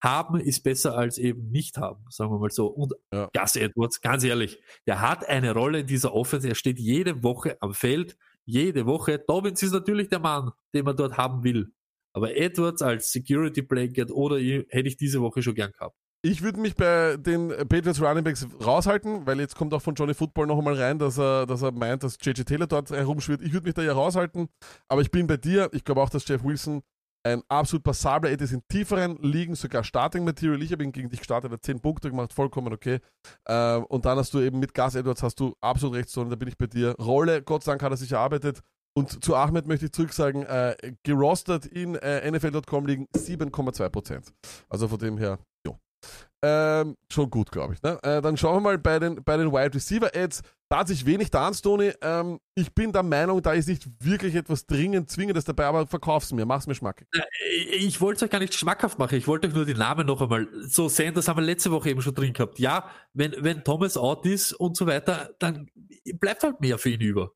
[0.05, 2.67] Haben ist besser als eben nicht haben, sagen wir mal so.
[2.67, 3.29] Und Ja.
[3.33, 6.47] Gus Edwards, ganz ehrlich, der hat eine Rolle in dieser Offense.
[6.47, 9.17] Er steht jede Woche am Feld, jede Woche.
[9.19, 11.73] Dobbins ist natürlich der Mann, den man dort haben will.
[12.13, 15.97] Aber Edwards als Security Blanket oder hätte ich diese Woche schon gern gehabt.
[16.21, 20.15] Ich würde mich bei den Patriots Running Backs raushalten, weil jetzt kommt auch von Johnny
[20.15, 23.41] Football noch einmal rein, dass er, dass er meint, dass JJ Taylor dort herumschwirrt.
[23.43, 24.47] Ich würde mich da ja raushalten,
[24.87, 25.69] aber ich bin bei dir.
[25.71, 26.81] Ich glaube auch, dass Jeff Wilson
[27.25, 30.61] ein absolut passabler Ed ist in tieferen Ligen, sogar Starting Material.
[30.61, 32.99] Ich habe ihn gegen dich gestartet, hat 10 Punkte gemacht, vollkommen okay.
[33.47, 36.35] Ähm, und dann hast du eben mit Gus Edwards hast du absolut recht, sondern da
[36.35, 36.95] bin ich bei dir.
[36.99, 38.61] Rolle, Gott sei Dank hat er sich erarbeitet.
[38.97, 44.31] Und zu Ahmed möchte ich zurück sagen, äh, gerostet in äh, NFL.com liegen 7,2%.
[44.69, 45.39] Also von dem her.
[46.41, 47.81] Ähm, schon gut, glaube ich.
[47.81, 47.97] Ne?
[48.03, 50.43] Äh, dann schauen wir mal bei den, bei den Wide Receiver Ads.
[50.69, 51.93] Da hat sich wenig da Stoney.
[52.01, 56.31] Ähm, ich bin der Meinung, da ist nicht wirklich etwas dringend Zwingendes dabei, aber verkauf's
[56.33, 57.07] mir, mach's mir schmackig.
[57.71, 59.17] Ich wollte es euch gar nicht schmackhaft machen.
[59.17, 61.15] Ich wollte euch nur die Namen noch einmal so sehen.
[61.15, 62.59] Das haben wir letzte Woche eben schon drin gehabt.
[62.59, 65.71] Ja, wenn, wenn Thomas out ist und so weiter, dann
[66.19, 67.31] bleibt halt mehr für ihn über.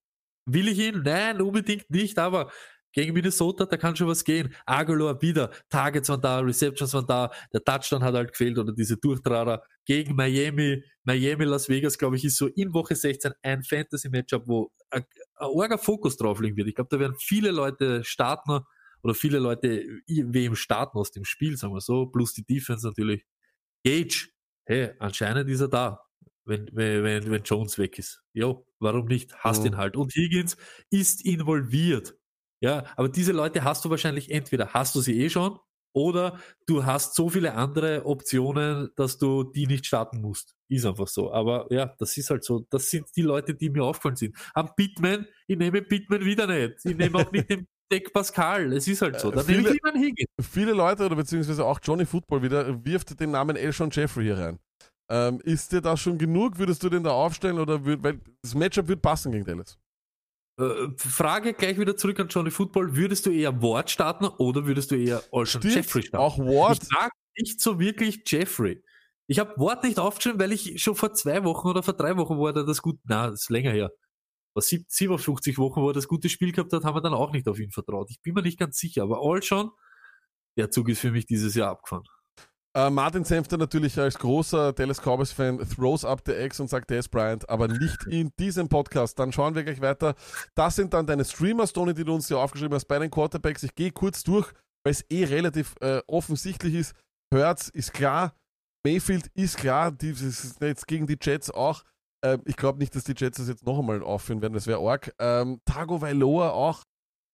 [0.45, 1.01] Will ich ihn?
[1.03, 2.51] Nein, unbedingt nicht, aber
[2.91, 4.53] gegen Minnesota, da kann schon was gehen.
[4.65, 8.97] Aguilar wieder, Targets waren da, Receptions waren da, der Touchdown hat halt gefehlt oder diese
[8.97, 14.43] Durchtrader gegen Miami, Miami, Las Vegas, glaube ich, ist so in Woche 16 ein Fantasy-Matchup,
[14.47, 15.03] wo ein,
[15.35, 16.67] ein arger Fokus drauf liegen wird.
[16.67, 18.61] Ich glaube, da werden viele Leute starten
[19.03, 23.25] oder viele Leute wem starten aus dem Spiel, sagen wir so, plus die Defense natürlich.
[23.85, 24.29] Gage,
[24.65, 26.01] hey, anscheinend ist er da,
[26.45, 28.21] wenn, wenn, wenn, wenn Jones weg ist.
[28.33, 29.33] Jo, warum nicht?
[29.39, 29.67] Hast Mhm.
[29.67, 29.95] ihn halt.
[29.95, 30.57] Und Higgins
[30.89, 32.15] ist involviert.
[32.61, 35.57] Ja, aber diese Leute hast du wahrscheinlich entweder hast du sie eh schon
[35.93, 36.37] oder
[36.67, 40.55] du hast so viele andere Optionen, dass du die nicht starten musst.
[40.67, 41.31] Ist einfach so.
[41.33, 42.65] Aber ja, das ist halt so.
[42.69, 44.35] Das sind die Leute, die mir aufgefallen sind.
[44.53, 46.85] Am Pittman, ich nehme Pittman wieder nicht.
[46.85, 48.71] Ich nehme auch nicht den Deck Pascal.
[48.73, 49.31] Es ist halt so.
[49.31, 50.29] Dann nehme ich viele- lieber einen Higgins.
[50.51, 54.59] Viele Leute oder beziehungsweise auch Johnny Football wieder wirft den Namen Elshon Jeffrey hier rein.
[55.09, 56.59] Ähm, ist dir das schon genug?
[56.59, 59.79] Würdest du den da aufstellen oder würd, weil das Matchup wird passen gegen Dallas?
[60.59, 62.95] Äh, Frage gleich wieder zurück an Johnny Football.
[62.95, 66.17] Würdest du eher Ward starten oder würdest du eher Stimmt, Jeffrey starten?
[66.23, 66.79] auch Ward.
[66.83, 68.83] Ich mag nicht so wirklich Jeffrey.
[69.27, 72.37] Ich habe Ward nicht aufgeschrieben, weil ich schon vor zwei Wochen oder vor drei Wochen,
[72.37, 73.91] wo er das gut, na, das ist länger her.
[74.53, 77.31] Vor sieb- 57 Wochen, wo er das gute Spiel gehabt hat, haben wir dann auch
[77.31, 78.09] nicht auf ihn vertraut.
[78.09, 79.69] Ich bin mir nicht ganz sicher, aber Olson,
[80.57, 82.03] der Zug ist für mich dieses Jahr abgefahren.
[82.75, 86.99] Äh, Martin Senfter natürlich als großer Dallas Cowboys-Fan throws up the eggs und sagt, der
[86.99, 89.17] ist Bryant, aber nicht in diesem Podcast.
[89.17, 90.13] Dann schauen wir gleich weiter.
[90.53, 93.63] Das sind dann deine Streamers, Tony, die du uns hier aufgeschrieben hast bei den Quarterbacks.
[93.63, 94.51] Ich gehe kurz durch,
[94.83, 96.93] weil es eh relativ äh, offensichtlich ist.
[97.33, 98.35] Hurts ist klar,
[98.85, 101.83] Mayfield ist klar, die, ist jetzt gegen die Jets auch.
[102.23, 104.79] Ähm, ich glaube nicht, dass die Jets das jetzt noch einmal aufführen werden, das wäre
[104.79, 105.13] arg.
[105.19, 106.83] Ähm, Tago Vailoa auch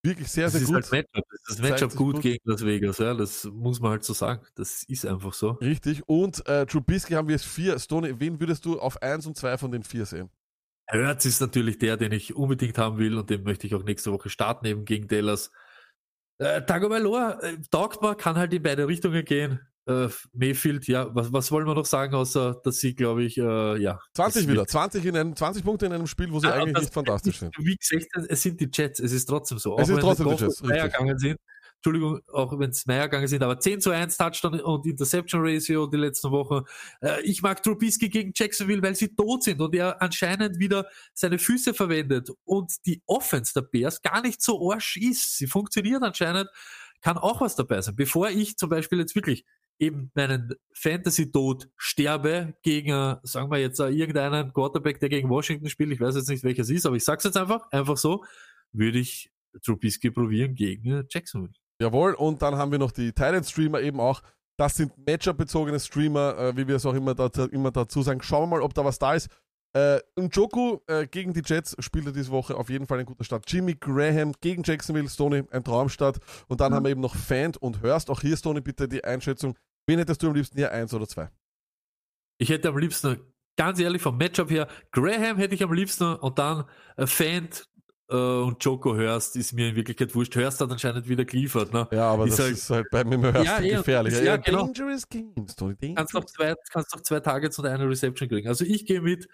[0.06, 0.74] wirklich sehr, Das sehr ist gut.
[0.76, 1.24] halt Matchup.
[1.30, 2.22] Das ist das Matchup gut, gut.
[2.22, 3.14] gegen Las Vegas, ja.
[3.14, 4.46] Das muss man halt so sagen.
[4.54, 5.50] Das ist einfach so.
[5.52, 6.08] Richtig.
[6.08, 7.78] Und äh, Trubisky haben wir es vier.
[7.78, 10.30] Stoney, wen würdest du auf eins und zwei von den vier sehen?
[10.90, 14.12] Hurts ist natürlich der, den ich unbedingt haben will und den möchte ich auch nächste
[14.12, 15.50] Woche starten, eben gegen Dallas.
[16.38, 19.60] Äh, Tagovailoa äh, taugt man, kann halt in beide Richtungen gehen.
[19.86, 23.76] Äh, Mayfield, ja, was, was wollen wir noch sagen, außer dass sie, glaube ich, äh,
[23.80, 23.98] ja.
[24.14, 24.60] 20 das wieder.
[24.62, 27.38] wird- 20, in einem, 20 Punkte in einem Spiel, wo sie Ah, eigentlich nicht fantastisch
[27.38, 27.54] sind.
[27.58, 29.78] Wie gesagt, es sind die Jets, es ist trotzdem so.
[29.78, 31.38] Es ist trotzdem die Jets, gegangen sind.
[31.76, 35.86] Entschuldigung, auch wenn es Meyer gegangen sind, aber 10 zu 1 Touchdown und Interception Ratio
[35.86, 36.64] die letzten Wochen.
[37.00, 41.38] Äh, ich mag Trubisky gegen Jacksonville, weil sie tot sind und er anscheinend wieder seine
[41.38, 45.36] Füße verwendet und die Offense der Bears gar nicht so arsch ist.
[45.36, 46.48] Sie funktioniert anscheinend,
[47.02, 47.94] kann auch was dabei sein.
[47.94, 49.44] Bevor ich zum Beispiel jetzt wirklich
[49.78, 55.68] eben meinen Fantasy-Tod sterbe gegen, äh, sagen wir jetzt, äh, irgendeinen Quarterback, der gegen Washington
[55.68, 58.24] spielt, ich weiß jetzt nicht, welches ist, aber ich sag's jetzt einfach, einfach so,
[58.72, 59.30] würde ich
[59.62, 61.54] Trubisky probieren gegen äh, Jacksonville.
[61.80, 62.14] Jawohl.
[62.14, 64.22] Und dann haben wir noch die Thailand-Streamer eben auch.
[64.58, 68.22] Das sind Matchup-bezogene Streamer, wie wir es auch immer, da, immer dazu sagen.
[68.22, 69.28] Schauen wir mal, ob da was da ist.
[69.76, 73.24] Äh, Njoku äh, gegen die Jets spielt er diese Woche auf jeden Fall ein guter
[73.24, 73.44] Start.
[73.46, 76.18] Jimmy Graham gegen Jacksonville, Stoney, ein Traumstart.
[76.48, 78.08] Und dann haben wir eben noch Fant und Hurst.
[78.08, 79.54] Auch hier, Stoney, bitte die Einschätzung.
[79.86, 81.28] Wen hättest du am liebsten hier, eins oder zwei?
[82.38, 83.20] Ich hätte am liebsten,
[83.56, 86.64] ganz ehrlich, vom Matchup her, Graham hätte ich am liebsten und dann
[86.96, 87.68] äh, Fant
[88.08, 90.34] äh, und Joko hörst, ist mir in Wirklichkeit wurscht.
[90.36, 91.74] Hörst hat anscheinend wieder geliefert.
[91.74, 91.86] Ne?
[91.92, 94.14] Ja, aber Ist das halt- ist halt bei mir hörst Ja, gefährlich.
[94.14, 94.64] ja, Ja, genau.
[94.66, 95.76] Dangerous Games, Tony.
[95.94, 96.32] kannst noch Dangerous.
[96.32, 98.48] zwei, kannst noch zwei Targets und eine Reception kriegen.
[98.48, 99.28] Also ich gehe mit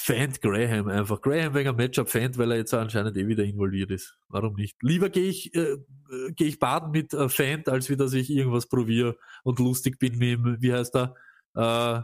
[0.00, 1.20] Fant Graham einfach.
[1.20, 4.16] Graham wegen einem Matchup Fant, weil er jetzt anscheinend eh wieder involviert ist.
[4.28, 4.80] Warum nicht?
[4.80, 5.78] Lieber gehe ich, äh, äh,
[6.36, 10.16] gehe ich baden mit äh, Fant, als wie dass ich irgendwas probiere und lustig bin
[10.18, 11.14] mit dem, wie heißt er?
[11.54, 12.02] Äh,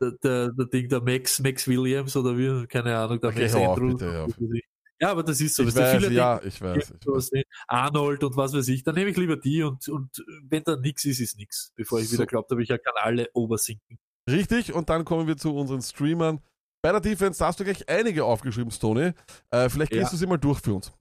[0.00, 3.54] der, der, der Ding, der Max, Max Williams oder wie, keine Ahnung, der Okay, Max
[3.54, 3.98] Andrews.
[4.38, 4.60] bitte.
[4.98, 5.62] Ja, aber das ist so.
[5.62, 6.94] Ich weiß, viele ja, ich weiß.
[7.00, 7.30] Ich weiß.
[7.68, 11.04] Arnold und was weiß ich, dann nehme ich lieber die und, und wenn da nix
[11.04, 12.14] ist, ist nix, bevor ich So.
[12.14, 13.98] wieder glaubt habe, ich kann alle oversinken.
[14.28, 16.40] Richtig, und dann kommen wir zu unseren Streamern.
[16.82, 19.12] Bei der Defense, da hast du gleich einige aufgeschrieben, Stoney.
[19.50, 20.10] Äh, vielleicht gehst Ja.
[20.10, 20.92] du sie mal durch für uns.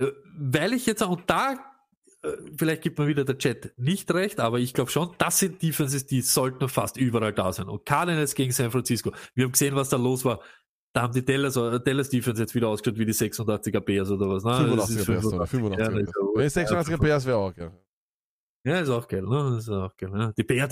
[0.00, 0.06] Äh,
[0.38, 1.56] Weil ich jetzt auch, da,
[2.22, 5.60] äh, vielleicht gibt mir wieder der Chat nicht recht, aber ich glaube schon, das sind
[5.62, 7.68] Defenses, die sollten fast überall da sein.
[7.68, 10.40] Und Cardinals gegen San Francisco, wir haben gesehen, was da los war.
[10.94, 14.28] Da haben die Dallas, äh, Dallas Defense jetzt wieder ausgeschaut wie die 86er Bears oder
[14.30, 14.44] was.
[14.44, 14.76] Ne?
[14.76, 15.78] Das 85er ist Bears, oder 85.
[15.78, 16.46] 85er Ja, Bears.
[16.46, 17.72] ist ja Wenn 86er Bears wäre auch, ja.
[18.64, 19.56] Ja, ist auch geil, ne?
[19.58, 20.34] Ist auch geil, ne?
[20.36, 20.68] Die Bear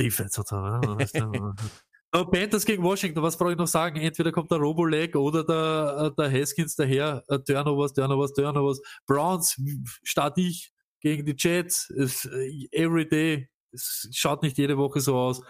[2.13, 4.01] Panthers gegen Washington, was brauche ich noch sagen?
[4.01, 7.25] Entweder kommt der Roboleg oder der, äh, der Haskins daher.
[7.29, 8.81] Äh, Turnovers, Turnovers, Turnovers.
[9.07, 9.61] Browns,
[10.03, 11.91] starte ich gegen die Jets.
[11.91, 13.49] Es, äh, every day.
[13.73, 15.43] Es schaut nicht jede Woche so aus.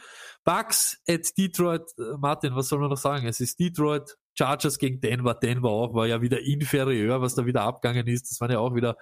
[0.44, 1.84] Bucks at Detroit.
[2.18, 3.26] Martin, was soll man noch sagen?
[3.26, 4.16] Es ist Detroit.
[4.36, 5.34] Chargers gegen Denver.
[5.34, 8.30] Denver auch, war ja wieder inferior, was da wieder abgegangen ist.
[8.30, 8.96] Das waren ja auch wieder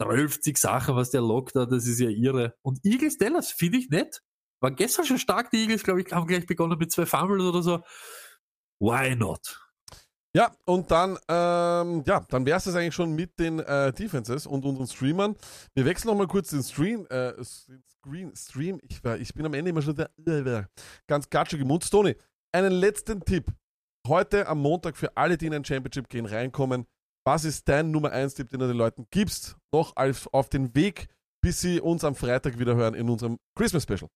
[0.00, 2.54] 12 Sachen, was der lockt da, das ist ja irre.
[2.62, 4.22] Und Eagles Dallas finde ich nett.
[4.60, 7.62] War gestern schon stark, die Eagles, glaube ich, haben gleich begonnen mit zwei Fumbles oder
[7.62, 7.82] so.
[8.80, 9.60] Why not?
[10.34, 14.46] Ja, und dann, ähm, ja, dann wäre es das eigentlich schon mit den äh, Defenses
[14.46, 15.34] und unseren Streamern.
[15.74, 18.78] Wir wechseln nochmal kurz den Stream, äh, Screen, Stream.
[18.82, 20.64] Ich, war, ich bin am Ende immer schon der, äh,
[21.06, 21.90] ganz gatschige Mund.
[21.90, 22.14] Tony,
[22.52, 23.46] einen letzten Tipp.
[24.06, 26.86] Heute am Montag für alle, die in ein Championship gehen, reinkommen.
[27.24, 29.56] Was ist dein Nummer 1 Tipp, den du den Leuten gibst?
[29.72, 31.08] Noch auf, auf den Weg,
[31.42, 34.08] bis sie uns am Freitag wieder hören in unserem Christmas Special.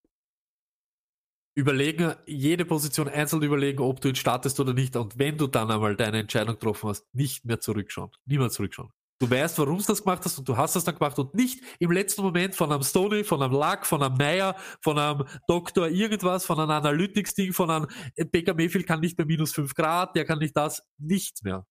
[1.54, 4.96] Überlegen, jede Position einzeln überlegen, ob du ihn startest oder nicht.
[4.96, 8.10] Und wenn du dann einmal deine Entscheidung getroffen hast, nicht mehr zurückschauen.
[8.24, 8.90] Niemals zurückschauen.
[9.20, 11.62] Du weißt, warum du das gemacht hast und du hast das dann gemacht und nicht
[11.78, 15.88] im letzten Moment von einem Stoney, von einem Luck, von einem Meyer, von einem Doktor
[15.88, 20.16] irgendwas, von einem Analytics-Ding, von einem äh, Baker Mayfield kann nicht bei minus 5 Grad,
[20.16, 21.66] der kann nicht das, nichts mehr.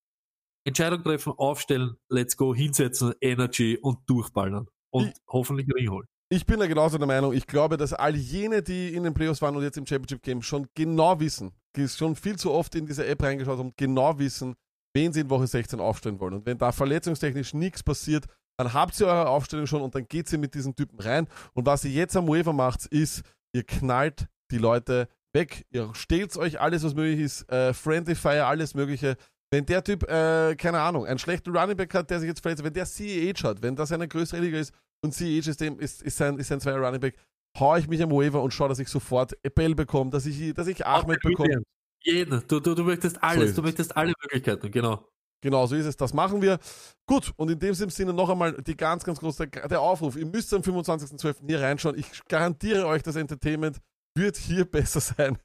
[0.64, 4.68] Entscheidung treffen, aufstellen, let's go, hinsetzen, Energy und durchballern.
[4.92, 6.08] Und Ich- hoffentlich Ring holen.
[6.34, 7.34] Ich bin da genauso der Meinung.
[7.34, 10.42] Ich glaube, dass all jene, die in den Playoffs waren und jetzt im Championship Game
[10.42, 14.56] schon genau wissen, die schon viel zu oft in diese App reingeschaut haben, genau wissen,
[14.94, 16.36] wen sie in Woche 16 aufstellen wollen.
[16.36, 18.28] Und wenn da verletzungstechnisch nichts passiert,
[18.58, 21.28] dann habt ihr eure Aufstellung schon und dann geht ihr mit diesen Typen rein.
[21.52, 25.66] Und was ihr jetzt am Waiver macht, ist, ihr knallt die Leute weg.
[25.70, 29.18] Ihr stehlt euch alles, was möglich ist, äh, Friendly Fire, alles Mögliche.
[29.52, 32.64] Wenn der Typ, äh, keine Ahnung, einen schlechten Running Back hat, der sich jetzt verletzt,
[32.64, 34.72] wenn der CEH hat, wenn das eine größere Liga ist
[35.02, 37.16] und CEH ist, dem, ist, ist, sein, ist sein zweier Running Back,
[37.60, 40.68] hau ich mich am Waiver und schaue, dass ich sofort Bell bekomme, dass ich, dass
[40.68, 41.64] ich Ahmed bekomme.
[42.04, 42.44] Jeden.
[42.48, 43.66] Du, du, du möchtest alles, ist du es.
[43.66, 45.06] möchtest alle Möglichkeiten, genau.
[45.44, 45.98] Genau, so ist es.
[45.98, 46.60] Das machen wir.
[47.08, 50.16] Gut, und in dem Sinne noch einmal die ganz, ganz große, der Aufruf.
[50.16, 51.48] Ihr müsst am 25.12.
[51.48, 51.98] hier reinschauen.
[51.98, 53.78] Ich garantiere euch, das Entertainment
[54.16, 55.38] wird hier besser sein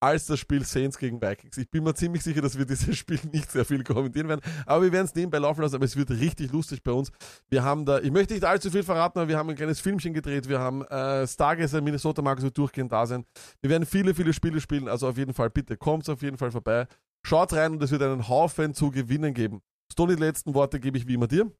[0.00, 1.56] als das Spiel Saints gegen Vikings.
[1.58, 4.84] Ich bin mir ziemlich sicher, dass wir dieses Spiel nicht sehr viel kommentieren werden, aber
[4.84, 7.12] wir werden es nebenbei laufen lassen, aber es wird richtig lustig bei uns.
[7.48, 10.12] Wir haben da, ich möchte nicht allzu viel verraten, aber wir haben ein kleines Filmchen
[10.12, 13.24] gedreht, wir haben äh, Stargazer, Minnesota Marcus wird durchgehend da sein.
[13.60, 16.50] Wir werden viele, viele Spiele spielen, also auf jeden Fall, bitte kommt auf jeden Fall
[16.50, 16.86] vorbei.
[17.24, 19.62] Schaut rein und es wird einen Haufen zu gewinnen geben.
[19.92, 21.52] Stoney, die letzten Worte gebe ich wie immer dir.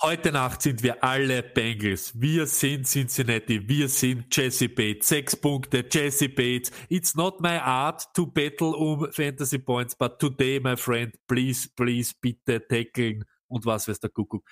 [0.00, 2.12] Heute Nacht sind wir alle Bengals.
[2.14, 3.68] Wir sind Cincinnati.
[3.68, 5.08] Wir sind Jesse Bates.
[5.08, 6.70] Sechs Punkte, Jesse Bates.
[6.88, 12.14] It's not my art to battle um Fantasy Points, but today, my friend, please, please,
[12.20, 14.48] bitte tackeln und was weiß der Kuckuck.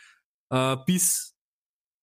[0.51, 1.33] Äh, bis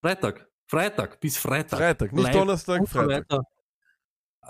[0.01, 0.47] Freitag.
[0.65, 1.79] Freitag, bis Freitag.
[1.79, 3.29] Freitag, nicht Live Donnerstag, so Freitag.
[3.29, 3.43] weiter.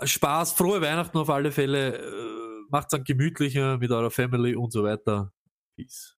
[0.06, 1.98] Spaß, frohe Weihnachten auf alle Fälle.
[1.98, 5.32] Äh, Macht's dann gemütlicher mit eurer Family und so weiter.
[5.76, 6.13] Peace.